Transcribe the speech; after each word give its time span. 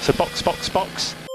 So 0.00 0.12
box, 0.12 0.42
box, 0.42 0.68
box. 0.68 1.27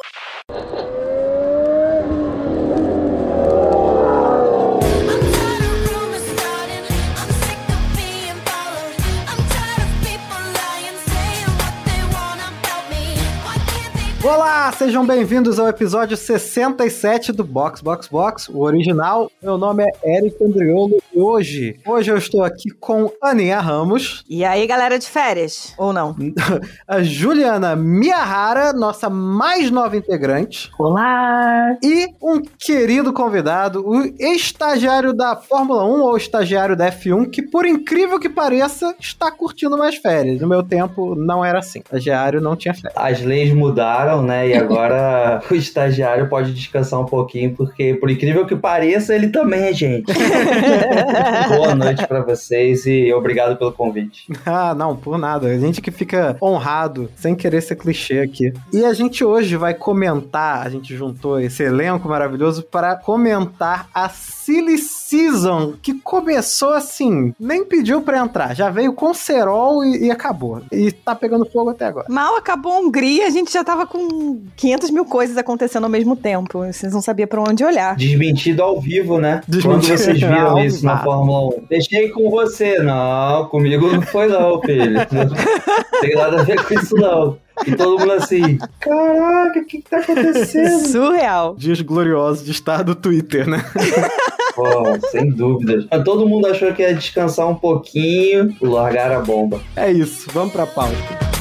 Sejam 14.77 15.05
bem-vindos 15.05 15.59
ao 15.59 15.67
episódio 15.67 16.17
67 16.17 17.31
do 17.31 17.43
Box 17.43 17.81
Box 17.81 18.07
Box, 18.07 18.49
o 18.49 18.61
original. 18.61 19.31
Meu 19.41 19.57
nome 19.57 19.83
é 19.83 20.17
Eric 20.17 20.43
Andriolo 20.43 21.01
e 21.13 21.19
hoje, 21.19 21.79
hoje 21.85 22.11
eu 22.11 22.17
estou 22.17 22.43
aqui 22.43 22.71
com 22.71 23.11
Aninha 23.21 23.59
Ramos. 23.59 24.23
E 24.27 24.43
aí, 24.43 24.65
galera 24.65 24.97
de 24.97 25.07
férias? 25.07 25.73
Ou 25.77 25.93
não? 25.93 26.15
a 26.87 27.03
Juliana 27.03 27.75
Miyahara, 27.75 28.73
nossa 28.73 29.09
mais 29.09 29.69
nova 29.69 29.95
integrante. 29.95 30.71
Olá! 30.79 31.77
E 31.83 32.07
um 32.21 32.41
querido 32.41 33.13
convidado, 33.13 33.87
o 33.87 34.03
estagiário 34.19 35.13
da 35.13 35.35
Fórmula 35.35 35.85
1 35.85 36.01
ou 36.01 36.17
estagiário 36.17 36.75
da 36.75 36.91
F1, 36.91 37.29
que 37.29 37.41
por 37.43 37.65
incrível 37.65 38.19
que 38.19 38.29
pareça, 38.29 38.95
está 38.99 39.31
curtindo 39.31 39.77
mais 39.77 39.97
férias. 39.97 40.41
No 40.41 40.47
meu 40.47 40.63
tempo 40.63 41.15
não 41.15 41.45
era 41.45 41.59
assim. 41.59 41.79
Estagiário 41.79 42.41
não 42.41 42.55
tinha 42.55 42.73
férias. 42.73 42.93
As 42.95 43.21
leis 43.21 43.53
mudaram 43.53 44.23
né? 44.23 44.49
E 44.49 44.53
agora 44.63 45.41
o 45.49 45.55
estagiário 45.55 46.27
pode 46.27 46.53
descansar 46.53 46.99
um 46.99 47.05
pouquinho, 47.05 47.55
porque 47.55 47.93
por 47.93 48.09
incrível 48.09 48.45
que 48.45 48.55
pareça, 48.55 49.13
ele 49.13 49.29
também 49.29 49.63
é 49.63 49.73
gente. 49.73 50.11
Boa 51.49 51.75
noite 51.75 52.05
para 52.07 52.21
vocês 52.21 52.85
e 52.85 53.13
obrigado 53.13 53.57
pelo 53.57 53.71
convite. 53.71 54.27
Ah, 54.45 54.73
não, 54.73 54.95
por 54.95 55.17
nada. 55.17 55.47
A 55.47 55.57
gente 55.57 55.81
que 55.81 55.91
fica 55.91 56.37
honrado, 56.41 57.09
sem 57.15 57.35
querer 57.35 57.61
ser 57.61 57.75
clichê 57.75 58.19
aqui. 58.19 58.53
E 58.71 58.83
a 58.83 58.93
gente 58.93 59.23
hoje 59.23 59.55
vai 59.55 59.73
comentar, 59.73 60.65
a 60.65 60.69
gente 60.69 60.95
juntou 60.95 61.39
esse 61.39 61.63
elenco 61.63 62.07
maravilhoso 62.07 62.63
para 62.63 62.95
comentar 62.95 63.87
a 63.93 64.09
Silly 64.09 64.77
Season, 65.13 65.75
que 65.79 65.93
começou 65.93 66.73
assim, 66.73 67.35
nem 67.39 67.63
pediu 67.63 68.01
para 68.01 68.17
entrar, 68.17 68.55
já 68.55 68.71
veio 68.71 68.93
com 68.93 69.13
cerol 69.13 69.85
e, 69.85 70.07
e, 70.07 70.11
acabou. 70.11 70.63
E 70.71 70.91
tá 70.91 71.13
pegando 71.13 71.45
fogo 71.45 71.69
até 71.69 71.85
agora. 71.85 72.07
Mal 72.09 72.35
acabou 72.35 72.71
a 72.71 72.79
Hungria, 72.79 73.27
a 73.27 73.29
gente 73.29 73.53
já 73.53 73.63
tava 73.63 73.85
com 73.85 74.41
500 74.55 74.89
mil 74.89 75.05
coisas 75.05 75.37
acontecendo 75.37 75.83
ao 75.83 75.89
mesmo 75.89 76.15
tempo. 76.15 76.65
Vocês 76.65 76.91
não 76.91 77.01
sabiam 77.01 77.27
para 77.27 77.41
onde 77.41 77.63
olhar. 77.63 77.95
Desmentido 77.95 78.63
ao 78.63 78.81
vivo, 78.81 79.19
né? 79.19 79.41
Desmentido. 79.47 79.87
Quando 79.87 79.99
vocês 79.99 80.17
viram 80.19 80.59
isso 80.65 80.83
na 80.83 81.03
Fórmula 81.03 81.57
1. 81.59 81.65
Deixei 81.69 82.09
com 82.09 82.31
você. 82.31 82.79
Não, 82.79 83.45
comigo 83.49 83.91
não 83.91 84.01
foi 84.01 84.27
não, 84.27 84.59
filho. 84.61 84.93
Não 85.13 86.01
tem 86.01 86.15
nada 86.15 86.41
a 86.41 86.43
ver 86.43 86.61
com 86.65 86.73
isso 86.73 86.95
não. 86.95 87.37
E 87.65 87.75
todo 87.75 87.99
mundo 87.99 88.11
assim, 88.13 88.57
caraca, 88.79 89.59
o 89.59 89.65
que, 89.65 89.77
que 89.77 89.89
tá 89.89 89.99
acontecendo? 89.99 90.87
Surreal. 90.87 91.55
Dias 91.55 91.79
gloriosos 91.81 92.43
de 92.43 92.51
estar 92.51 92.83
do 92.83 92.95
Twitter, 92.95 93.47
né? 93.47 93.63
Pô, 94.55 94.63
sem 95.09 95.29
dúvidas. 95.29 95.85
Todo 96.05 96.27
mundo 96.27 96.47
achou 96.47 96.73
que 96.73 96.81
ia 96.81 96.93
descansar 96.93 97.47
um 97.49 97.55
pouquinho 97.55 98.55
e 98.61 98.65
largar 98.65 99.11
a 99.11 99.19
bomba. 99.19 99.59
É 99.75 99.91
isso, 99.91 100.29
vamos 100.31 100.53
pra 100.53 100.65
pauta. 100.65 101.32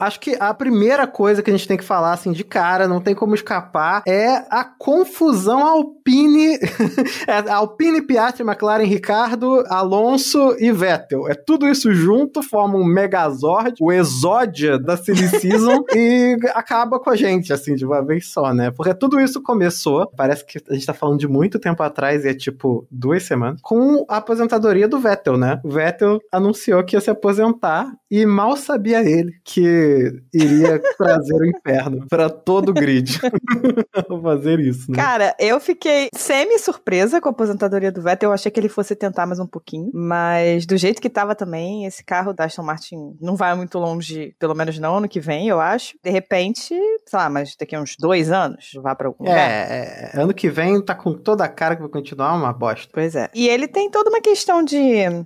Acho 0.00 0.18
que 0.18 0.36
a 0.40 0.52
primeira 0.54 1.06
coisa 1.06 1.42
que 1.42 1.50
a 1.50 1.56
gente 1.56 1.68
tem 1.68 1.76
que 1.76 1.84
falar, 1.84 2.12
assim, 2.12 2.32
de 2.32 2.42
cara, 2.42 2.88
não 2.88 3.00
tem 3.00 3.14
como 3.14 3.34
escapar, 3.34 4.02
é 4.06 4.44
a 4.50 4.64
confusão 4.64 5.66
Alpine. 5.66 6.58
é, 7.28 7.50
Alpine, 7.50 8.02
Piastri, 8.02 8.42
McLaren, 8.42 8.84
Ricardo, 8.84 9.64
Alonso 9.68 10.56
e 10.58 10.72
Vettel. 10.72 11.28
É 11.28 11.34
tudo 11.34 11.68
isso 11.68 11.92
junto, 11.92 12.42
forma 12.42 12.78
um 12.78 12.84
Megazord, 12.84 13.74
o 13.80 13.92
Exódia 13.92 14.78
da 14.78 14.96
Silly 14.96 15.28
Season, 15.38 15.84
e 15.94 16.36
acaba 16.54 16.98
com 16.98 17.10
a 17.10 17.16
gente, 17.16 17.52
assim, 17.52 17.74
de 17.74 17.84
uma 17.84 18.04
vez 18.04 18.32
só, 18.32 18.54
né? 18.54 18.70
Porque 18.70 18.94
tudo 18.94 19.20
isso 19.20 19.42
começou, 19.42 20.10
parece 20.16 20.44
que 20.44 20.58
a 20.68 20.74
gente 20.74 20.86
tá 20.86 20.94
falando 20.94 21.18
de 21.18 21.28
muito 21.28 21.58
tempo 21.58 21.82
atrás, 21.82 22.24
e 22.24 22.28
é 22.28 22.34
tipo 22.34 22.86
duas 22.90 23.22
semanas, 23.24 23.60
com 23.62 24.04
a 24.08 24.16
aposentadoria 24.16 24.88
do 24.88 24.98
Vettel, 24.98 25.36
né? 25.36 25.60
O 25.62 25.68
Vettel 25.68 26.18
anunciou 26.32 26.82
que 26.84 26.96
ia 26.96 27.00
se 27.00 27.10
aposentar, 27.10 27.92
e 28.10 28.24
mal 28.26 28.56
sabia 28.56 29.02
ele 29.02 29.32
que 29.44 29.89
iria 30.32 30.80
trazer 30.96 31.34
o 31.34 31.46
inferno 31.46 32.06
para 32.08 32.28
todo 32.28 32.70
o 32.70 32.74
grid. 32.74 33.18
fazer 34.22 34.60
isso, 34.60 34.90
né? 34.90 34.96
Cara, 34.96 35.34
eu 35.38 35.58
fiquei 35.60 36.08
semi-surpresa 36.14 37.20
com 37.20 37.28
a 37.28 37.32
aposentadoria 37.32 37.90
do 37.90 38.02
Vettel. 38.02 38.30
Eu 38.30 38.34
achei 38.34 38.50
que 38.50 38.60
ele 38.60 38.68
fosse 38.68 38.94
tentar 38.94 39.26
mais 39.26 39.38
um 39.38 39.46
pouquinho. 39.46 39.90
Mas 39.92 40.66
do 40.66 40.76
jeito 40.76 41.00
que 41.00 41.10
tava 41.10 41.34
também, 41.34 41.86
esse 41.86 42.04
carro 42.04 42.32
da 42.32 42.44
Aston 42.44 42.62
Martin 42.62 43.16
não 43.20 43.36
vai 43.36 43.54
muito 43.54 43.78
longe, 43.78 44.34
pelo 44.38 44.54
menos 44.54 44.78
não 44.78 44.96
ano 44.96 45.08
que 45.08 45.20
vem, 45.20 45.48
eu 45.48 45.60
acho. 45.60 45.94
De 46.02 46.10
repente, 46.10 46.68
sei 46.68 47.18
lá, 47.18 47.28
mas 47.28 47.56
daqui 47.58 47.74
a 47.74 47.80
uns 47.80 47.96
dois 47.98 48.30
anos, 48.30 48.70
vai 48.82 48.94
pra 48.94 49.08
algum 49.08 49.24
é, 49.26 49.28
lugar. 49.28 49.50
É, 49.50 50.10
ano 50.14 50.34
que 50.34 50.48
vem 50.48 50.80
tá 50.82 50.94
com 50.94 51.12
toda 51.14 51.44
a 51.44 51.48
cara 51.48 51.76
que 51.76 51.82
vai 51.82 51.90
continuar 51.90 52.34
uma 52.34 52.52
bosta. 52.52 52.90
Pois 52.92 53.14
é. 53.14 53.28
E 53.34 53.48
ele 53.48 53.66
tem 53.66 53.90
toda 53.90 54.10
uma 54.10 54.20
questão 54.20 54.62
de 54.62 54.78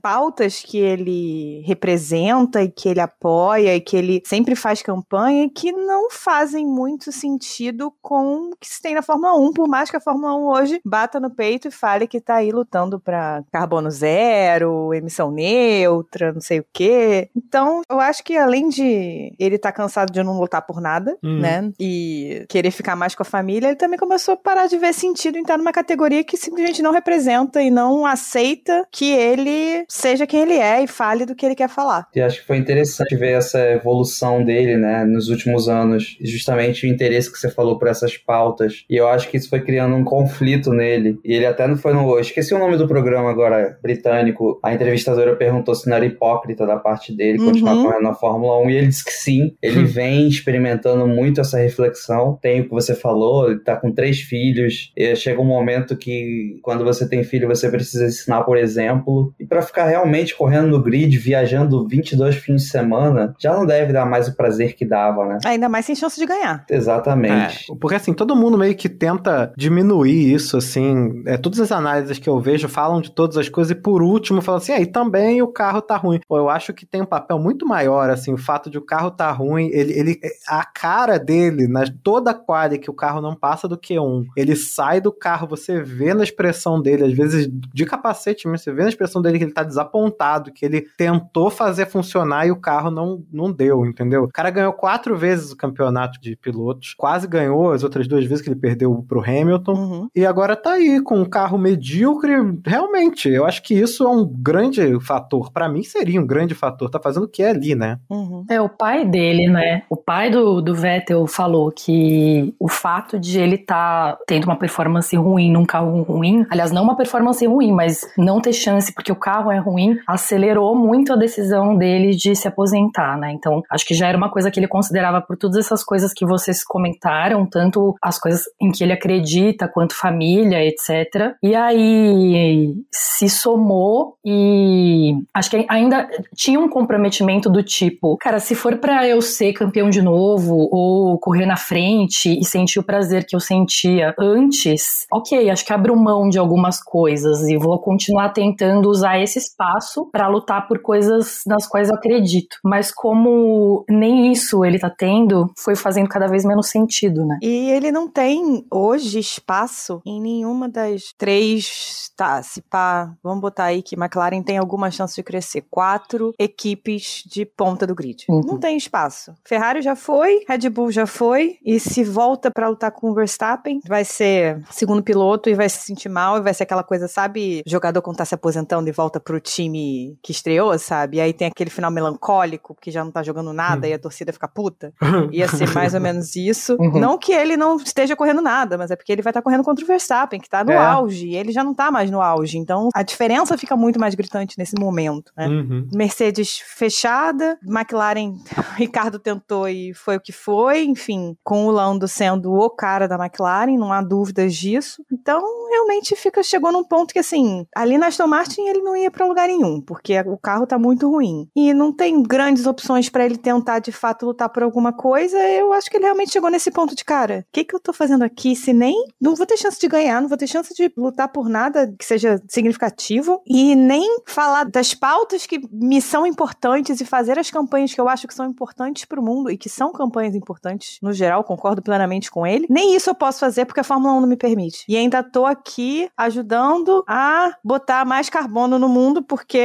pautas 0.03 0.61
que 0.61 0.79
ele 0.79 1.63
representa 1.67 2.63
e 2.63 2.71
que 2.71 2.89
ele 2.89 3.01
apoia 3.01 3.75
e 3.77 3.81
que 3.81 3.97
ele 3.97 4.23
sempre 4.25 4.54
faz 4.57 4.83
campanha 4.83 5.49
que 5.49 5.73
não 5.73 6.11
fazem 6.11 6.67
muito 6.67 7.13
sentido 7.13 7.93
com 8.03 8.51
o 8.51 8.57
que 8.61 8.69
se 8.69 8.81
tem 8.81 8.95
na 8.95 9.03
Fórmula 9.03 9.37
1, 9.37 9.53
por 9.53 9.69
mais 9.69 9.91
que 9.91 9.97
a 9.97 10.01
Fórmula 10.01 10.35
1 10.35 10.47
hoje 10.47 10.81
bata 10.85 11.21
no 11.21 11.31
peito 11.31 11.69
e 11.69 11.71
fale 11.71 12.07
que 12.07 12.21
tá 12.21 12.37
aí 12.37 12.51
lutando 12.51 12.99
para 13.01 13.43
carbono 13.53 13.91
zero, 13.91 14.93
emissão 14.95 15.31
neutra, 15.31 16.33
não 16.33 16.41
sei 16.41 16.61
o 16.61 16.67
quê. 16.73 17.29
Então, 17.37 17.83
eu 17.91 18.01
acho 18.01 18.23
que 18.23 18.37
além 18.37 18.69
de 18.69 19.35
ele 19.39 19.57
estar 19.57 19.73
tá 19.73 19.77
cansado 19.77 20.13
de 20.13 20.23
não 20.23 20.39
lutar 20.39 20.63
por 20.63 20.81
nada, 20.81 21.17
hum. 21.23 21.41
né, 21.41 21.73
e 21.79 22.45
querer 22.49 22.71
ficar 22.71 22.97
mais 22.97 23.15
com 23.15 23.23
a 23.23 23.27
família, 23.27 23.69
ele 23.69 23.77
também 23.77 23.99
começou 23.99 24.35
a 24.35 24.37
parar 24.37 24.67
de 24.67 24.79
ver 24.79 24.93
sentido 24.93 25.37
em 25.37 25.43
estar 25.43 25.59
numa 25.59 25.73
categoria 25.73 26.25
que 26.25 26.37
simplesmente 26.37 26.83
não 26.83 26.93
representa 26.93 27.63
e 27.63 27.71
não 27.71 28.07
aceita 28.07 28.87
que 28.91 29.11
ele 29.11 29.85
seja 29.89 30.27
quem 30.27 30.41
ele 30.41 30.55
é 30.55 30.83
e 30.83 30.87
fale 30.87 31.27
do 31.27 31.35
que 31.35 31.45
ele 31.45 31.55
quer 31.55 31.69
falar. 31.69 32.09
E 32.15 32.21
acho 32.21 32.41
que 32.41 32.47
foi 32.47 32.57
interessante 32.57 33.17
ver 33.17 33.33
essa 33.39 33.59
evolução 33.71 34.44
dele 34.45 34.77
né, 34.77 35.05
nos 35.05 35.29
últimos 35.29 35.69
anos, 35.69 36.17
justamente 36.21 36.87
o 36.87 36.91
interesse 36.91 37.31
que 37.31 37.39
você 37.39 37.51
falou 37.51 37.79
por 37.79 37.89
essas 37.89 38.17
pautas. 38.17 38.85
E 38.89 38.97
eu 38.97 39.09
acho 39.09 39.29
que 39.29 39.37
isso 39.37 39.49
foi 39.49 39.61
criando 39.61 39.95
um 39.95 40.05
conflito 40.05 40.73
nele. 40.73 41.19
E 41.25 41.35
ele 41.35 41.47
até 41.47 41.67
não 41.67 41.77
foi 41.77 41.93
no. 41.93 42.19
Esqueci 42.19 42.55
o 42.55 42.59
nome 42.59 42.77
do 42.77 42.87
programa 42.87 43.31
agora, 43.31 43.79
britânico. 43.83 44.59
A 44.63 44.73
entrevistadora 44.75 45.37
perguntou 45.37 45.75
se 45.75 45.89
não 45.89 45.97
era 45.97 46.07
hipócrita 46.07 46.67
da 46.67 46.77
parte 46.77 47.15
dele 47.15 47.39
uhum. 47.39 47.47
continuar 47.47 47.83
correndo 47.83 48.03
na 48.03 48.15
Fórmula 48.15 48.61
1. 48.61 48.71
E 48.71 48.77
ele 48.77 48.87
disse 48.89 49.05
que 49.05 49.13
sim. 49.13 49.55
Ele 49.63 49.81
hum. 49.81 49.87
vem 49.87 50.29
experimentando 50.29 51.07
muito 51.07 51.41
essa 51.41 51.59
reflexão. 51.59 52.39
Tem 52.41 52.61
o 52.61 52.65
que 52.65 52.71
você 52.71 52.95
falou, 52.95 53.51
ele 53.51 53.61
tá 53.61 53.77
com 53.77 53.93
três 53.93 54.21
filhos. 54.21 54.93
E 54.97 55.15
chega 55.17 55.41
um 55.41 55.45
momento 55.45 55.97
que, 55.97 56.59
quando 56.63 56.85
você 56.85 57.09
tem 57.09 57.25
filho, 57.25 57.49
você 57.49 57.71
precisa 57.71 58.07
ensinar, 58.07 58.43
por 58.43 58.57
exemplo. 58.57 59.33
E 59.39 59.47
para 59.47 59.63
ficar 59.63 59.87
realmente 59.87 60.35
correndo 60.35 60.69
no 60.69 60.83
grid, 60.83 61.17
viajando 61.19 61.87
22 61.89 62.37
fins 62.37 62.63
de 62.63 62.69
semana, 62.69 63.35
já 63.39 63.55
não 63.55 63.67
deve 63.67 63.93
dar 63.93 64.07
mais 64.07 64.29
o 64.29 64.34
prazer 64.35 64.75
que 64.75 64.85
dava, 64.85 65.25
né? 65.27 65.39
Ainda 65.45 65.69
mais 65.69 65.87
sem 65.87 65.95
chance 65.95 66.19
de 66.19 66.27
ganhar. 66.27 66.65
Exatamente. 66.69 67.71
É, 67.71 67.75
porque 67.81 67.97
assim, 67.97 68.13
todo 68.13 68.37
mundo 68.37 68.59
meio 68.59 68.75
que 68.75 68.89
tenta 68.89 69.53
diminuir 69.57 70.33
isso, 70.33 70.57
assim. 70.57 71.23
É, 71.27 71.37
todas 71.37 71.61
as 71.61 71.73
análises 71.73 72.19
que 72.19 72.29
eu 72.29 72.41
vejo 72.41 72.69
falam 72.69 73.01
de 73.01 73.11
todas 73.11 73.37
as 73.37 73.49
coisas 73.49 73.71
e 73.71 73.75
por 73.75 74.03
último 74.03 74.43
falam 74.43 74.59
assim, 74.59 74.73
aí 74.73 74.85
ah, 74.85 74.93
também 74.93 75.43
o 75.43 75.49
carro 75.49 75.81
tá 75.81 75.97
ruim. 75.97 76.21
Pô, 76.27 76.39
eu 76.39 76.49
acho 76.49 76.73
que 76.73 76.87
tem 76.87 77.03
um 77.03 77.07
papel 77.07 77.39
muito 77.39 77.67
maior, 77.67 78.11
assim, 78.11 78.33
o 78.33 78.39
fato 78.39 78.71
de 78.71 78.79
o 78.79 78.83
carro 78.83 79.11
tá 79.11 79.31
ruim, 79.31 79.69
ele, 79.73 79.93
ele 79.99 80.21
a 80.49 80.65
cara 80.65 81.19
dele, 81.19 81.67
na, 81.67 81.85
toda 82.03 82.31
a 82.31 82.35
quadra 82.35 82.79
que 82.79 82.91
o 82.91 82.95
carro 82.95 83.21
não 83.21 83.35
passa 83.35 83.69
do 83.69 83.79
Q1, 83.79 84.27
ele 84.37 84.57
sai 84.57 85.01
do 85.01 85.13
carro, 85.13 85.47
você 85.47 85.83
vê 85.83 86.15
na 86.15 86.25
expressão 86.25 86.81
dele, 86.81 87.05
às 87.05 87.13
vezes 87.13 87.49
de 87.51 87.85
capacete 87.85 88.47
mesmo, 88.47 88.59
você 88.59 88.73
vê 88.73 88.83
na 88.83 88.89
expressão 88.89 89.21
dele 89.21 89.39
que 89.39 89.45
ele 89.45 89.53
tá 89.53 89.63
desapontado, 89.63 90.53
que 90.53 90.65
ele 90.65 90.87
tentou 90.97 91.51
fazer 91.51 91.87
funcionar 91.87 92.47
e 92.47 92.51
o 92.51 92.61
carro 92.61 92.91
não, 92.91 93.23
não 93.33 93.53
deu, 93.53 93.85
entendeu? 93.87 94.24
Cara 94.33 94.51
ganhou 94.51 94.73
quatro 94.73 95.17
vezes 95.17 95.53
o 95.53 95.57
campeonato 95.57 96.21
de 96.21 96.37
pilotos, 96.37 96.95
quase 96.95 97.27
ganhou 97.27 97.73
as 97.73 97.83
outras 97.83 98.07
duas 98.07 98.25
vezes 98.25 98.43
que 98.43 98.49
ele 98.49 98.61
perdeu 98.61 99.05
pro 99.09 99.21
Hamilton, 99.21 99.75
uhum. 99.75 100.09
e 100.15 100.25
agora 100.25 100.57
tá 100.57 100.73
aí 100.73 101.01
com 101.01 101.21
um 101.21 101.25
carro 101.25 101.59
medíocre. 101.59 102.33
Realmente, 102.65 103.29
eu 103.29 103.45
acho 103.47 103.63
que 103.63 103.75
isso 103.75 104.05
é 104.05 104.09
um 104.09 104.27
grande 104.27 104.99
fator. 105.01 105.51
para 105.53 105.69
mim 105.69 105.83
seria 105.83 106.21
um 106.21 106.27
grande 106.27 106.55
fator. 106.55 106.91
Tá 106.91 107.01
fazendo 107.01 107.25
o 107.25 107.29
que 107.29 107.43
é 107.43 107.51
ali, 107.51 107.75
né? 107.75 107.99
Uhum. 108.09 108.45
É 108.49 108.61
o 108.61 108.69
pai 108.69 109.05
dele, 109.05 109.49
né? 109.49 109.83
O 109.89 109.97
pai 109.97 110.31
do, 110.31 110.61
do 110.61 110.75
Vettel 110.75 111.27
falou, 111.27 111.71
que 111.71 112.55
o 112.59 112.69
fato 112.69 113.19
de 113.19 113.39
ele 113.39 113.57
estar 113.57 114.13
tá 114.13 114.19
tendo 114.27 114.45
uma 114.45 114.57
performance 114.57 115.15
ruim 115.17 115.51
num 115.51 115.65
carro 115.65 116.03
ruim, 116.03 116.47
aliás, 116.51 116.71
não 116.71 116.83
uma 116.83 116.97
performance 116.97 117.45
ruim, 117.47 117.73
mas 117.73 118.01
não 118.17 118.41
ter 118.41 118.53
chance 118.53 118.93
porque 118.93 119.13
o 119.13 119.17
carro 119.17 119.51
é 119.51 119.59
ruim, 119.59 119.99
acelerou 120.07 120.75
muito 120.75 121.13
a 121.13 121.17
decisão 121.17 121.77
dele 121.77 122.11
de 122.11 122.35
se 122.35 122.49
aposentar, 122.49 123.19
né? 123.19 123.33
Então, 123.33 123.63
acho 123.71 123.87
que 123.87 123.95
já 123.95 124.04
era 124.09 124.17
uma 124.17 124.31
coisa 124.31 124.51
que 124.51 124.59
ele 124.59 124.69
considerava 124.69 125.21
por 125.21 125.37
todas 125.37 125.59
essas 125.59 125.85
coisas 125.85 126.13
que 126.13 126.27
vocês 126.27 126.65
comentaram, 126.65 127.47
tanto 127.47 127.95
as 128.03 128.19
coisas 128.19 128.43
em 128.61 128.71
que 128.71 128.83
ele 128.83 128.93
acredita, 128.93 129.69
quanto 129.69 129.95
família, 129.95 130.65
etc. 130.65 131.35
E 131.43 131.55
aí 131.55 132.75
se 132.91 133.29
somou 133.29 134.17
e 134.25 135.15
acho 135.33 135.51
que 135.51 135.67
ainda 135.69 136.09
tinha 136.35 136.59
um 136.59 136.69
comprometimento 136.69 137.51
do 137.51 137.63
tipo, 137.63 138.17
cara, 138.17 138.39
se 138.39 138.55
for 138.55 138.77
para 138.79 139.07
eu 139.07 139.21
ser 139.21 139.53
campeão 139.53 139.91
de 139.91 140.03
novo 140.03 140.69
ou 140.71 141.19
correr 141.19 141.47
na 141.47 141.57
frente 141.57 142.39
e 142.39 142.45
sentir 142.45 142.79
o 142.79 142.83
prazer 142.83 143.27
que 143.27 143.37
eu 143.37 143.41
sentia 143.41 144.15
antes, 144.19 145.07
ok, 145.13 145.51
acho 145.51 145.65
que 145.65 145.73
abro 145.73 145.97
mão 145.97 146.29
de 146.29 146.39
algumas 146.39 146.83
coisas 146.83 147.49
e 147.49 147.57
vou 147.57 147.79
continuar 147.79 148.31
tentando 148.31 148.89
usar 148.89 149.19
esse 149.19 149.39
espaço 149.39 150.09
para 150.11 150.29
lutar 150.29 150.67
por 150.67 150.81
coisas 150.81 151.43
nas 151.47 151.67
quais 151.67 151.89
eu 151.89 151.95
acredito. 151.95 152.57
Mas 152.65 152.93
como 152.93 153.85
nem 153.95 154.33
isso 154.33 154.65
ele 154.65 154.79
tá 154.79 154.91
tendo, 154.91 155.51
foi 155.59 155.77
fazendo 155.77 156.09
cada 156.09 156.27
vez 156.27 156.45
menos 156.45 156.69
sentido, 156.69 157.25
né? 157.25 157.39
E 157.43 157.71
ele 157.71 157.91
não 157.91 158.09
tem 158.09 158.67
hoje 158.71 159.19
espaço 159.19 160.01
em 160.05 160.21
nenhuma 160.21 160.69
das 160.69 161.13
três, 161.17 162.11
tá, 162.17 162.43
se 162.43 162.61
pá, 162.63 163.13
vamos 163.23 163.41
botar 163.41 163.65
aí 163.65 163.83
que 163.83 163.97
McLaren 163.97 164.43
tem 164.43 164.59
alguma 164.59 164.91
chance 164.91 165.15
de 165.15 165.23
crescer. 165.23 165.65
Quatro 165.71 166.35
equipes 166.39 167.23
de 167.27 167.45
ponta 167.45 167.87
do 167.87 167.95
grid. 167.95 168.25
Uhum. 168.29 168.41
Não 168.45 168.59
tem 168.59 168.77
espaço. 168.77 169.35
Ferrari 169.45 169.83
já 169.83 169.97
foi, 169.97 170.45
Red 170.49 170.69
Bull 170.69 170.91
já 170.91 171.07
foi, 171.07 171.59
e 171.65 171.79
se 171.81 172.05
volta 172.05 172.51
para 172.51 172.69
lutar 172.69 172.91
com 172.93 173.11
o 173.11 173.15
Verstappen, 173.15 173.81
vai 173.87 174.05
ser 174.05 174.63
segundo 174.71 175.03
piloto 175.03 175.49
e 175.49 175.55
vai 175.55 175.69
se 175.69 175.79
sentir 175.79 176.09
mal, 176.09 176.39
e 176.39 176.43
vai 176.43 176.55
ser 176.55 176.65
aquela 176.65 176.83
coisa, 176.83 177.09
sabe, 177.09 177.63
jogador 177.67 178.03
quando 178.03 178.17
tá 178.17 178.25
se 178.25 178.35
aposentando 178.35 178.89
e 178.89 178.93
volta 178.93 179.21
pro 179.21 179.41
time 179.41 180.17
que 180.23 180.33
estreou, 180.33 180.79
sabe? 180.79 181.19
E 181.19 181.21
aí 181.21 181.33
tem 181.33 181.49
aquele 181.49 181.71
final 181.71 181.91
melancólico, 181.91 182.77
que 182.81 182.91
já 182.91 183.05
não 183.05 183.11
tá 183.11 183.23
jogando 183.23 183.53
nada 183.53 183.84
uhum. 183.84 183.84
E 183.89 183.93
a 183.93 183.99
torcida 183.99 184.33
fica 184.33 184.49
puta. 184.49 184.93
Ia 185.33 185.49
ser 185.49 185.73
mais 185.75 185.95
ou 185.95 186.01
menos 186.01 186.37
isso. 186.37 186.77
Uhum. 186.79 186.99
Não 186.99 187.19
que 187.19 187.33
ele 187.33 187.57
não 187.57 187.77
esteja 187.77 188.17
correndo 188.17 188.41
nada, 188.41 188.79
mas 188.79 188.91
é 188.91 188.97
porque 188.97 189.13
ele 189.13 189.23
vai 189.23 189.31
estar 189.31 189.41
tá 189.41 189.45
correndo 189.45 189.65
contra 189.65 189.85
o 189.85 189.89
Verstappen, 189.89 190.41
que 190.41 190.49
tá 190.49 190.65
no 190.65 190.73
é. 190.73 190.77
auge, 190.77 191.29
e 191.29 191.37
ele 191.37 191.53
já 191.53 191.65
não 191.65 191.75
tá 191.75 191.91
mais 191.91 192.11
no 192.11 192.21
auge. 192.21 192.59
Então 192.59 192.89
a 192.95 193.03
diferença 193.03 193.57
fica 193.59 193.77
muito 193.77 193.99
mais 193.99 194.15
gritante 194.15 194.59
nesse 194.59 194.79
momento, 194.79 195.33
né? 195.37 195.49
Uhum. 195.49 195.89
Mercedes 195.93 196.59
fechada, 196.59 197.59
McLaren, 197.67 198.35
Ricardo 198.77 199.19
tentou 199.19 199.69
e 199.69 199.93
foi 199.95 200.17
o 200.17 200.21
que 200.21 200.33
foi, 200.33 200.85
enfim, 200.85 201.37
com 201.43 201.67
o 201.67 201.71
Lando 201.71 202.07
sendo 202.07 202.53
o 202.53 202.71
cara 202.71 203.09
da 203.09 203.17
McLaren, 203.17 203.77
não 203.77 203.93
há 203.93 204.03
dúvidas 204.03 204.55
disso. 204.55 205.03
Então, 205.13 205.43
realmente 205.71 206.15
fica 206.17 206.43
chegou 206.43 206.73
num 206.73 206.85
ponto 206.85 207.13
que 207.13 207.19
assim, 207.19 207.67
ali 207.75 207.99
na 207.99 208.07
Aston 208.07 208.27
Martin 208.27 208.63
ele 208.63 208.81
não 208.81 208.97
ia 208.97 209.11
para 209.11 209.27
lugar 209.27 209.49
nenhum, 209.49 209.81
porque 209.81 210.19
o 210.21 210.37
carro 210.37 210.67
tá 210.67 210.79
muito 210.79 211.11
ruim. 211.11 211.49
E 211.55 211.73
não 211.73 211.93
tem 211.93 212.23
grandes 212.23 212.67
opções 212.67 213.09
para 213.09 213.25
ele 213.25 213.37
tentar 213.37 213.74
de 213.79 213.93
fato 213.93 214.27
lutar 214.27 214.49
por 214.49 214.63
alguma 214.63 214.93
coisa. 214.93 215.39
Eu 215.39 215.73
acho 215.73 215.91
que 215.91 215.97
ele 215.97 216.05
realmente 216.05 216.33
chegou 216.33 216.51
nesse 216.51 216.71
ponto 216.71 216.95
de 216.95 217.05
cara, 217.05 217.45
o 217.49 217.53
que 217.53 217.65
que 217.65 217.75
eu 217.75 217.81
tô 217.81 217.93
fazendo 217.93 218.23
aqui 218.23 218.57
se 218.57 218.73
nem 218.73 218.95
não 219.21 219.35
vou 219.35 219.47
ter 219.47 219.57
chance 219.57 219.81
de 219.81 219.89
ganhar, 219.89 220.21
não 220.21 220.29
vou 220.29 220.39
ter 220.39 220.47
chance 220.47 220.75
de 220.75 220.93
lutar 220.97 221.29
por 221.29 221.49
nada 221.49 221.95
que 221.99 222.05
seja 222.05 222.41
significativo 222.49 223.43
e 223.47 223.75
nem 223.75 224.19
falar 224.27 224.65
das 224.65 224.95
pautas 224.95 225.47
que 225.47 225.61
me 225.71 226.01
são 226.01 226.27
importantes 226.27 227.01
e 227.01 227.05
fazer 227.05 227.39
as 227.39 227.51
campanhas 227.51 227.95
que 227.95 228.01
eu 228.01 228.09
acho 228.09 228.27
que 228.27 228.35
são 228.35 228.47
importantes 228.47 229.05
para 229.05 229.21
o 229.21 229.25
mundo 229.25 229.51
e 229.51 229.57
que 229.57 229.69
são 229.69 229.93
campanhas 229.93 230.35
importantes 230.35 230.99
no 231.03 231.13
geral, 231.13 231.45
concordo 231.45 231.83
plenamente 231.83 232.31
com 232.31 232.47
ele. 232.47 232.67
Nem 232.69 232.95
isso 232.95 233.11
eu 233.11 233.15
posso 233.15 233.41
fazer 233.41 233.65
porque 233.65 233.81
a 233.81 233.85
Fórmula 233.85 234.15
1 234.15 234.21
não 234.21 234.29
me 234.29 234.37
permite. 234.37 234.85
E 234.89 234.97
ainda 234.97 235.23
tô 235.23 235.47
aqui 235.47 236.09
ajudando 236.17 237.05
a 237.07 237.53
botar 237.63 238.05
mais 238.05 238.29
carbono 238.29 238.79
no 238.79 238.89
mundo 238.89 239.23
porque 239.23 239.61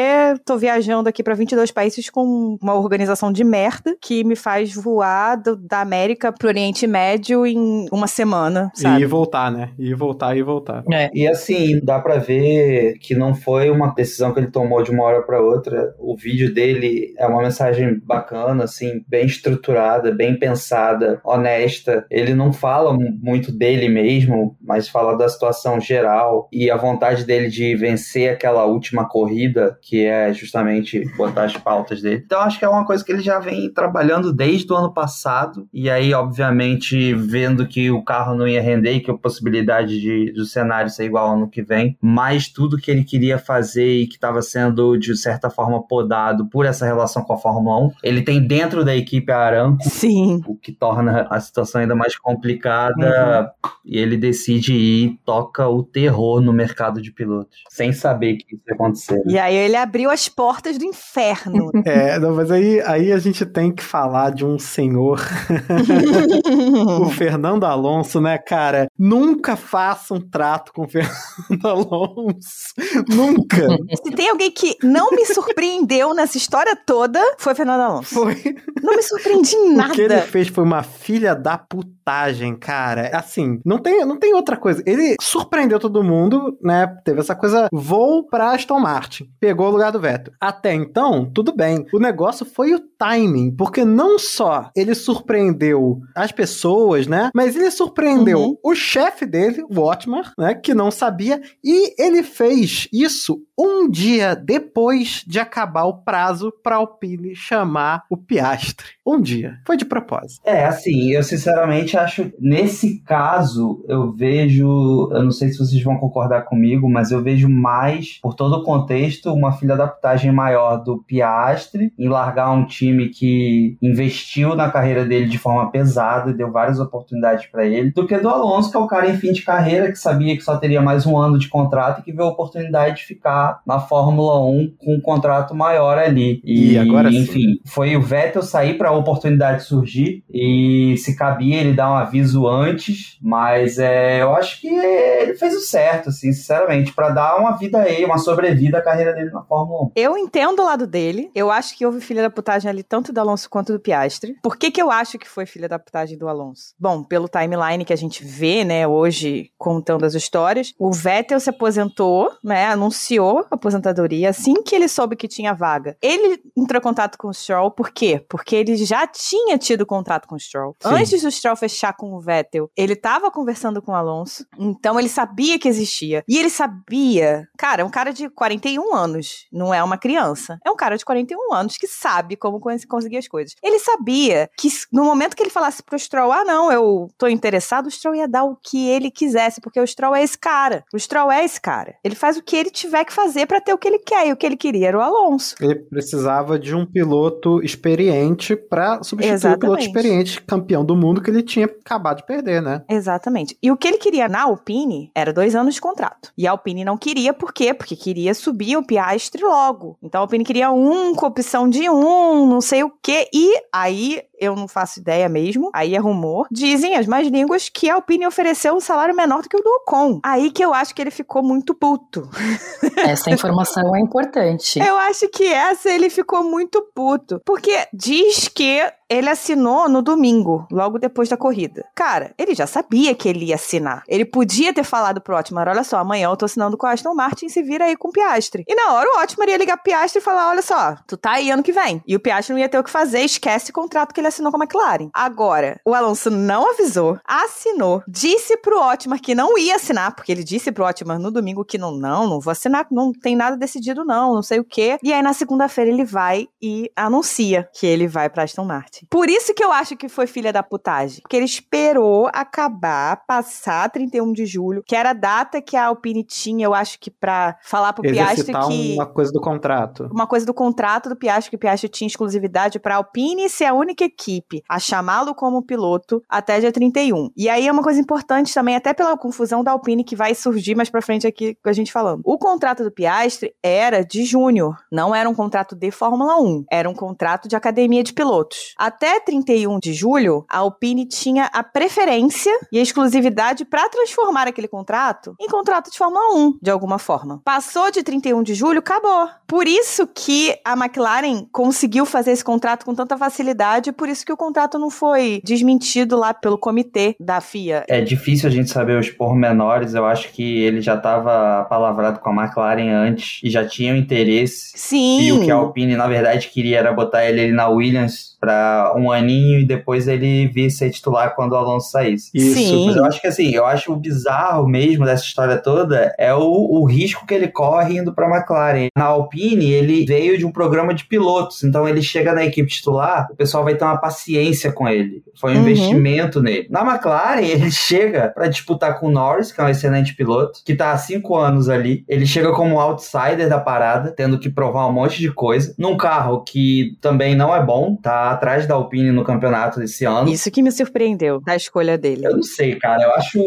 tô 0.46 0.58
viajando 0.58 1.10
aqui 1.10 1.24
para 1.24 1.36
22 1.36 1.72
países 1.72 2.10
com 2.10 2.58
uma 2.62 2.76
organização 2.76 3.32
de 3.32 3.44
merda 3.44 3.96
que 4.02 4.24
me 4.24 4.36
faz 4.36 4.74
voar 4.74 5.36
do, 5.36 5.56
da 5.56 5.82
América 5.82 6.32
pro 6.32 6.48
Oriente 6.48 6.88
Médio 6.88 7.46
em 7.46 7.86
uma 7.92 8.08
semana, 8.08 8.72
sabe? 8.74 9.04
E 9.04 9.06
voltar, 9.06 9.52
né? 9.52 9.72
E 9.78 9.94
voltar 9.94 10.36
e 10.36 10.42
voltar. 10.42 10.84
É. 10.92 11.10
E 11.14 11.28
assim, 11.28 11.80
dá 11.84 12.00
para 12.00 12.18
ver 12.18 12.98
que 13.00 13.14
não 13.16 13.34
foi 13.34 13.70
uma 13.70 13.94
decisão 13.94 14.34
que 14.34 14.40
ele 14.40 14.52
tomou 14.52 14.82
de 14.82 14.92
uma 14.92 15.04
hora 15.04 15.22
para 15.22 15.42
outra. 15.42 15.94
O 16.00 16.16
vídeo 16.16 16.54
dele 16.54 17.14
é 17.18 17.28
uma 17.28 17.42
mensagem 17.42 18.00
bacana, 18.00 18.64
assim, 18.64 19.04
bem 19.08 19.26
estruturada, 19.26 20.12
bem 20.12 20.38
pensada, 20.38 21.20
honesta. 21.24 22.06
Ele 22.10 22.34
não 22.34 22.54
fala 22.54 22.96
muito 23.22 23.52
dele 23.52 23.90
mesmo, 23.90 24.56
mas 24.62 24.88
fala 24.88 25.18
da 25.18 25.28
situação 25.28 25.80
geral 25.80 26.48
e 26.52 26.72
a 26.72 26.78
vontade 26.78 27.26
dele 27.26 27.50
de 27.50 27.76
vencer 27.76 28.32
aquela 28.32 28.66
última 28.66 29.08
corrida, 29.08 29.78
que 29.82 30.06
é 30.06 30.32
justamente 30.34 31.04
botar 31.18 31.44
as 31.44 31.58
pautas 31.58 32.02
dele. 32.02 32.24
Então 32.26 32.42
acho 32.42 32.58
que 32.58 32.66
é 32.66 32.70
uma 32.70 32.86
coisa 32.86 33.04
que 33.04 33.12
ele 33.12 33.22
já 33.22 33.40
vem 33.40 33.72
trabalhando 33.72 33.89
desde 34.34 34.72
o 34.72 34.76
ano 34.76 34.94
passado. 34.94 35.68
E 35.74 35.90
aí, 35.90 36.14
obviamente, 36.14 37.14
vendo 37.14 37.68
que 37.68 37.90
o 37.90 38.04
carro 38.04 38.36
não 38.36 38.48
ia 38.48 38.62
render 38.62 38.94
e 38.94 39.00
que 39.00 39.12
a 39.12 39.18
possibilidade 39.18 40.00
de, 40.00 40.32
do 40.32 40.46
cenário 40.46 40.90
ser 40.90 41.06
igual 41.06 41.28
ao 41.28 41.36
ano 41.36 41.50
que 41.50 41.62
vem, 41.62 41.98
mas 42.02 42.48
tudo 42.48 42.78
que 42.78 42.92
ele 42.92 43.04
queria 43.04 43.38
fazer 43.38 44.02
e 44.02 44.08
que 44.08 44.16
estava 44.16 44.42
sendo, 44.42 44.98
de 44.98 45.16
certa 45.18 45.50
forma, 45.50 45.82
podado 45.82 46.46
por 46.48 46.66
essa 46.66 46.86
relação 46.86 47.24
com 47.24 47.34
a 47.34 47.38
Fórmula 47.38 47.86
1, 47.86 47.92
ele 48.04 48.22
tem 48.22 48.46
dentro 48.46 48.84
da 48.84 48.96
equipe 48.96 49.32
a 49.32 49.38
Aramco, 49.38 49.84
Sim. 49.90 50.42
o 50.46 50.56
que 50.56 50.72
torna 50.72 51.28
a 51.30 51.40
situação 51.40 51.82
ainda 51.82 51.96
mais 51.96 52.18
complicada. 52.18 53.54
Uhum. 53.64 53.70
E 53.86 53.98
ele 53.98 54.18
decide 54.18 54.74
ir 54.74 55.00
e 55.00 55.20
toca 55.26 55.68
o 55.68 55.84
terror 55.84 56.42
no 56.42 56.52
mercado 56.52 57.02
de 57.02 57.12
pilotos, 57.12 57.64
sem 57.70 57.94
saber 57.94 58.38
que 58.38 58.56
isso 58.56 58.64
ia 58.68 58.74
acontecer. 58.74 59.22
E 59.26 59.38
aí 59.38 59.56
ele 59.56 59.76
abriu 59.76 60.10
as 60.10 60.28
portas 60.28 60.78
do 60.78 60.84
inferno. 60.84 61.72
é, 61.86 62.20
não, 62.20 62.36
mas 62.36 62.52
aí, 62.52 62.82
aí 62.82 63.12
a 63.12 63.20
gente 63.20 63.46
tem 63.46 63.72
que 63.80 63.84
falar 63.84 64.32
de 64.32 64.46
um 64.46 64.60
senhor, 64.60 65.20
o 67.02 67.10
Fernando 67.10 67.66
Alonso, 67.66 68.20
né, 68.20 68.38
cara? 68.38 68.88
Nunca 68.98 69.56
faça 69.56 70.14
um 70.14 70.20
trato 70.20 70.74
com 70.74 70.84
o 70.84 70.88
Fernando 70.88 71.66
Alonso. 71.66 72.74
Nunca. 73.08 73.68
Se 74.04 74.12
tem 74.12 74.30
alguém 74.30 74.52
que 74.52 74.76
não 74.84 75.12
me 75.12 75.26
surpreendeu 75.26 76.14
nessa 76.14 76.38
história 76.38 76.76
toda, 76.76 77.20
foi 77.38 77.56
Fernando 77.56 77.82
Alonso. 77.82 78.14
Foi. 78.14 78.36
Não 78.84 78.96
me 78.96 79.02
surpreendi 79.02 79.56
em 79.56 79.76
nada. 79.76 79.94
O 79.94 79.96
que 79.96 80.02
ele 80.02 80.22
fez 80.22 80.48
foi 80.50 80.64
uma 80.64 80.84
filha 80.84 81.34
da 81.34 81.58
putagem, 81.58 82.56
cara. 82.56 83.10
Assim, 83.14 83.60
não 83.66 83.78
tem, 83.78 84.06
não 84.06 84.18
tem 84.18 84.34
outra 84.34 84.58
coisa. 84.58 84.84
Ele 84.86 85.16
surpreendeu 85.22 85.80
todo 85.80 86.04
mundo, 86.04 86.58
né? 86.62 86.88
Teve 87.06 87.22
essa 87.22 87.36
coisa, 87.36 87.68
vou 87.72 88.26
pra 88.28 88.52
Aston 88.52 88.80
Martin. 88.80 89.30
Pegou 89.40 89.68
o 89.68 89.72
lugar 89.72 89.92
do 89.92 90.00
Vettel. 90.00 90.34
Até 90.40 90.74
então, 90.74 91.30
tudo 91.34 91.56
bem. 91.56 91.86
O 91.94 92.00
negócio 92.00 92.46
foi 92.46 92.74
o 92.74 92.80
timing, 92.98 93.56
porque 93.56 93.69
não 93.86 94.18
só 94.20 94.70
ele 94.76 94.96
surpreendeu 94.96 96.02
as 96.16 96.32
pessoas, 96.32 97.08
né? 97.08 97.30
Mas 97.34 97.56
ele 97.56 97.72
surpreendeu 97.72 98.40
uhum. 98.40 98.58
o 98.64 98.76
chefe 98.76 99.26
dele, 99.26 99.64
o 99.70 99.80
Otmar, 99.80 100.34
né? 100.38 100.54
Que 100.54 100.74
não 100.74 100.92
sabia. 100.92 101.42
E 101.64 101.94
ele 102.02 102.24
fez 102.24 102.88
isso 102.92 103.42
um 103.60 103.90
dia 103.90 104.36
depois 104.36 105.22
de 105.28 105.38
acabar 105.38 105.84
o 105.84 106.02
prazo 106.02 106.54
para 106.64 106.78
Alpine 106.78 107.36
chamar 107.36 108.04
o 108.10 108.16
Piastre. 108.16 108.86
Um 109.06 109.20
dia. 109.20 109.58
Foi 109.66 109.76
de 109.76 109.84
propósito. 109.84 110.40
É, 110.46 110.66
assim, 110.66 111.12
eu 111.12 111.24
sinceramente 111.24 111.98
acho, 111.98 112.32
nesse 112.40 113.02
caso, 113.02 113.84
eu 113.88 114.14
vejo, 114.14 115.10
eu 115.12 115.24
não 115.24 115.32
sei 115.32 115.50
se 115.50 115.58
vocês 115.58 115.84
vão 115.84 115.98
concordar 115.98 116.44
comigo, 116.44 116.90
mas 116.90 117.12
eu 117.12 117.22
vejo 117.22 117.50
mais, 117.50 118.20
por 118.22 118.34
todo 118.34 118.54
o 118.54 118.64
contexto, 118.64 119.34
uma 119.34 119.52
filha 119.52 119.74
adaptagem 119.74 120.32
maior 120.32 120.78
do 120.78 121.00
Piastre 121.00 121.92
em 121.98 122.08
largar 122.08 122.52
um 122.52 122.66
time 122.66 123.10
que 123.10 123.49
investiu 123.82 124.56
na 124.56 124.70
carreira 124.70 125.06
dele 125.06 125.28
de 125.28 125.38
forma 125.38 125.72
pesada, 125.72 126.34
deu 126.34 126.52
várias 126.52 126.80
oportunidades 126.80 127.46
para 127.48 127.66
ele, 127.66 127.92
do 127.92 128.06
que 128.06 128.18
do 128.18 128.30
Alonso, 128.30 128.72
que 128.72 128.78
é 128.78 128.80
o 128.80 128.88
cara 128.88 129.10
em 129.10 129.18
fim 129.18 129.32
de 129.32 129.42
carreira, 129.42 129.92
que 129.92 129.98
sabia 129.98 130.36
que 130.36 130.44
só 130.44 130.58
teria 130.58 130.82
mais 130.82 131.06
um 131.06 131.18
ano 131.18 131.38
de 131.38 131.48
contrato 131.48 132.00
e 132.00 132.04
que 132.04 132.12
viu 132.12 132.26
a 132.26 132.30
oportunidade 132.30 132.98
de 132.98 133.06
ficar 133.06 133.62
na 133.66 133.80
Fórmula 133.80 134.40
1 134.46 134.74
com 134.78 134.96
um 134.96 135.02
contrato 135.02 135.56
maior 135.56 135.98
ali. 135.98 136.42
E, 136.44 136.74
e 136.74 136.78
agora 136.78 137.10
enfim, 137.10 137.42
sim. 137.42 137.60
foi 137.66 137.96
o 137.96 138.02
Vettel 138.02 138.42
sair 138.42 138.78
para 138.78 138.90
a 138.90 138.98
oportunidade 138.98 139.64
surgir 139.64 140.24
e 140.30 140.96
se 140.98 141.16
cabia 141.16 141.58
ele 141.58 141.74
dar 141.74 141.92
um 141.92 141.96
aviso 141.96 142.48
antes, 142.48 143.18
mas 143.22 143.78
é, 143.78 144.22
eu 144.22 144.36
acho 144.36 144.62
que 144.62 144.68
ele 144.68 145.36
fez 145.36 145.56
o 145.56 145.60
certo, 145.60 146.10
assim, 146.10 146.32
sinceramente, 146.32 146.94
para 146.94 147.10
dar 147.10 147.38
uma 147.38 147.58
vida 147.58 147.80
aí, 147.80 148.04
uma 148.06 148.18
sobrevida 148.18 148.80
à 148.80 148.82
carreira 148.82 149.14
dele 149.14 149.32
na 149.32 149.42
Fórmula 149.44 149.86
1. 149.86 149.92
Eu 149.96 150.18
entendo 150.18 150.62
o 150.62 150.66
lado 150.66 150.88
dele. 150.88 151.30
Eu 151.34 151.52
acho 151.52 151.78
que 151.78 151.86
houve 151.86 152.02
filha 152.02 152.22
da 152.22 152.30
putagem 152.30 152.70
ali 152.70 152.84
tanto 152.84 153.14
do 153.14 153.20
Alonso 153.20 153.39
quanto 153.48 153.72
do 153.72 153.80
Piastre. 153.80 154.36
Por 154.42 154.58
que 154.58 154.72
que 154.72 154.82
eu 154.82 154.90
acho 154.90 155.18
que 155.18 155.28
foi 155.28 155.46
filha 155.46 155.70
da 155.70 155.80
putagem 155.80 156.18
do 156.18 156.28
Alonso? 156.28 156.74
Bom, 156.80 157.04
pelo 157.04 157.28
timeline 157.28 157.86
que 157.86 157.94
a 157.94 157.98
gente 157.98 158.24
vê, 158.24 158.64
né, 158.64 158.88
hoje 158.88 159.52
contando 159.58 160.06
as 160.06 160.14
histórias, 160.14 160.74
o 160.78 160.92
Vettel 160.92 161.40
se 161.40 161.50
aposentou, 161.50 162.32
né, 162.44 162.66
anunciou 162.66 163.40
a 163.52 163.56
aposentadoria 163.56 164.30
assim 164.30 164.62
que 164.64 164.76
ele 164.76 164.88
soube 164.88 165.16
que 165.16 165.28
tinha 165.28 165.54
vaga. 165.54 165.98
Ele 166.02 166.42
entrou 166.58 166.80
em 166.80 166.84
contato 166.84 167.18
com 167.18 167.28
o 167.28 167.34
Stroll, 167.34 167.72
por 167.72 167.92
quê? 167.92 168.24
Porque 168.28 168.56
ele 168.56 168.76
já 168.78 169.06
tinha 169.08 169.58
tido 169.58 169.86
contrato 169.86 170.28
com 170.28 170.36
o 170.36 170.40
Stroll. 170.40 170.76
Sim. 170.80 170.90
Antes 170.90 171.22
do 171.22 171.32
Stroll 171.32 171.56
fechar 171.56 171.94
com 171.94 172.14
o 172.14 172.20
Vettel, 172.20 172.70
ele 172.76 172.96
tava 172.96 173.32
conversando 173.32 173.82
com 173.82 173.92
o 173.92 173.96
Alonso, 173.96 174.46
então 174.58 175.00
ele 175.00 175.10
sabia 175.10 175.60
que 175.60 175.68
existia. 175.68 176.24
E 176.28 176.38
ele 176.38 176.50
sabia, 176.50 177.48
cara, 177.58 177.82
é 177.82 177.86
um 177.86 177.90
cara 177.90 178.12
de 178.12 178.30
41 178.30 178.94
anos, 178.94 179.48
não 179.52 179.74
é 179.74 179.84
uma 179.84 179.98
criança. 179.98 180.60
É 180.66 180.72
um 180.72 180.76
cara 180.76 180.98
de 180.98 181.06
41 181.06 181.54
anos 181.54 181.78
que 181.78 181.88
sabe 181.88 182.36
como 182.36 182.60
conseguir 182.60 183.18
as 183.18 183.28
coisas. 183.30 183.56
Ele 183.64 183.80
sabia 183.80 184.50
que 184.58 184.68
no 184.92 185.04
momento 185.04 185.36
que 185.36 185.44
ele 185.44 185.50
falasse 185.50 185.82
pro 185.82 185.98
Stroll, 185.98 186.32
ah, 186.32 186.44
não, 186.44 186.72
eu 186.72 187.10
tô 187.18 187.28
interessado, 187.28 187.88
o 187.88 187.92
Stroll 187.92 188.16
ia 188.16 188.28
dar 188.28 188.44
o 188.44 188.56
que 188.56 188.90
ele 188.90 189.10
quisesse, 189.10 189.62
porque 189.62 189.80
o 189.80 189.88
Stroll 189.88 190.16
é 190.16 190.24
esse 190.24 190.38
cara. 190.38 190.84
O 190.94 191.00
Stroll 191.00 191.32
é 191.32 191.46
esse 191.46 191.62
cara. 191.62 191.96
Ele 192.04 192.16
faz 192.16 192.38
o 192.38 192.44
que 192.44 192.56
ele 192.56 192.70
tiver 192.70 193.06
que 193.06 193.14
fazer 193.14 193.46
para 193.46 193.62
ter 193.62 193.74
o 193.74 193.78
que 193.78 193.88
ele 193.88 194.00
quer, 194.00 194.28
e 194.28 194.34
o 194.34 194.38
que 194.38 194.46
ele 194.46 194.58
queria 194.58 194.90
era 194.90 194.98
o 194.98 195.02
Alonso. 195.02 195.56
Ele 195.62 195.76
precisava 195.76 196.60
de 196.60 196.76
um 196.76 196.86
piloto 196.86 197.64
experiente 197.64 198.56
para 198.56 199.02
substituir 199.04 199.34
Exatamente. 199.34 199.58
o 199.58 199.62
piloto 199.62 199.84
experiente, 199.84 200.42
campeão 200.42 200.84
do 200.84 200.96
mundo 200.96 201.22
que 201.22 201.30
ele 201.30 201.44
tinha 201.44 201.66
acabado 201.66 202.18
de 202.18 202.26
perder, 202.26 202.62
né? 202.62 202.84
Exatamente. 202.90 203.58
E 203.62 203.72
o 203.72 203.78
que 203.78 203.88
ele 203.88 203.98
queria 203.98 204.28
na 204.28 204.44
Alpine 204.44 205.12
era 205.14 205.32
dois 205.32 205.56
anos 205.56 205.76
de 205.76 205.82
contrato. 205.82 206.32
E 206.38 206.48
a 206.48 206.52
Alpine 206.52 206.84
não 206.84 206.98
queria, 206.98 207.34
por 207.34 207.54
quê? 207.54 207.74
Porque 207.74 207.96
queria 207.96 208.34
subir 208.34 208.78
o 208.78 208.84
Piastri 208.84 209.44
logo. 209.44 209.98
Então 210.02 210.22
a 210.22 210.24
Alpine 210.24 210.44
queria 210.44 210.72
um 210.72 211.14
com 211.14 211.26
opção 211.26 211.70
de 211.70 211.90
um, 211.90 212.48
não 212.48 212.62
sei 212.62 212.84
o 212.84 212.92
quê. 213.02 213.19
E 213.34 213.54
aí 213.72 214.24
eu 214.40 214.56
não 214.56 214.68
faço 214.68 215.00
ideia 215.00 215.28
mesmo, 215.30 215.70
aí 215.74 215.96
é 215.96 216.00
rumor. 216.00 216.48
Dizem 216.52 216.96
as 216.96 217.06
mais 217.06 217.28
línguas 217.28 217.70
que 217.70 217.90
a 217.90 217.96
Alpine 217.96 218.28
ofereceu 218.28 218.76
um 218.76 218.80
salário 218.80 219.16
menor 219.16 219.42
do 219.42 219.50
que 219.50 219.58
o 219.58 219.62
do 219.62 219.70
Ocon. 219.70 220.20
Aí 220.24 220.52
que 220.52 220.64
eu 220.64 220.74
acho 220.74 220.94
que 220.94 221.02
ele 221.02 221.12
ficou 221.12 221.44
muito 221.44 221.74
puto. 221.74 222.30
Essa 222.98 223.32
informação 223.32 223.96
é 223.96 224.00
importante. 224.00 224.80
Eu 224.80 224.98
acho 224.98 225.28
que 225.30 225.46
essa 225.46 225.90
ele 225.90 226.10
ficou 226.10 226.44
muito 226.44 226.82
puto. 226.94 227.42
Porque 227.46 227.88
diz 227.94 228.48
que 228.48 228.82
ele 229.10 229.28
assinou 229.28 229.90
no 229.90 230.04
domingo, 230.04 230.68
logo 230.72 231.00
depois 231.00 231.28
da 231.28 231.36
corrida. 231.36 231.84
Cara, 231.96 232.32
ele 232.38 232.54
já 232.54 232.68
sabia 232.68 233.16
que 233.16 233.28
ele 233.28 233.46
ia 233.46 233.56
assinar. 233.56 234.04
Ele 234.08 234.24
podia 234.24 234.72
ter 234.72 234.84
falado 234.84 235.20
pro 235.20 235.36
Otmar, 235.36 235.68
olha 235.68 235.84
só, 235.84 235.98
amanhã 235.98 236.30
eu 236.30 236.38
tô 236.38 236.46
assinando 236.46 236.78
com 236.78 236.86
a 236.86 236.92
Aston 236.92 237.16
Martin, 237.16 237.50
se 237.50 237.64
vira 237.64 237.86
aí 237.86 237.98
com 237.98 238.10
o 238.10 238.12
Piastre. 238.12 238.64
E 238.68 238.76
na 238.76 238.94
hora 238.94 239.10
o 239.10 239.24
Otmar 239.24 239.50
ia 239.50 239.58
ligar 239.58 239.78
pro 239.78 239.86
Piastre 239.86 240.20
e 240.20 240.24
falar, 240.24 240.50
olha 240.50 240.62
só, 240.62 240.96
tu 241.08 241.18
tá 241.18 241.32
aí 241.32 241.50
ano 241.50 241.64
que 241.64 241.72
vem. 241.72 242.04
E 242.06 242.16
o 242.16 242.20
Piastre 242.20 242.54
não 242.54 242.60
ia 242.60 242.70
ter 242.70 242.78
o 242.78 242.84
que 242.84 242.90
fazer, 242.92 243.22
esquece 243.22 243.72
o 243.72 243.74
contrato 243.74 244.14
que 244.14 244.22
ele 244.22 244.28
assinou 244.30 244.52
com 244.52 244.58
a 244.58 244.64
McLaren. 244.64 245.10
Agora, 245.14 245.80
o 245.86 245.94
Alonso 245.94 246.30
não 246.30 246.72
avisou, 246.72 247.20
assinou, 247.26 248.04
disse 248.08 248.58
pro 248.58 248.82
Otmar 248.82 249.22
que 249.22 249.36
não 249.36 249.58
ia 249.58 249.76
assinar, 249.76 250.16
porque 250.16 250.32
ele 250.32 250.44
disse 250.44 250.72
pro 250.72 250.86
Otmar 250.86 251.20
no 251.20 251.32
domingo 251.32 251.66
que 251.66 251.78
não, 251.78 251.92
não, 251.92 252.28
não 252.28 252.40
vou 252.40 252.52
assinar, 252.52 252.88
não 252.92 253.12
tem 253.12 253.36
nada 253.36 253.58
decidido 253.58 254.06
não, 254.06 254.36
não 254.36 254.44
sei 254.44 254.60
o 254.60 254.64
quê. 254.64 254.98
E 255.04 255.14
aí 255.14 255.22
na 255.22 255.34
segunda-feira 255.34 255.90
ele 255.92 256.06
vai 256.06 256.48
e 256.62 256.92
anuncia 256.96 257.70
que 257.74 257.86
ele 257.86 258.08
vai 258.08 258.30
pra 258.30 258.44
Aston 258.44 258.66
Martin. 258.66 259.06
Por 259.10 259.30
isso 259.30 259.54
que 259.54 259.64
eu 259.64 259.72
acho 259.72 259.96
que 259.96 260.10
foi 260.10 260.28
filha 260.28 260.54
da 260.54 260.64
putagem. 260.64 261.22
Porque 261.22 261.36
ele 261.36 261.46
esperou 261.46 262.30
acabar, 262.34 263.24
passar 263.28 263.90
31 263.90 264.32
de 264.34 264.46
julho, 264.46 264.84
que 264.86 264.96
era 264.96 265.12
a 265.12 265.14
data 265.14 265.62
que 265.62 265.76
a 265.76 265.86
Alpine 265.86 266.24
tinha, 266.24 266.66
eu 266.66 266.74
acho 266.74 267.00
que 267.00 267.12
pra 267.12 267.58
falar 267.62 267.94
pro 267.94 268.04
Piastri 268.04 268.54
que... 268.68 268.94
uma 268.94 269.06
coisa 269.06 269.32
do 269.32 269.42
contrato. 269.42 270.10
Uma 270.12 270.28
coisa 270.28 270.46
do 270.46 270.54
contrato 270.54 271.10
do 271.10 271.16
Piastri, 271.16 271.52
que 271.52 271.56
o 271.56 271.60
Piastri 271.60 271.90
tinha 271.90 272.08
exclusividade 272.08 272.80
pra 272.80 272.96
Alpine 272.96 273.50
ser 273.50 273.66
a 273.66 273.74
única 273.74 274.10
equipe 274.20 274.62
a 274.68 274.78
chamá-lo 274.78 275.34
como 275.34 275.64
piloto 275.64 276.22
até 276.28 276.60
dia 276.60 276.72
31. 276.72 277.32
E 277.36 277.48
aí 277.48 277.68
é 277.68 277.72
uma 277.72 277.82
coisa 277.82 278.00
importante 278.00 278.54
também, 278.54 278.76
até 278.76 278.94
pela 278.94 279.18
confusão 279.18 279.64
da 279.64 279.72
Alpine 279.72 280.04
que 280.04 280.16
vai 280.16 280.36
surgir 280.36 280.76
mais 280.76 280.90
pra 280.90 281.02
frente 281.02 281.26
aqui 281.26 281.56
com 281.56 281.70
a 281.70 281.74
gente 281.74 281.92
falando. 281.92 282.22
O 282.26 282.38
contrato 282.38 282.84
do 282.84 282.92
Piastri 282.92 283.54
era 283.64 284.04
de 284.04 284.26
júnior, 284.26 284.76
não 284.92 285.16
era 285.16 285.30
um 285.30 285.36
contrato 285.36 285.76
de 285.76 285.92
Fórmula 285.92 286.40
1, 286.42 286.66
era 286.70 286.90
um 286.90 286.94
contrato 286.94 287.48
de 287.48 287.56
academia 287.56 288.04
de 288.04 288.14
pilotos. 288.14 288.74
Até 288.78 289.20
31 289.20 289.80
de 289.80 289.94
julho, 289.94 290.46
a 290.50 290.60
Alpine 290.60 291.06
tinha 291.06 291.46
a 291.54 291.64
preferência 291.64 292.54
e 292.72 292.80
a 292.80 292.82
exclusividade 292.82 293.64
para 293.64 293.88
transformar 293.90 294.48
aquele 294.48 294.68
contrato 294.68 295.36
em 295.40 295.48
contrato 295.48 295.92
de 295.92 295.98
Fórmula 295.98 296.36
1, 296.36 296.60
de 296.62 296.70
alguma 296.70 297.00
forma. 297.00 297.42
Passou 297.44 297.92
de 297.92 298.04
31 298.04 298.44
de 298.44 298.54
julho, 298.54 298.80
acabou. 298.80 299.30
Por 299.48 299.68
isso 299.68 300.08
que 300.08 300.56
a 300.66 300.74
McLaren 300.74 301.46
conseguiu 301.52 302.06
fazer 302.06 302.32
esse 302.32 302.44
contrato 302.44 302.86
com 302.86 302.94
tanta 302.94 303.18
facilidade, 303.18 303.92
por 303.92 304.09
isso 304.10 304.26
que 304.26 304.34
o 304.34 304.38
contrato 304.38 304.78
não 304.78 304.90
foi 304.90 305.42
desmentido 305.44 306.18
lá 306.18 306.34
pelo 306.34 306.58
comitê 306.58 307.16
da 307.20 307.42
FIA. 307.42 307.86
É 307.88 308.02
difícil 308.02 308.48
a 308.50 308.52
gente 308.52 308.70
saber 308.70 309.00
os 309.00 309.10
pormenores, 309.10 309.94
eu 309.94 310.06
acho 310.06 310.32
que 310.32 310.62
ele 310.62 310.82
já 310.82 310.96
estava 310.96 311.66
palavrado 311.66 312.20
com 312.20 312.30
a 312.30 312.44
McLaren 312.44 312.92
antes 312.92 313.40
e 313.44 313.50
já 313.50 313.66
tinha 313.66 313.94
o 313.94 313.98
interesse. 313.98 314.72
Sim. 314.76 315.22
E 315.22 315.32
o 315.32 315.42
que 315.44 315.52
a 315.52 315.56
Alpine, 315.56 315.96
na 315.96 316.08
verdade, 316.08 316.50
queria 316.50 316.80
era 316.80 316.94
botar 316.94 317.26
ele 317.26 317.52
na 317.52 317.68
Williams 317.68 318.38
para 318.40 318.94
um 318.96 319.12
aninho 319.12 319.60
e 319.60 319.66
depois 319.66 320.08
ele 320.08 320.48
vir 320.48 320.70
ser 320.70 320.90
titular 320.90 321.36
quando 321.36 321.52
o 321.52 321.56
Alonso 321.56 321.92
saísse. 321.92 322.32
Isso. 322.34 322.56
Sim. 322.56 322.88
Mas 322.88 322.96
eu 322.96 323.06
acho 323.06 323.22
que 323.22 323.28
assim, 323.28 323.52
eu 323.52 323.66
acho 323.66 323.92
o 323.92 323.96
bizarro 323.96 324.68
mesmo 324.68 325.06
dessa 325.06 325.24
história 325.24 325.58
toda 325.58 326.14
é 326.18 326.34
o, 326.34 326.40
o 326.42 326.86
risco 326.86 327.26
que 327.26 327.34
ele 327.34 327.50
corre 327.50 327.98
indo 327.98 328.14
para 328.14 328.30
McLaren. 328.30 328.88
Na 328.98 329.06
Alpine, 329.06 329.72
ele 329.72 330.06
veio 330.06 330.38
de 330.38 330.46
um 330.46 330.52
programa 330.52 330.94
de 330.94 331.06
pilotos, 331.06 331.64
então 331.64 331.88
ele 331.88 332.02
chega 332.02 332.34
na 332.34 332.46
equipe 332.46 332.70
titular, 332.70 333.28
o 333.32 333.36
pessoal 333.36 333.64
vai 333.64 333.76
ter 333.76 333.84
uma 333.84 333.99
paciência 334.00 334.72
com 334.72 334.88
ele. 334.88 335.24
Foi 335.40 335.54
um 335.54 335.56
uhum. 335.56 335.62
investimento 335.62 336.42
nele. 336.42 336.68
Na 336.70 336.82
McLaren, 336.82 337.42
ele 337.42 337.70
chega 337.72 338.30
para 338.30 338.48
disputar 338.48 339.00
com 339.00 339.08
o 339.08 339.12
Norris, 339.12 339.52
que 339.52 339.62
é 339.62 339.64
um 339.64 339.70
excelente 339.70 340.16
piloto, 340.16 340.62
que 340.66 340.76
tá 340.76 340.92
há 340.92 340.98
cinco 340.98 341.36
anos 341.36 341.70
ali. 341.70 342.04
Ele 342.08 342.26
chega 342.26 342.52
como 342.52 342.80
outsider 342.80 343.48
da 343.48 343.60
parada, 343.60 344.12
tendo 344.12 344.40
que 344.40 344.50
provar 344.50 344.88
um 344.88 344.94
monte 344.94 345.20
de 345.20 345.32
coisa, 345.32 345.74
num 345.78 345.98
carro 345.98 346.44
que 346.44 346.98
também 347.02 347.36
não 347.36 347.56
é 347.56 347.64
bom, 347.64 347.96
tá 347.96 348.32
atrás 348.32 348.66
da 348.66 348.76
Alpine 348.76 349.12
no 349.12 349.24
campeonato 349.24 349.80
desse 349.80 350.06
ano. 350.06 350.30
Isso 350.30 350.52
que 350.52 350.62
me 350.62 350.72
surpreendeu 350.72 351.42
da 351.42 351.56
escolha 351.56 351.98
dele. 351.98 352.26
Eu 352.26 352.36
não 352.36 352.44
sei, 352.44 352.76
cara. 352.76 353.04
Eu 353.04 353.14
acho. 353.16 353.40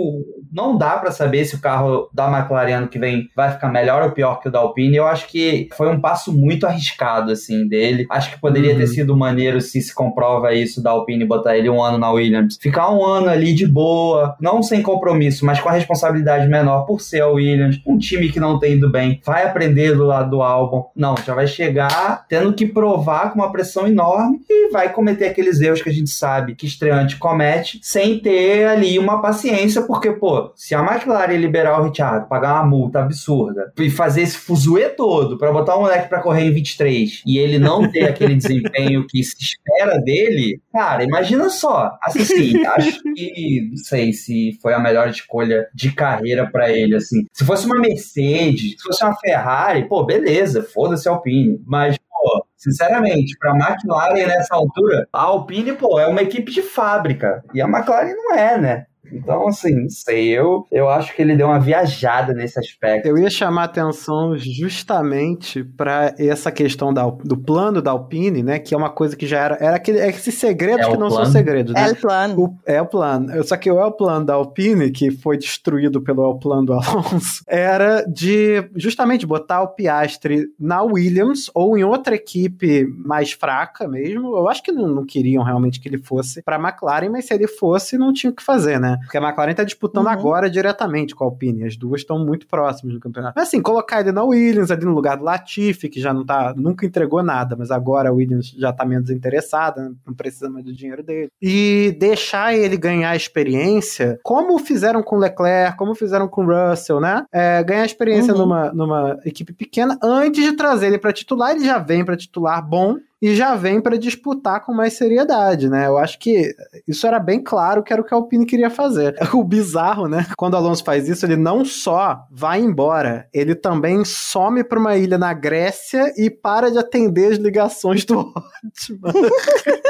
Não 0.52 0.76
dá 0.76 0.98
para 0.98 1.10
saber 1.10 1.44
se 1.44 1.54
o 1.54 1.60
carro 1.60 2.08
da 2.12 2.30
McLaren 2.30 2.72
ano 2.72 2.88
que 2.88 2.98
vem 2.98 3.28
vai 3.34 3.50
ficar 3.50 3.68
melhor 3.68 4.02
ou 4.02 4.12
pior 4.12 4.40
que 4.40 4.48
o 4.48 4.52
da 4.52 4.58
Alpine. 4.58 4.96
Eu 4.96 5.06
acho 5.06 5.26
que 5.28 5.68
foi 5.74 5.88
um 5.88 6.00
passo 6.00 6.32
muito 6.32 6.66
arriscado, 6.66 7.30
assim, 7.32 7.66
dele. 7.66 8.06
Acho 8.10 8.30
que 8.30 8.40
poderia 8.40 8.72
uhum. 8.72 8.78
ter 8.78 8.86
sido 8.86 9.16
maneiro 9.16 9.60
se 9.60 9.80
se 9.80 9.94
comprova 9.94 10.41
isso 10.50 10.82
da 10.82 10.90
Alpine 10.90 11.24
botar 11.24 11.56
ele 11.56 11.68
um 11.68 11.82
ano 11.82 11.98
na 11.98 12.10
Williams. 12.10 12.58
Ficar 12.60 12.90
um 12.90 13.04
ano 13.04 13.28
ali 13.28 13.54
de 13.54 13.66
boa, 13.66 14.36
não 14.40 14.62
sem 14.62 14.82
compromisso, 14.82 15.44
mas 15.44 15.60
com 15.60 15.68
a 15.68 15.72
responsabilidade 15.72 16.48
menor 16.48 16.82
por 16.86 17.00
ser 17.00 17.20
a 17.20 17.28
Williams. 17.28 17.80
Um 17.86 17.98
time 17.98 18.30
que 18.30 18.40
não 18.40 18.58
tem 18.58 18.74
ido 18.74 18.90
bem, 18.90 19.20
vai 19.24 19.44
aprender 19.44 19.94
do 19.94 20.04
lado 20.04 20.30
do 20.30 20.42
álbum. 20.42 20.84
Não, 20.96 21.14
já 21.16 21.34
vai 21.34 21.46
chegar 21.46 22.26
tendo 22.28 22.52
que 22.54 22.66
provar 22.66 23.32
com 23.32 23.38
uma 23.38 23.52
pressão 23.52 23.86
enorme 23.86 24.40
e 24.48 24.70
vai 24.70 24.92
cometer 24.92 25.26
aqueles 25.26 25.60
erros 25.60 25.82
que 25.82 25.90
a 25.90 25.92
gente 25.92 26.10
sabe 26.10 26.54
que 26.54 26.66
estreante 26.66 27.16
comete, 27.16 27.78
sem 27.82 28.18
ter 28.18 28.66
ali 28.66 28.98
uma 28.98 29.20
paciência, 29.20 29.82
porque, 29.82 30.10
pô, 30.12 30.52
se 30.54 30.74
a 30.74 30.80
McLaren 30.80 31.36
liberar 31.36 31.80
o 31.80 31.84
Richard, 31.84 32.28
pagar 32.28 32.54
uma 32.54 32.70
multa 32.70 33.00
absurda 33.00 33.72
e 33.78 33.90
fazer 33.90 34.22
esse 34.22 34.36
fuzuê 34.36 34.88
todo 34.88 35.38
para 35.38 35.52
botar 35.52 35.76
um 35.76 35.82
moleque 35.82 36.08
para 36.08 36.20
correr 36.20 36.44
em 36.44 36.52
23 36.52 37.22
e 37.26 37.38
ele 37.38 37.58
não 37.58 37.90
ter 37.90 38.04
aquele 38.04 38.34
desempenho 38.36 39.06
que 39.06 39.22
se 39.22 39.36
espera 39.40 39.98
dele, 39.98 40.31
cara, 40.72 41.04
imagina 41.04 41.48
só. 41.48 41.96
Assim, 42.02 42.54
acho 42.66 43.02
que 43.02 43.68
não 43.70 43.76
sei 43.76 44.12
se 44.12 44.58
foi 44.60 44.74
a 44.74 44.80
melhor 44.80 45.08
escolha 45.08 45.68
de 45.74 45.92
carreira 45.92 46.50
para 46.50 46.70
ele, 46.70 46.96
assim. 46.96 47.26
Se 47.32 47.44
fosse 47.44 47.66
uma 47.66 47.80
Mercedes, 47.80 48.72
se 48.72 48.82
fosse 48.82 49.04
uma 49.04 49.16
Ferrari, 49.16 49.88
pô, 49.88 50.04
beleza, 50.04 50.62
foda-se 50.62 51.08
Alpine, 51.08 51.60
mas 51.66 51.96
pô, 51.98 52.46
sinceramente, 52.56 53.36
para 53.38 53.52
a 53.52 53.70
McLaren 53.70 54.26
nessa 54.26 54.54
altura, 54.54 55.08
a 55.12 55.22
Alpine, 55.22 55.72
pô, 55.72 55.98
é 55.98 56.06
uma 56.06 56.22
equipe 56.22 56.50
de 56.50 56.62
fábrica. 56.62 57.42
E 57.52 57.60
a 57.60 57.66
McLaren 57.66 58.14
não 58.14 58.34
é, 58.34 58.58
né? 58.58 58.86
Então, 59.12 59.46
assim, 59.48 59.74
não 59.82 59.90
sei. 59.90 60.28
Eu, 60.28 60.66
eu 60.70 60.88
acho 60.88 61.14
que 61.14 61.22
ele 61.22 61.36
deu 61.36 61.46
uma 61.46 61.60
viajada 61.60 62.32
nesse 62.32 62.58
aspecto. 62.58 63.06
Eu 63.06 63.18
ia 63.18 63.30
chamar 63.30 63.64
atenção 63.64 64.36
justamente 64.36 65.62
para 65.64 66.14
essa 66.18 66.50
questão 66.50 66.92
da, 66.92 67.04
do 67.06 67.36
plano 67.36 67.82
da 67.82 67.90
Alpine, 67.90 68.42
né? 68.42 68.58
Que 68.58 68.74
é 68.74 68.76
uma 68.76 68.90
coisa 68.90 69.16
que 69.16 69.26
já 69.26 69.40
era. 69.40 69.56
Era 69.60 69.76
aquele, 69.76 69.98
é 69.98 70.08
esses 70.08 70.34
segredos 70.34 70.86
é 70.86 70.90
que 70.90 70.96
não 70.96 71.08
plano. 71.08 71.24
são 71.24 71.32
segredos, 71.32 71.74
né? 71.74 71.88
É 71.88 71.92
o 71.92 71.96
plano. 71.96 72.42
O, 72.42 72.58
é 72.66 72.82
o 72.82 72.86
plano. 72.86 73.44
Só 73.44 73.56
que 73.56 73.70
o 73.70 73.78
El 73.78 73.92
Plano 73.92 74.26
da 74.26 74.34
Alpine, 74.34 74.90
que 74.90 75.10
foi 75.10 75.36
destruído 75.36 76.00
pelo 76.00 76.24
El 76.24 76.38
Plano 76.38 76.66
do 76.66 76.72
Alonso, 76.74 77.42
era 77.46 78.02
de 78.02 78.68
justamente 78.76 79.26
botar 79.26 79.62
o 79.62 79.68
Piastre 79.68 80.46
na 80.58 80.82
Williams 80.82 81.50
ou 81.54 81.76
em 81.76 81.84
outra 81.84 82.14
equipe 82.14 82.86
mais 83.04 83.32
fraca 83.32 83.86
mesmo. 83.86 84.36
Eu 84.36 84.48
acho 84.48 84.62
que 84.62 84.72
não, 84.72 84.88
não 84.88 85.04
queriam 85.04 85.42
realmente 85.42 85.80
que 85.80 85.88
ele 85.88 85.98
fosse 85.98 86.42
para 86.42 86.56
McLaren, 86.56 87.10
mas 87.10 87.26
se 87.26 87.34
ele 87.34 87.46
fosse, 87.46 87.98
não 87.98 88.12
tinha 88.12 88.30
o 88.30 88.34
que 88.34 88.42
fazer, 88.42 88.80
né? 88.80 88.98
Porque 89.02 89.18
a 89.18 89.22
McLaren 89.22 89.54
tá 89.54 89.64
disputando 89.64 90.06
uhum. 90.06 90.12
agora 90.12 90.50
diretamente 90.50 91.14
com 91.14 91.24
a 91.24 91.26
Alpine. 91.26 91.64
As 91.64 91.76
duas 91.76 92.00
estão 92.00 92.18
muito 92.18 92.46
próximas 92.46 92.94
no 92.94 93.00
campeonato. 93.00 93.34
Mas 93.36 93.48
assim, 93.48 93.60
colocar 93.60 94.00
ele 94.00 94.12
na 94.12 94.22
Williams, 94.22 94.70
ali 94.70 94.84
no 94.84 94.92
lugar 94.92 95.16
do 95.16 95.24
Latifi, 95.24 95.88
que 95.88 96.00
já 96.00 96.12
não 96.12 96.24
tá, 96.24 96.54
nunca 96.56 96.86
entregou 96.86 97.22
nada, 97.22 97.56
mas 97.56 97.70
agora 97.70 98.08
a 98.08 98.12
Williams 98.12 98.48
já 98.56 98.72
tá 98.72 98.84
menos 98.84 99.10
interessada, 99.10 99.92
não 100.06 100.14
precisa 100.14 100.48
mais 100.48 100.64
do 100.64 100.72
dinheiro 100.72 101.02
dele. 101.02 101.28
E 101.40 101.96
deixar 101.98 102.54
ele 102.54 102.76
ganhar 102.76 103.14
experiência, 103.14 104.18
como 104.22 104.58
fizeram 104.58 105.02
com 105.02 105.16
Leclerc, 105.16 105.76
como 105.76 105.94
fizeram 105.94 106.28
com 106.28 106.44
Russell, 106.44 107.00
né? 107.00 107.24
É, 107.32 107.62
ganhar 107.62 107.84
experiência 107.84 108.32
uhum. 108.32 108.40
numa, 108.40 108.72
numa 108.72 109.18
equipe 109.24 109.52
pequena 109.52 109.98
antes 110.02 110.42
de 110.42 110.52
trazer 110.52 110.88
ele 110.88 110.98
para 110.98 111.12
titular. 111.12 111.52
Ele 111.52 111.64
já 111.64 111.78
vem 111.78 112.04
para 112.04 112.16
titular 112.16 112.66
bom 112.66 112.96
e 113.22 113.36
já 113.36 113.54
vem 113.54 113.80
para 113.80 113.96
disputar 113.96 114.64
com 114.64 114.74
mais 114.74 114.94
seriedade, 114.94 115.68
né? 115.68 115.86
Eu 115.86 115.96
acho 115.96 116.18
que 116.18 116.52
isso 116.88 117.06
era 117.06 117.20
bem 117.20 117.40
claro 117.40 117.84
que 117.84 117.92
era 117.92 118.02
o 118.02 118.04
que 118.04 118.12
a 118.12 118.16
Alpine 118.16 118.44
queria 118.44 118.68
fazer. 118.68 119.14
O 119.32 119.44
bizarro, 119.44 120.08
né? 120.08 120.26
Quando 120.36 120.54
o 120.54 120.56
Alonso 120.56 120.84
faz 120.84 121.08
isso, 121.08 121.24
ele 121.24 121.36
não 121.36 121.64
só 121.64 122.26
vai 122.30 122.60
embora, 122.60 123.28
ele 123.32 123.54
também 123.54 124.04
some 124.04 124.62
para 124.62 124.78
uma 124.78 124.96
ilha 124.96 125.16
na 125.16 125.32
Grécia 125.32 126.12
e 126.16 126.28
para 126.28 126.70
de 126.70 126.78
atender 126.78 127.32
as 127.32 127.38
ligações 127.38 128.04
do 128.04 128.18
Hotman 128.20 129.30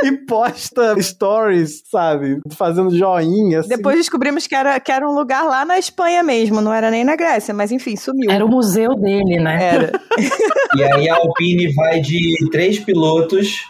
e 0.04 0.12
posta 0.26 1.00
stories, 1.00 1.82
sabe? 1.90 2.40
Fazendo 2.52 2.96
joinha. 2.96 3.60
Assim. 3.60 3.68
Depois 3.68 3.96
descobrimos 3.96 4.46
que 4.46 4.54
era, 4.54 4.78
que 4.78 4.92
era 4.92 5.08
um 5.08 5.14
lugar 5.14 5.44
lá 5.44 5.64
na 5.64 5.78
Espanha 5.78 6.22
mesmo, 6.22 6.60
não 6.60 6.72
era 6.72 6.90
nem 6.90 7.04
na 7.04 7.16
Grécia, 7.16 7.54
mas 7.54 7.72
enfim, 7.72 7.96
sumiu. 7.96 8.30
Era 8.30 8.44
o 8.44 8.48
museu 8.48 8.94
dele, 8.94 9.40
né? 9.40 9.74
Era. 9.74 9.92
E 10.74 10.82
aí 10.82 11.06
a 11.06 11.16
Alpine 11.16 11.70
vai 11.74 12.00
de 12.00 12.48
três 12.50 12.78
pilotos 12.78 13.21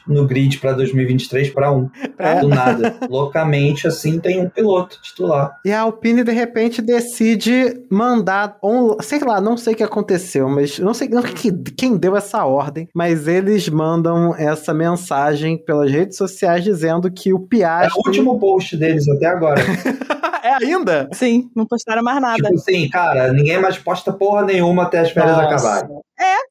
no 0.07 0.27
grid 0.27 0.59
para 0.59 0.73
2023 0.73 1.51
para 1.51 1.73
um. 1.73 1.89
É. 2.19 2.41
Do 2.41 2.49
nada. 2.49 2.97
Loucamente, 3.09 3.87
assim, 3.87 4.19
tem 4.19 4.41
um 4.41 4.49
piloto 4.49 5.01
titular. 5.03 5.57
E 5.65 5.73
a 5.73 5.81
Alpine, 5.83 6.25
de 6.25 6.33
repente, 6.33 6.81
decide 6.83 7.81
mandar. 7.91 8.57
Um, 8.63 8.97
sei 9.01 9.19
lá, 9.21 9.41
não 9.41 9.57
sei 9.57 9.75
o 9.75 9.77
que 9.77 9.83
aconteceu, 9.83 10.49
mas 10.49 10.79
não 10.79 10.95
sei 10.95 11.09
não, 11.09 11.23
que, 11.23 11.53
quem 11.77 11.97
deu 11.97 12.17
essa 12.17 12.45
ordem, 12.45 12.89
mas 12.95 13.27
eles 13.29 13.69
mandam 13.69 14.35
essa 14.37 14.73
mensagem 14.75 15.57
pelas 15.59 15.91
redes 15.91 16.17
sociais 16.17 16.65
dizendo 16.65 17.11
que 17.11 17.33
o 17.33 17.37
É 17.37 17.47
Piastri. 17.49 17.93
o 17.97 18.09
último 18.09 18.39
post 18.39 18.77
deles 18.77 19.09
até 19.09 19.27
agora. 19.27 19.61
é 20.43 20.65
ainda? 20.65 21.09
Sim, 21.13 21.51
não 21.55 21.67
postaram 21.67 22.03
mais 22.03 22.21
nada. 22.21 22.37
tipo 22.37 22.55
assim, 22.55 22.89
cara, 22.89 23.33
ninguém 23.33 23.61
mais 23.61 23.79
posta 23.79 24.13
porra 24.13 24.43
nenhuma 24.45 24.85
até 24.85 25.01
as 25.01 25.11
férias 25.11 25.37
Nossa. 25.37 25.55
acabarem. 25.55 25.97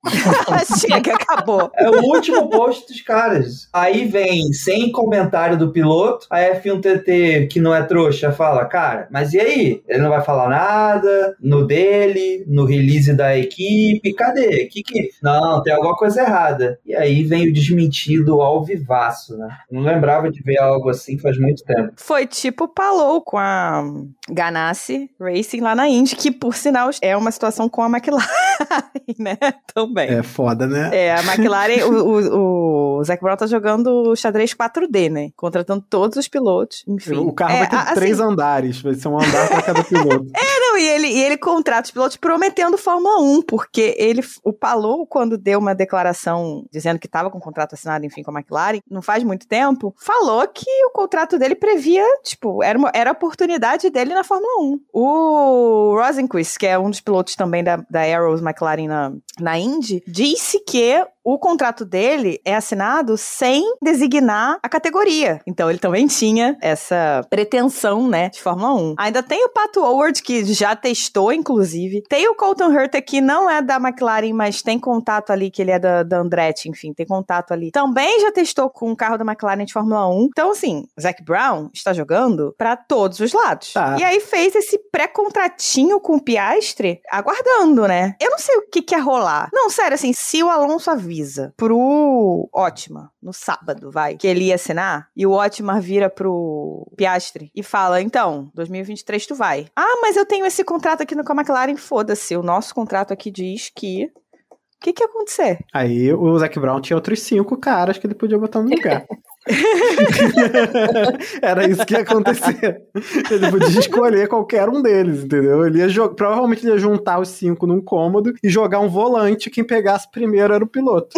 Chega, 0.79 1.13
acabou. 1.13 1.71
É 1.75 1.89
o 1.89 2.01
último 2.13 2.49
post 2.49 2.87
dos 2.87 3.01
caras. 3.01 3.69
Aí 3.71 4.05
vem 4.05 4.51
sem 4.53 4.91
comentário 4.91 5.57
do 5.57 5.71
piloto, 5.71 6.27
a 6.29 6.39
F1TT, 6.39 7.47
que 7.49 7.59
não 7.59 7.73
é 7.73 7.83
trouxa, 7.83 8.31
fala, 8.31 8.65
cara, 8.65 9.07
mas 9.11 9.33
e 9.33 9.39
aí? 9.39 9.83
Ele 9.87 10.01
não 10.01 10.09
vai 10.09 10.21
falar 10.21 10.49
nada 10.49 11.35
no 11.41 11.65
dele, 11.65 12.43
no 12.47 12.65
release 12.65 13.13
da 13.13 13.37
equipe, 13.37 14.13
cadê? 14.13 14.65
Que 14.65 14.83
que... 14.83 15.09
Não, 15.21 15.61
tem 15.61 15.73
alguma 15.73 15.95
coisa 15.95 16.21
errada. 16.21 16.79
E 16.85 16.95
aí 16.95 17.23
vem 17.23 17.47
o 17.47 17.53
desmentido 17.53 18.41
ao 18.41 18.63
vivaço, 18.63 19.37
né? 19.37 19.49
Não 19.71 19.81
lembrava 19.81 20.29
de 20.29 20.41
ver 20.41 20.59
algo 20.59 20.89
assim 20.89 21.17
faz 21.17 21.37
muito 21.37 21.63
tempo. 21.63 21.93
Foi 21.95 22.25
tipo 22.27 22.67
Palou 22.67 23.21
com 23.21 23.37
a 23.37 23.83
Ganassi 24.29 25.09
Racing 25.19 25.61
lá 25.61 25.75
na 25.75 25.87
Indy, 25.87 26.15
que 26.15 26.31
por 26.31 26.55
sinal 26.55 26.89
é 27.01 27.15
uma 27.15 27.31
situação 27.31 27.69
com 27.69 27.81
a 27.81 27.87
McLaren, 27.87 28.25
né? 29.17 29.37
Também. 29.73 30.09
É 30.09 30.21
foda, 30.23 30.67
né? 30.67 30.89
É, 30.93 31.13
a 31.13 31.21
McLaren, 31.23 31.83
o, 31.85 31.93
o, 31.93 32.97
o 32.99 33.03
Zac 33.03 33.21
Brown 33.23 33.37
tá 33.37 33.47
jogando 33.47 34.13
xadrez 34.15 34.53
4D, 34.53 35.09
né? 35.09 35.29
Contratando 35.35 35.83
todos 35.89 36.17
os 36.17 36.27
pilotos, 36.27 36.83
enfim. 36.87 37.15
O 37.15 37.31
carro 37.31 37.53
É, 37.53 37.59
vai 37.59 37.69
ter 37.69 37.75
a- 37.77 37.93
três 37.93 38.19
assim, 38.19 38.31
andares, 38.31 38.81
vai 38.81 38.93
ser 38.95 39.07
um 39.07 39.17
andar 39.17 39.47
para 39.47 39.61
cada 39.61 39.83
piloto. 39.83 40.25
Não, 40.71 40.77
e 40.77 40.87
ele, 40.87 41.07
e 41.07 41.21
ele 41.21 41.35
contrata 41.35 41.87
os 41.87 41.91
pilotos 41.91 42.15
prometendo 42.15 42.77
Fórmula 42.77 43.19
1, 43.19 43.41
porque 43.41 43.93
ele, 43.97 44.21
o 44.41 44.53
Palou, 44.53 45.05
quando 45.05 45.37
deu 45.37 45.59
uma 45.59 45.75
declaração 45.75 46.65
dizendo 46.71 46.97
que 46.97 47.07
estava 47.07 47.29
com 47.29 47.39
o 47.39 47.41
contrato 47.41 47.73
assinado, 47.73 48.05
enfim, 48.05 48.23
com 48.23 48.31
a 48.31 48.39
McLaren, 48.39 48.79
não 48.89 49.01
faz 49.01 49.21
muito 49.21 49.45
tempo, 49.45 49.93
falou 49.97 50.47
que 50.47 50.69
o 50.85 50.91
contrato 50.91 51.37
dele 51.37 51.55
previa, 51.55 52.05
tipo, 52.23 52.63
era, 52.63 52.79
uma, 52.79 52.89
era 52.95 53.09
a 53.09 53.11
oportunidade 53.11 53.89
dele 53.89 54.13
na 54.13 54.23
Fórmula 54.23 54.61
1. 54.61 54.79
O 54.93 55.99
Rosenquist, 56.01 56.57
que 56.57 56.67
é 56.67 56.79
um 56.79 56.89
dos 56.89 57.01
pilotos 57.01 57.35
também 57.35 57.65
da, 57.65 57.83
da 57.89 58.03
Arrows 58.03 58.41
McLaren 58.41 58.87
na, 58.87 59.11
na 59.41 59.59
Indy, 59.59 60.01
disse 60.07 60.57
que 60.61 61.05
o 61.23 61.37
contrato 61.37 61.85
dele 61.85 62.39
é 62.43 62.55
assinado 62.55 63.17
sem 63.17 63.63
designar 63.81 64.59
a 64.61 64.69
categoria. 64.69 65.39
Então 65.45 65.69
ele 65.69 65.79
também 65.79 66.07
tinha 66.07 66.57
essa 66.61 67.25
pretensão, 67.29 68.07
né, 68.07 68.29
de 68.29 68.41
Fórmula 68.41 68.73
1. 68.73 68.95
Ainda 68.97 69.23
tem 69.23 69.45
o 69.45 69.49
Pato 69.49 69.81
Howard, 69.81 70.21
que 70.21 70.43
já 70.45 70.75
testou, 70.75 71.31
inclusive. 71.31 72.03
Tem 72.09 72.27
o 72.27 72.35
Colton 72.35 72.71
Herta, 72.71 73.01
que 73.01 73.21
não 73.21 73.49
é 73.49 73.61
da 73.61 73.75
McLaren, 73.75 74.33
mas 74.33 74.61
tem 74.61 74.79
contato 74.79 75.31
ali, 75.31 75.51
que 75.51 75.61
ele 75.61 75.71
é 75.71 75.79
da, 75.79 76.03
da 76.03 76.19
Andretti, 76.19 76.69
enfim, 76.69 76.93
tem 76.93 77.05
contato 77.05 77.51
ali. 77.51 77.71
Também 77.71 78.19
já 78.21 78.31
testou 78.31 78.69
com 78.69 78.91
o 78.91 78.95
carro 78.95 79.17
da 79.17 79.25
McLaren 79.25 79.65
de 79.65 79.73
Fórmula 79.73 80.07
1. 80.07 80.23
Então, 80.31 80.51
assim, 80.51 80.85
Zac 80.99 81.23
Brown 81.23 81.69
está 81.73 81.93
jogando 81.93 82.53
para 82.57 82.75
todos 82.75 83.19
os 83.19 83.33
lados. 83.33 83.73
Tá. 83.73 83.95
E 83.99 84.03
aí 84.03 84.19
fez 84.19 84.55
esse 84.55 84.77
pré-contratinho 84.91 85.99
com 85.99 86.15
o 86.15 86.21
Piastre, 86.21 87.01
aguardando, 87.09 87.87
né? 87.87 88.15
Eu 88.19 88.31
não 88.31 88.39
sei 88.39 88.57
o 88.57 88.69
que, 88.69 88.81
que 88.81 88.95
é 88.95 88.99
rolar. 88.99 89.49
Não, 89.53 89.69
sério, 89.69 89.95
assim, 89.95 90.13
se 90.13 90.41
o 90.41 90.49
Alonso 90.49 90.89
avisa 91.11 91.53
pro 91.57 92.49
Ótima 92.53 93.11
no 93.21 93.33
sábado, 93.33 93.91
vai, 93.91 94.15
que 94.15 94.25
ele 94.25 94.45
ia 94.45 94.55
assinar, 94.55 95.09
e 95.15 95.27
o 95.27 95.31
Ótima 95.31 95.79
vira 95.79 96.09
pro 96.09 96.89
Piastre 96.95 97.51
e 97.53 97.61
fala: 97.61 98.01
então, 98.01 98.49
2023 98.55 99.27
tu 99.27 99.35
vai. 99.35 99.67
Ah, 99.75 99.99
mas 100.01 100.15
eu 100.15 100.25
tenho 100.25 100.45
esse 100.45 100.63
contrato 100.63 101.03
aqui 101.03 101.13
no 101.13 101.23
com 101.23 101.33
a 101.33 101.35
McLaren, 101.35 101.75
foda-se. 101.75 102.35
O 102.35 102.43
nosso 102.43 102.73
contrato 102.73 103.11
aqui 103.11 103.29
diz 103.29 103.69
que. 103.75 104.05
O 104.05 104.83
que, 104.83 104.93
que 104.93 105.03
ia 105.03 105.07
acontecer? 105.07 105.59
Aí 105.71 106.11
o 106.11 106.39
Zac 106.39 106.59
Brown 106.59 106.81
tinha 106.81 106.97
outros 106.97 107.21
cinco 107.21 107.55
caras 107.55 107.99
que 107.99 108.07
ele 108.07 108.15
podia 108.15 108.39
botar 108.39 108.61
no 108.63 108.69
lugar. 108.69 109.05
Era 111.41 111.67
isso 111.67 111.85
que 111.85 111.93
ia 111.93 112.01
acontecer. 112.01 112.81
Ele 113.29 113.51
podia 113.51 113.79
escolher 113.79 114.27
qualquer 114.27 114.69
um 114.69 114.81
deles, 114.81 115.23
entendeu? 115.23 115.65
Ele 115.65 115.79
ia 115.79 115.87
jo- 115.89 116.09
provavelmente 116.13 116.63
ele 116.65 116.73
ia 116.73 116.77
juntar 116.79 117.19
os 117.19 117.29
cinco 117.29 117.65
num 117.65 117.81
cômodo 117.81 118.33
e 118.43 118.49
jogar 118.49 118.79
um 118.79 118.89
volante. 118.89 119.49
Quem 119.49 119.63
pegasse 119.63 120.09
primeiro 120.11 120.53
era 120.53 120.63
o 120.63 120.67
piloto. 120.67 121.17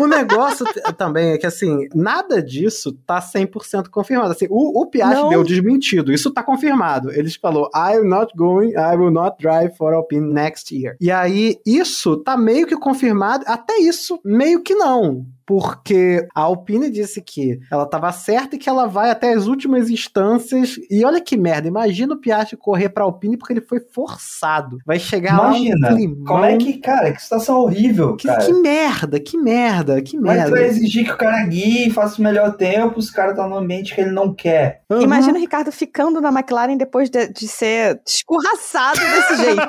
O 0.00 0.06
negócio 0.06 0.64
também 0.96 1.32
é 1.32 1.38
que, 1.38 1.46
assim, 1.46 1.88
nada 1.94 2.42
disso 2.42 2.92
tá 3.06 3.20
100% 3.20 3.88
confirmado. 3.88 4.32
Assim, 4.32 4.46
o, 4.50 4.82
o 4.82 4.88
Não. 4.94 5.28
deu 5.28 5.42
desmentido. 5.44 6.12
Isso 6.12 6.30
tá 6.32 6.42
confirmado. 6.42 7.10
Eles 7.12 7.36
falou, 7.36 7.68
I'm 7.74 8.08
not 8.08 8.32
going, 8.36 8.70
I 8.70 8.96
will 8.96 9.10
not 9.10 9.36
drive 9.40 9.76
for 9.76 9.92
Alpine 9.92 10.32
next 10.32 10.74
year. 10.74 10.96
E 11.00 11.10
aí, 11.10 11.56
isso 11.66 12.16
tá 12.18 12.36
meio 12.36 12.66
que 12.66 12.76
confirmado. 12.76 13.44
Até 13.46 13.78
isso, 13.78 14.18
meio 14.24 14.62
que 14.62 14.74
não. 14.74 15.26
Porque 15.46 16.28
a 16.34 16.42
Alpine 16.42 16.90
disse 16.90 17.22
que 17.22 17.58
ela 17.72 17.86
tava 17.86 18.12
certa 18.12 18.54
e 18.54 18.58
que 18.58 18.68
ela 18.68 18.86
vai 18.86 19.08
até 19.10 19.32
as 19.32 19.46
últimas 19.46 19.88
instâncias. 19.88 20.76
E 20.90 21.02
olha 21.06 21.22
que 21.22 21.38
merda, 21.38 21.66
imagina 21.66 22.12
o 22.12 22.18
Piastri 22.20 22.54
correr 22.58 22.90
pra 22.90 23.04
Alpine 23.04 23.38
porque 23.38 23.54
ele 23.54 23.62
foi 23.62 23.80
forçado. 23.80 24.76
Vai 24.84 24.98
chegar 24.98 25.32
Imagina, 25.32 25.88
lá 25.88 25.94
um 25.94 25.96
climão. 25.96 26.24
como 26.24 26.44
é 26.44 26.56
que, 26.58 26.74
cara, 26.78 27.12
que 27.12 27.22
situação 27.22 27.60
horrível, 27.60 28.14
Que, 28.16 28.26
cara. 28.26 28.44
que 28.44 28.52
merda, 28.52 29.18
que 29.18 29.38
merda, 29.38 29.77
que 29.84 30.16
Como 30.16 30.30
é 30.30 30.36
que 30.36 30.44
tu 30.44 30.50
merda. 30.50 30.50
vai 30.50 30.64
exigir 30.64 31.04
que 31.04 31.12
o 31.12 31.16
cara 31.16 31.44
guie, 31.46 31.90
faça 31.90 32.20
o 32.20 32.24
melhor 32.24 32.56
tempo, 32.56 33.00
se 33.00 33.10
o 33.10 33.14
cara 33.14 33.34
tá 33.34 33.46
no 33.46 33.56
ambiente 33.56 33.94
que 33.94 34.00
ele 34.00 34.10
não 34.10 34.34
quer? 34.34 34.82
Uhum. 34.90 35.02
Imagina 35.02 35.36
o 35.36 35.40
Ricardo 35.40 35.70
ficando 35.72 36.20
na 36.20 36.30
McLaren 36.30 36.76
depois 36.76 37.08
de, 37.10 37.28
de 37.28 37.46
ser 37.48 38.00
escorraçado 38.06 38.98
desse 39.00 39.36
jeito. 39.44 39.60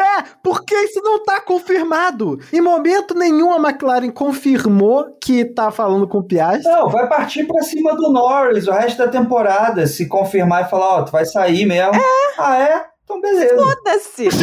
É, 0.00 0.24
porque 0.42 0.74
isso 0.74 1.00
não 1.02 1.22
tá 1.24 1.40
confirmado. 1.40 2.38
Em 2.52 2.60
momento 2.60 3.14
nenhum 3.14 3.52
a 3.52 3.68
McLaren 3.70 4.10
confirmou 4.10 5.06
que 5.22 5.44
tá 5.44 5.70
falando 5.70 6.06
com 6.08 6.18
o 6.18 6.24
Piastri. 6.24 6.70
Não, 6.70 6.88
vai 6.88 7.08
partir 7.08 7.44
pra 7.46 7.62
cima 7.62 7.94
do 7.94 8.12
Norris 8.12 8.66
o 8.66 8.72
resto 8.72 8.98
da 8.98 9.08
temporada. 9.08 9.86
Se 9.86 10.06
confirmar 10.06 10.66
e 10.66 10.70
falar, 10.70 10.98
ó, 10.98 11.02
tu 11.02 11.12
vai 11.12 11.24
sair 11.24 11.66
mesmo. 11.66 11.92
Ah, 12.38 12.58
é? 12.58 12.84
Então 13.08 13.22
beleza. 13.22 13.56
Foda-se! 13.56 14.28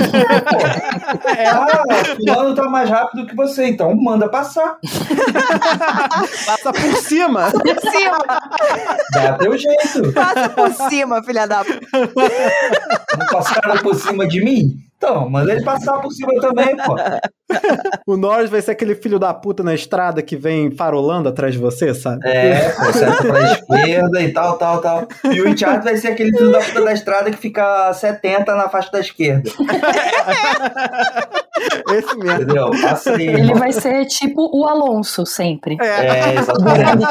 Ah, 1.47 2.15
fulano 2.15 2.55
tá 2.55 2.67
mais 2.67 2.89
rápido 2.89 3.27
que 3.27 3.35
você, 3.35 3.67
então 3.67 3.95
manda 3.95 4.27
passar. 4.27 4.77
Passa 6.45 6.73
por 6.73 6.95
cima. 6.97 7.51
Por 7.51 7.91
cima! 7.91 8.17
Dá 9.13 9.33
teu 9.37 9.57
jeito. 9.57 10.11
Passa 10.13 10.49
por 10.49 10.71
cima, 10.89 11.23
filha 11.23 11.45
da. 11.47 11.63
Não 11.63 13.27
passaram 13.31 13.77
por 13.83 13.95
cima 13.95 14.27
de 14.27 14.43
mim? 14.43 14.77
Então, 15.05 15.29
manda 15.29 15.51
ele 15.51 15.63
passar 15.63 15.99
por 15.99 16.11
cima 16.11 16.33
também, 16.41 16.75
pô. 16.77 16.95
O 18.07 18.17
Norris 18.17 18.49
vai 18.49 18.59
ser 18.59 18.71
aquele 18.71 18.95
filho 18.95 19.19
da 19.19 19.31
puta 19.31 19.61
na 19.63 19.73
estrada 19.73 20.21
que 20.21 20.35
vem 20.35 20.71
farolando 20.71 21.29
atrás 21.29 21.53
de 21.53 21.59
você, 21.59 21.93
sabe? 21.93 22.27
É, 22.27 22.69
pô, 22.69 22.91
senta 22.91 23.23
pra 23.23 23.51
esquerda 23.51 24.21
e 24.21 24.33
tal, 24.33 24.57
tal, 24.57 24.81
tal. 24.81 25.07
E 25.31 25.41
o 25.41 25.45
Richard 25.45 25.83
vai 25.83 25.95
ser 25.95 26.09
aquele 26.09 26.35
filho 26.35 26.51
da 26.51 26.59
puta 26.59 26.83
da 26.83 26.91
estrada 26.91 27.29
que 27.29 27.37
fica 27.37 27.93
70 27.93 28.55
na 28.55 28.67
faixa 28.67 28.91
da 28.91 28.99
esquerda. 28.99 29.49
Esse 31.89 32.17
mesmo. 32.17 32.43
Entendeu? 32.43 32.71
Passa 32.81 33.15
aí. 33.15 33.27
Ele 33.27 33.53
vai 33.53 33.71
ser 33.71 34.05
tipo 34.05 34.49
o 34.53 34.65
Alonso 34.65 35.25
sempre. 35.25 35.77
É, 35.81 36.35
exatamente. 36.35 37.05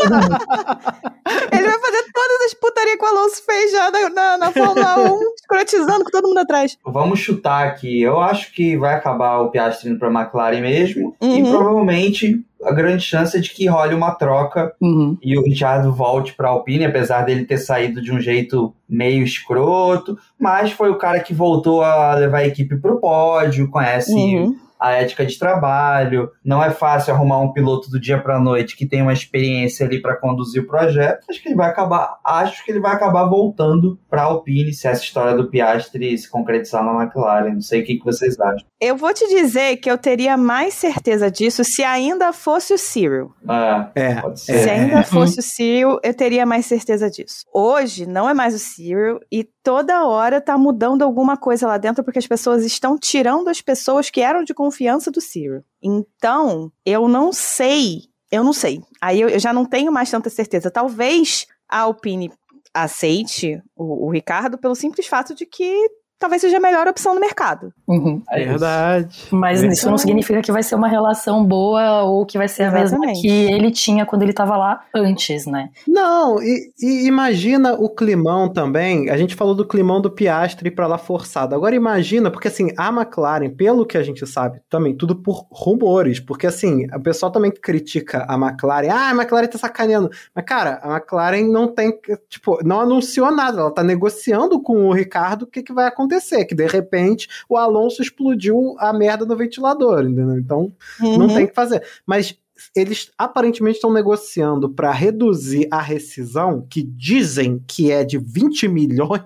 Ele 1.52 1.64
vai 1.64 1.78
fazer 1.78 2.04
todas 2.12 2.40
as 2.46 2.54
putarias 2.54 2.96
que 2.96 3.04
o 3.04 3.08
Alonso 3.08 3.42
fez 3.44 3.72
já 3.72 3.90
na, 3.90 4.10
na, 4.10 4.38
na 4.38 4.52
Fórmula 4.52 4.98
1, 4.98 5.20
escrotizando 5.40 6.04
com 6.04 6.10
todo 6.10 6.28
mundo 6.28 6.38
atrás. 6.38 6.76
Vamos 6.84 7.20
chutar 7.20 7.66
aqui. 7.66 7.83
Eu 7.88 8.20
acho 8.20 8.52
que 8.52 8.76
vai 8.76 8.94
acabar 8.94 9.38
o 9.40 9.50
Piastri 9.50 9.90
indo 9.90 9.98
pra 9.98 10.10
McLaren 10.10 10.60
mesmo. 10.60 11.14
E 11.20 11.42
Uhum. 11.42 11.50
provavelmente 11.50 12.40
a 12.64 12.72
grande 12.72 13.02
chance 13.02 13.36
é 13.36 13.40
de 13.40 13.50
que 13.50 13.66
role 13.66 13.94
uma 13.94 14.12
troca 14.12 14.72
Uhum. 14.80 15.18
e 15.22 15.36
o 15.38 15.42
Richard 15.42 15.86
volte 15.88 16.32
pra 16.32 16.48
Alpine, 16.48 16.86
apesar 16.86 17.22
dele 17.22 17.44
ter 17.44 17.58
saído 17.58 18.00
de 18.00 18.10
um 18.10 18.18
jeito 18.20 18.72
meio 18.88 19.22
escroto. 19.22 20.16
Mas 20.40 20.72
foi 20.72 20.90
o 20.90 20.96
cara 20.96 21.20
que 21.20 21.34
voltou 21.34 21.82
a 21.82 22.14
levar 22.14 22.38
a 22.38 22.46
equipe 22.46 22.76
pro 22.76 22.98
pódio, 23.00 23.68
conhece 23.70 24.14
Uhum. 24.14 24.56
A 24.78 24.92
ética 24.92 25.24
de 25.24 25.38
trabalho, 25.38 26.30
não 26.44 26.62
é 26.62 26.70
fácil 26.70 27.14
arrumar 27.14 27.40
um 27.40 27.52
piloto 27.52 27.90
do 27.90 27.98
dia 28.00 28.20
para 28.20 28.38
noite 28.40 28.76
que 28.76 28.86
tem 28.86 29.02
uma 29.02 29.12
experiência 29.12 29.86
ali 29.86 30.00
para 30.00 30.16
conduzir 30.16 30.62
o 30.62 30.66
projeto. 30.66 31.24
Acho 31.30 31.42
que 31.42 31.48
ele 31.48 31.56
vai 31.56 31.70
acabar, 31.70 32.18
acho 32.24 32.64
que 32.64 32.70
ele 32.70 32.80
vai 32.80 32.92
acabar 32.92 33.24
voltando 33.24 33.98
para 34.10 34.22
a 34.22 34.24
Alpine 34.24 34.72
se 34.72 34.86
essa 34.86 35.02
história 35.02 35.34
do 35.36 35.48
Piastri 35.48 36.16
se 36.18 36.30
concretizar 36.30 36.84
na 36.84 37.02
McLaren. 37.02 37.54
Não 37.54 37.60
sei 37.60 37.80
o 37.82 37.84
que, 37.84 37.96
que 37.96 38.04
vocês 38.04 38.38
acham. 38.38 38.66
Eu 38.80 38.96
vou 38.96 39.12
te 39.14 39.26
dizer 39.28 39.76
que 39.78 39.90
eu 39.90 39.96
teria 39.96 40.36
mais 40.36 40.74
certeza 40.74 41.30
disso 41.30 41.64
se 41.64 41.82
ainda 41.82 42.32
fosse 42.32 42.74
o 42.74 42.78
Cyril. 42.78 43.32
É, 43.48 44.02
É. 44.02 44.20
pode 44.20 44.40
ser. 44.40 44.58
Se 44.58 44.70
ainda 44.70 45.02
fosse 45.02 45.38
o 45.38 45.42
Cyril, 45.42 45.98
eu 46.02 46.14
teria 46.14 46.44
mais 46.44 46.66
certeza 46.66 47.10
disso. 47.10 47.44
Hoje, 47.52 48.06
não 48.06 48.28
é 48.28 48.34
mais 48.34 48.54
o 48.54 48.58
Cyril 48.58 49.20
e 49.32 49.48
toda 49.64 50.06
hora 50.06 50.42
tá 50.42 50.58
mudando 50.58 51.02
alguma 51.02 51.38
coisa 51.38 51.66
lá 51.66 51.78
dentro 51.78 52.04
porque 52.04 52.18
as 52.18 52.26
pessoas 52.26 52.64
estão 52.64 52.98
tirando 52.98 53.48
as 53.48 53.62
pessoas 53.62 54.10
que 54.10 54.20
eram 54.20 54.44
de 54.44 54.52
confiança 54.52 55.10
do 55.10 55.22
Cyril. 55.22 55.64
Então, 55.82 56.70
eu 56.84 57.08
não 57.08 57.32
sei, 57.32 58.02
eu 58.30 58.44
não 58.44 58.52
sei. 58.52 58.82
Aí 59.00 59.20
eu, 59.20 59.28
eu 59.30 59.40
já 59.40 59.54
não 59.54 59.64
tenho 59.64 59.90
mais 59.90 60.10
tanta 60.10 60.28
certeza. 60.28 60.70
Talvez 60.70 61.46
a 61.66 61.80
Alpine 61.80 62.30
aceite 62.74 63.62
o, 63.74 64.06
o 64.06 64.10
Ricardo 64.10 64.58
pelo 64.58 64.74
simples 64.74 65.06
fato 65.06 65.34
de 65.34 65.46
que 65.46 65.90
talvez 66.18 66.40
seja 66.40 66.56
a 66.56 66.60
melhor 66.60 66.86
opção 66.88 67.14
no 67.14 67.20
mercado. 67.20 67.72
Uhum. 67.86 68.22
É 68.30 68.40
isso. 68.40 68.48
Verdade. 68.50 69.28
Mas 69.30 69.60
Verdade. 69.60 69.78
isso 69.78 69.90
não 69.90 69.98
significa 69.98 70.40
que 70.40 70.52
vai 70.52 70.62
ser 70.62 70.74
uma 70.74 70.88
relação 70.88 71.44
boa 71.44 72.02
ou 72.02 72.24
que 72.24 72.38
vai 72.38 72.48
ser 72.48 72.64
a 72.64 72.70
mesma 72.70 72.96
Exatamente. 72.96 73.20
que 73.20 73.28
ele 73.28 73.70
tinha 73.70 74.06
quando 74.06 74.22
ele 74.22 74.32
tava 74.32 74.56
lá 74.56 74.84
antes, 74.94 75.46
né? 75.46 75.70
Não, 75.86 76.42
e, 76.42 76.72
e 76.80 77.06
imagina 77.06 77.74
o 77.74 77.88
climão 77.88 78.48
também. 78.48 79.10
A 79.10 79.16
gente 79.16 79.34
falou 79.34 79.54
do 79.54 79.66
climão 79.66 80.00
do 80.00 80.10
Piastri 80.10 80.70
pra 80.70 80.86
lá 80.86 80.98
forçado. 80.98 81.54
Agora 81.54 81.74
imagina, 81.74 82.30
porque 82.30 82.48
assim, 82.48 82.68
a 82.76 82.88
McLaren, 82.88 83.50
pelo 83.50 83.84
que 83.84 83.98
a 83.98 84.02
gente 84.02 84.26
sabe, 84.26 84.60
também 84.70 84.96
tudo 84.96 85.16
por 85.16 85.46
rumores. 85.50 86.20
Porque 86.20 86.46
assim, 86.46 86.86
o 86.94 87.00
pessoal 87.00 87.30
também 87.30 87.50
critica 87.50 88.24
a 88.28 88.34
McLaren. 88.34 88.88
Ah, 88.90 89.10
a 89.10 89.14
McLaren 89.14 89.46
tá 89.46 89.58
sacaneando. 89.58 90.10
Mas 90.34 90.44
cara, 90.44 90.80
a 90.82 90.96
McLaren 90.96 91.46
não 91.50 91.68
tem, 91.68 91.92
tipo, 92.28 92.58
não 92.64 92.80
anunciou 92.80 93.30
nada. 93.30 93.60
Ela 93.60 93.70
tá 93.70 93.82
negociando 93.82 94.60
com 94.62 94.88
o 94.88 94.92
Ricardo 94.92 95.42
o 95.42 95.46
que, 95.46 95.62
que 95.62 95.72
vai 95.72 95.86
acontecer. 95.86 96.03
Que 96.46 96.54
de 96.54 96.66
repente 96.66 97.28
o 97.48 97.56
Alonso 97.56 98.02
explodiu 98.02 98.74
a 98.78 98.92
merda 98.92 99.24
no 99.24 99.36
ventilador, 99.36 100.00
entendeu? 100.04 100.38
Então 100.38 100.72
não 101.00 101.26
Uhum. 101.26 101.34
tem 101.34 101.44
o 101.44 101.48
que 101.48 101.54
fazer. 101.54 101.82
Mas 102.06 102.36
eles 102.74 103.10
aparentemente 103.18 103.76
estão 103.78 103.92
negociando 103.92 104.68
para 104.70 104.90
reduzir 104.92 105.66
a 105.72 105.80
rescisão, 105.82 106.64
que 106.70 106.84
dizem 106.84 107.60
que 107.66 107.90
é 107.90 108.04
de 108.04 108.16
20 108.16 108.68
milhões, 108.68 109.20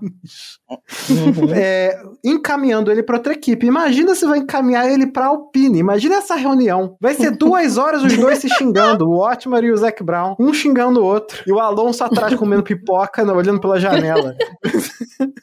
Uhum. 0.70 1.52
é, 1.54 2.00
encaminhando 2.24 2.90
ele 2.90 3.02
para 3.02 3.16
outra 3.18 3.34
equipe. 3.34 3.66
Imagina 3.66 4.14
se 4.14 4.24
vai 4.26 4.38
encaminhar 4.38 4.90
ele 4.90 5.06
para 5.06 5.26
Alpine. 5.26 5.78
Imagina 5.78 6.16
essa 6.16 6.34
reunião. 6.36 6.96
Vai 7.00 7.14
ser 7.14 7.30
duas 7.36 7.76
horas 7.76 8.02
os 8.02 8.16
dois 8.16 8.38
se 8.38 8.48
xingando, 8.48 9.06
o 9.06 9.18
Otmar 9.22 9.62
e 9.62 9.70
o 9.72 9.76
Zac 9.76 10.02
Brown, 10.02 10.34
um 10.40 10.52
xingando 10.54 11.00
o 11.00 11.04
outro, 11.04 11.42
e 11.46 11.52
o 11.52 11.60
Alonso 11.60 12.02
atrás 12.04 12.34
comendo 12.34 12.62
pipoca, 12.62 13.24
não, 13.26 13.36
olhando 13.36 13.60
pela 13.60 13.78
janela. 13.78 14.34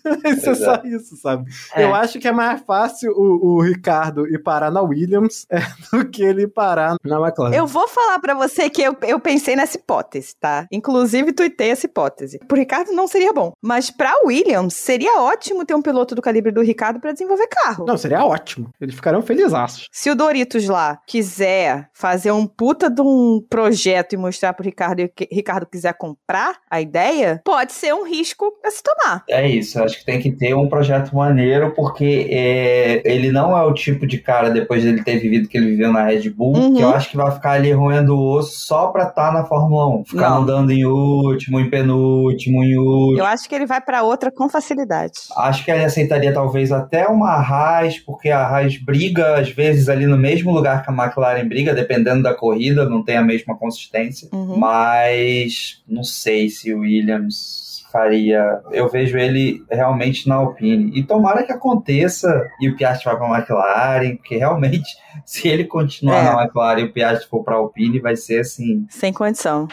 Vai 0.23 0.35
ser 0.35 0.55
só 0.55 0.81
isso, 0.83 1.15
sabe? 1.17 1.51
É. 1.75 1.83
Eu 1.83 1.93
acho 1.95 2.19
que 2.19 2.27
é 2.27 2.31
mais 2.31 2.61
fácil 2.61 3.11
o, 3.11 3.55
o 3.57 3.61
Ricardo 3.61 4.27
ir 4.27 4.39
parar 4.43 4.71
na 4.71 4.81
Williams 4.81 5.45
é, 5.51 5.59
do 5.91 6.07
que 6.09 6.23
ele 6.23 6.47
parar 6.47 6.95
na 7.03 7.19
McLaren. 7.19 7.53
Eu 7.55 7.67
vou 7.67 7.87
falar 7.87 8.19
pra 8.19 8.33
você 8.33 8.69
que 8.69 8.81
eu, 8.81 8.95
eu 9.03 9.19
pensei 9.19 9.55
nessa 9.55 9.77
hipótese, 9.77 10.35
tá? 10.39 10.67
Inclusive, 10.71 11.33
tuitei 11.33 11.69
essa 11.71 11.85
hipótese. 11.85 12.39
Pro 12.47 12.57
Ricardo 12.57 12.91
não 12.91 13.07
seria 13.07 13.33
bom. 13.33 13.51
Mas 13.61 13.89
pra 13.89 14.13
Williams, 14.25 14.73
seria 14.75 15.19
ótimo 15.21 15.65
ter 15.65 15.73
um 15.75 15.81
piloto 15.81 16.13
do 16.15 16.21
calibre 16.21 16.51
do 16.51 16.61
Ricardo 16.61 16.99
pra 16.99 17.11
desenvolver 17.11 17.47
carro. 17.47 17.85
Não, 17.85 17.97
seria 17.97 18.23
ótimo. 18.23 18.69
Eles 18.79 18.95
ficariam 18.95 19.21
felizaços. 19.21 19.87
Se 19.91 20.09
o 20.09 20.15
Doritos 20.15 20.67
lá 20.67 20.99
quiser 21.07 21.89
fazer 21.93 22.31
um 22.31 22.45
puta 22.45 22.89
de 22.89 23.01
um 23.01 23.43
projeto 23.49 24.13
e 24.13 24.17
mostrar 24.17 24.53
pro 24.53 24.63
Ricardo 24.65 24.99
e 25.01 25.05
o 25.05 25.09
que- 25.09 25.27
Ricardo 25.31 25.65
quiser 25.65 25.93
comprar 25.93 26.57
a 26.69 26.79
ideia, 26.81 27.41
pode 27.43 27.73
ser 27.73 27.93
um 27.93 28.03
risco 28.05 28.53
a 28.63 28.69
se 28.71 28.81
tomar. 28.83 29.23
É 29.29 29.47
isso, 29.47 29.81
acho 29.81 29.94
que 29.99 30.05
tem 30.05 30.19
que 30.19 30.31
ter 30.31 30.53
um 30.55 30.67
projeto 30.67 31.15
maneiro, 31.15 31.73
porque 31.75 32.27
é, 32.29 33.01
ele 33.05 33.31
não 33.31 33.57
é 33.57 33.63
o 33.63 33.73
tipo 33.73 34.05
de 34.07 34.17
cara, 34.17 34.49
depois 34.49 34.83
dele 34.83 35.03
ter 35.03 35.17
vivido 35.19 35.47
que 35.47 35.57
ele 35.57 35.67
viveu 35.71 35.91
na 35.91 36.03
Red 36.05 36.29
Bull, 36.29 36.55
Uhum. 36.55 36.73
que 36.75 36.81
eu 36.81 36.89
acho 36.89 37.09
que 37.09 37.17
vai 37.17 37.31
ficar 37.31 37.51
ali 37.51 37.71
roendo 37.71 38.15
o 38.15 38.37
osso 38.37 38.65
só 38.65 38.87
pra 38.87 39.03
estar 39.07 39.31
na 39.33 39.45
Fórmula 39.45 39.87
1. 39.99 40.05
Ficar 40.05 40.29
Não. 40.29 40.41
andando 40.43 40.71
em 40.71 40.85
último, 40.85 41.59
em 41.59 41.69
penúltimo, 41.69 42.63
em 42.63 42.77
último. 42.77 43.19
Eu 43.19 43.25
acho 43.25 43.47
que 43.47 43.55
ele 43.55 43.65
vai 43.65 43.81
pra 43.81 44.03
outra 44.03 44.31
com 44.31 44.47
facilidade. 44.49 45.13
Acho 45.37 45.63
que 45.65 45.71
ele 45.71 45.83
aceitaria 45.83 46.33
talvez 46.33 46.71
até 46.71 47.07
uma 47.07 47.29
Haas, 47.31 47.97
porque 47.99 48.29
a 48.29 48.45
Haas 48.45 48.77
briga 48.77 49.35
às 49.39 49.49
vezes 49.49 49.89
ali 49.89 50.05
no 50.05 50.17
mesmo 50.17 50.51
lugar 50.51 50.83
que 50.83 50.89
a 50.91 50.93
McLaren 50.93 51.47
briga, 51.47 51.73
dependendo 51.73 52.23
da 52.23 52.33
corrida, 52.33 52.87
não 52.89 53.03
tem 53.03 53.17
a 53.17 53.21
mesma 53.23 53.57
consistência. 53.57 54.29
Uhum. 54.33 54.57
Mas 54.57 55.81
não 55.87 56.03
sei 56.03 56.49
se 56.49 56.73
o 56.73 56.79
Williams 56.79 57.64
faria. 57.95 58.61
Eu 58.71 58.89
vejo 58.89 59.17
ele 59.17 59.63
realmente 59.71 60.27
na 60.27 60.35
Alpine. 60.35 60.91
E 60.99 61.01
tomara 61.03 61.43
que 61.43 61.51
aconteça 61.53 62.45
e 62.59 62.67
o 62.69 62.75
Piastri 62.75 63.05
vá 63.09 63.15
para 63.15 63.25
a 63.27 63.37
McLaren, 63.39 64.15
porque 64.17 64.35
realmente, 64.35 64.89
se 65.25 65.47
ele 65.47 65.63
continuar 65.63 66.17
É. 66.17 66.23
na 66.25 66.43
McLaren 66.43 66.81
e 66.81 66.83
o 66.85 66.93
Piastri 66.93 67.29
for 67.29 67.41
para 67.43 67.55
a 67.55 67.57
Alpine, 67.59 67.99
vai 68.01 68.17
ser 68.17 68.41
assim. 68.41 68.85
Sem 68.89 69.13
condição. 69.13 69.67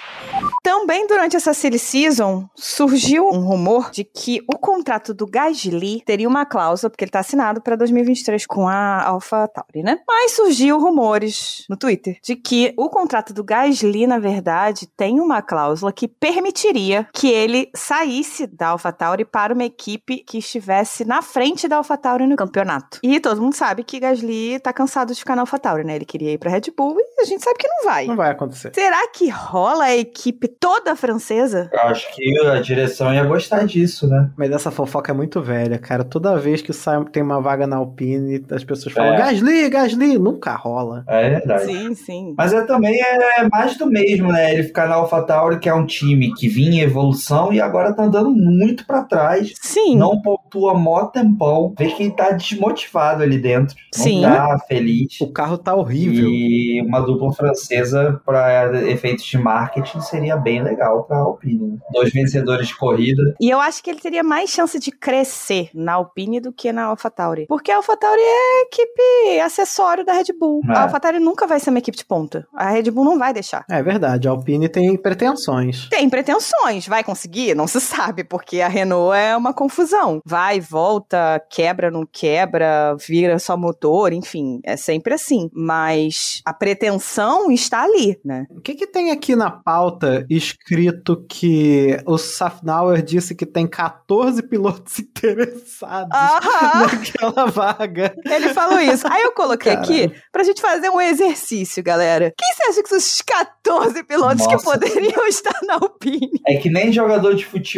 Também 0.62 1.06
durante 1.08 1.35
essa 1.37 1.52
silly 1.52 1.78
season 1.78 2.46
surgiu 2.54 3.28
um 3.28 3.40
rumor 3.40 3.90
de 3.90 4.04
que 4.04 4.40
o 4.52 4.56
contrato 4.56 5.12
do 5.12 5.26
Gasly 5.26 6.00
teria 6.06 6.28
uma 6.28 6.46
cláusula, 6.46 6.90
porque 6.90 7.02
ele 7.04 7.08
está 7.08 7.18
assinado 7.20 7.61
para 7.61 7.74
2023 7.74 8.46
com 8.46 8.68
a 8.68 9.02
AlphaTauri, 9.02 9.82
né? 9.82 9.98
Mas 10.06 10.32
surgiu 10.37 10.78
rumores 10.78 11.64
no 11.68 11.76
Twitter 11.76 12.18
de 12.22 12.37
que 12.37 12.72
o 12.76 12.88
contrato 12.88 13.32
do 13.35 13.42
Gasly, 13.42 14.06
na 14.06 14.20
verdade, 14.20 14.87
tem 14.96 15.18
uma 15.18 15.42
cláusula 15.42 15.92
que 15.92 16.06
permitiria 16.06 17.08
que 17.12 17.28
ele 17.28 17.68
saísse 17.74 18.12
da 18.46 18.68
AlphaTauri 18.68 19.25
para 19.25 19.55
uma 19.55 19.64
equipe 19.64 20.18
que 20.18 20.38
estivesse 20.38 21.05
na 21.05 21.22
frente 21.22 21.68
da 21.68 21.77
AlphaTauri 21.77 22.27
no 22.27 22.37
campeonato. 22.37 22.98
E 23.03 23.18
todo 23.20 23.40
mundo 23.40 23.55
sabe 23.55 23.85
que 23.85 24.01
Gasly 24.01 24.59
tá 24.61 24.72
cansado 24.72 25.12
de 25.12 25.18
ficar 25.18 25.37
na 25.37 25.42
AlphaTauri, 25.42 25.85
né? 25.85 25.96
Ele 25.96 26.05
queria 26.05 26.33
ir 26.33 26.38
para 26.38 26.51
Red 26.51 26.72
Bull 26.77 26.96
e 26.98 27.22
a 27.22 27.25
gente 27.25 27.42
sabe 27.42 27.59
que 27.59 27.68
não 27.68 27.85
vai. 27.85 28.07
Não 28.07 28.16
vai 28.16 28.31
acontecer. 28.31 28.72
Será 28.75 29.09
que 29.09 29.29
rola 29.29 29.85
a 29.85 29.96
equipe 29.96 30.48
toda 30.48 30.94
francesa? 30.96 31.70
Eu 31.72 31.81
acho 31.81 32.12
que 32.14 32.38
a 32.40 32.61
direção 32.61 33.12
ia 33.12 33.25
gostar 33.25 33.64
disso, 33.64 34.07
né? 34.07 34.31
Mas 34.37 34.51
essa 34.51 34.70
fofoca 34.70 35.12
é 35.12 35.14
muito 35.14 35.40
velha, 35.40 35.79
cara. 35.79 36.05
Toda 36.05 36.38
vez 36.38 36.62
que 36.62 36.72
sai, 36.72 37.03
tem 37.07 37.22
uma 37.22 37.40
vaga 37.40 37.66
na 37.66 37.77
Alpine, 37.77 38.44
as 38.51 38.64
pessoas 38.64 38.94
falam: 38.94 39.14
É. 39.14 39.18
Gasly, 39.18 39.68
Gasly. 39.70 40.18
Nunca 40.18 40.55
rola. 40.55 41.05
É 41.07 41.31
verdade. 41.31 41.64
Sim, 41.64 41.94
sim. 41.94 42.35
Mas 42.37 42.53
é 42.53 42.62
também 42.62 43.01
é 43.01 43.48
mais 43.51 43.77
do 43.77 43.87
mesmo, 43.87 44.33
né? 44.33 44.53
Ele 44.53 44.62
ficar 44.64 44.88
na 44.88 44.96
AlphaTauri, 44.96 45.59
que 45.59 45.68
é 45.68 45.75
um 45.75 45.87
time 45.87 46.35
que 46.35 46.48
vinha 46.48 46.72
em 46.72 46.81
evolução 46.81 47.53
e 47.53 47.61
agora 47.61 47.92
tá 47.92 48.02
andando 48.03 48.31
muito 48.31 48.87
pra 48.87 49.03
trás. 49.03 49.53
Sim. 49.61 49.97
Não 49.97 50.21
pontua 50.21 50.75
mó 50.75 51.07
tempão. 51.07 51.75
Vê 51.79 51.88
que 51.88 52.05
ele 52.05 52.12
tá 52.12 52.31
desmotivado 52.31 53.23
ali 53.23 53.38
dentro. 53.38 53.77
Não 53.97 54.05
Sim. 54.05 54.23
tá 54.23 54.59
feliz. 54.67 55.21
O 55.21 55.33
carro 55.33 55.59
tá 55.59 55.75
horrível. 55.75 56.29
E 56.29 56.83
uma 56.87 57.01
dupla 57.01 57.33
francesa 57.33 58.21
para 58.25 58.83
efeitos 58.88 59.25
de 59.25 59.38
marketing 59.38 60.01
seria 60.01 60.37
bem 60.37 60.62
legal 60.62 61.05
pra 61.05 61.19
Alpine. 61.19 61.73
Né? 61.73 61.79
Dois 61.93 62.12
vencedores 62.12 62.69
de 62.69 62.77
corrida. 62.77 63.23
E 63.41 63.51
eu 63.51 63.61
acho 63.61 63.83
que 63.83 63.91
ele 63.91 64.01
teria 64.01 64.23
mais 64.23 64.51
chance 64.51 64.79
de 64.79 64.91
crescer 64.91 65.71
na 65.75 65.95
Alpine 65.95 66.41
do 66.41 66.53
que 66.53 66.73
na 66.73 66.85
AlphaTauri. 66.85 67.47
Porque 67.47 67.71
a 67.71 67.77
AlphaTauri 67.77 68.21
é 68.21 68.25
a 68.25 68.62
equipe 68.67 69.41
acessório 69.45 70.05
da 70.05 70.12
Red 70.12 70.33
Bull. 70.38 70.62
É. 70.69 70.73
A 70.73 70.83
AlphaTauri 70.83 71.19
nunca 71.19 71.47
vai 71.47 71.61
ser 71.61 71.71
uma 71.71 71.79
equipe 71.79 71.97
de 71.97 72.05
ponta. 72.05 72.47
A 72.55 72.71
Red 72.71 72.91
Bull 72.91 73.05
não 73.05 73.19
vai 73.19 73.33
deixar. 73.33 73.65
É 73.71 73.83
verdade, 73.83 74.29
a 74.29 74.31
Alpine 74.31 74.69
tem 74.69 74.97
pretensões. 74.97 75.88
Tem 75.88 76.09
pretensões, 76.09 76.87
vai 76.87 77.05
conseguir? 77.05 77.55
Não 77.55 77.67
se 77.67 77.81
sabe, 77.83 78.25
porque 78.25 78.61
a 78.61 78.68
Renault 78.68 79.16
é 79.16 79.37
uma 79.37 79.53
confusão. 79.53 80.21
Vai, 80.25 80.61
volta, 80.61 81.42
quebra, 81.51 81.90
não 81.90 82.07
quebra, 82.11 82.97
vira 82.97 83.38
só 83.38 83.57
motor, 83.57 84.12
enfim, 84.12 84.61
é 84.64 84.77
sempre 84.77 85.14
assim. 85.14 85.51
Mas 85.53 86.40
a 86.45 86.53
pretensão 86.55 87.51
está 87.51 87.83
ali, 87.83 88.18
né? 88.25 88.47
O 88.51 88.61
que, 88.61 88.75
que 88.75 88.87
tem 88.87 89.11
aqui 89.11 89.35
na 89.37 89.51
pauta 89.51 90.25
escrito 90.31 91.25
que 91.29 91.97
o 92.07 92.16
Safnauer 92.18 93.03
disse 93.03 93.35
que 93.35 93.47
tem 93.47 93.66
14 93.66 94.42
pilotos 94.42 94.99
interessados 95.01 96.12
Aham! 96.14 96.87
naquela 96.87 97.47
vaga? 97.47 98.14
Ele 98.25 98.49
falou 98.55 98.81
isso. 98.81 99.07
Aí 99.11 99.23
eu 99.23 99.33
coloquei 99.33 99.75
Caralho. 99.77 100.05
aqui 100.07 100.14
pra 100.31 100.45
gente 100.45 100.61
fazer 100.61 100.88
um 100.90 101.01
exercício, 101.01 101.83
galera. 101.83 102.33
Quem 102.37 102.55
você 102.55 102.62
acha 102.71 102.83
que 102.83 102.88
são 102.88 102.99
os 102.99 103.23
14 103.23 104.05
pilotos 104.05 104.47
que 104.47 104.53
Nossa. 104.53 104.64
poderiam 104.64 105.27
estar 105.27 105.59
na 105.66 105.75
Alpine? 105.75 106.40
É 106.47 106.57
que 106.57 106.71
nem 106.71 106.92
jogador 106.92 107.35
de 107.35 107.45
futebol 107.45 107.71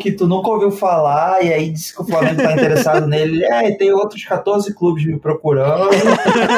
que 0.00 0.12
tu 0.12 0.26
nunca 0.26 0.50
ouviu 0.50 0.70
falar 0.70 1.42
e 1.42 1.52
aí 1.52 1.70
disse 1.70 1.94
que 1.94 2.02
o 2.02 2.04
Flamengo 2.04 2.42
tá 2.42 2.52
interessado 2.52 3.06
nele. 3.08 3.44
É, 3.44 3.68
e 3.68 3.76
tem 3.76 3.92
outros 3.92 4.24
14 4.24 4.74
clubes 4.74 5.04
me 5.04 5.18
procurando. 5.18 5.90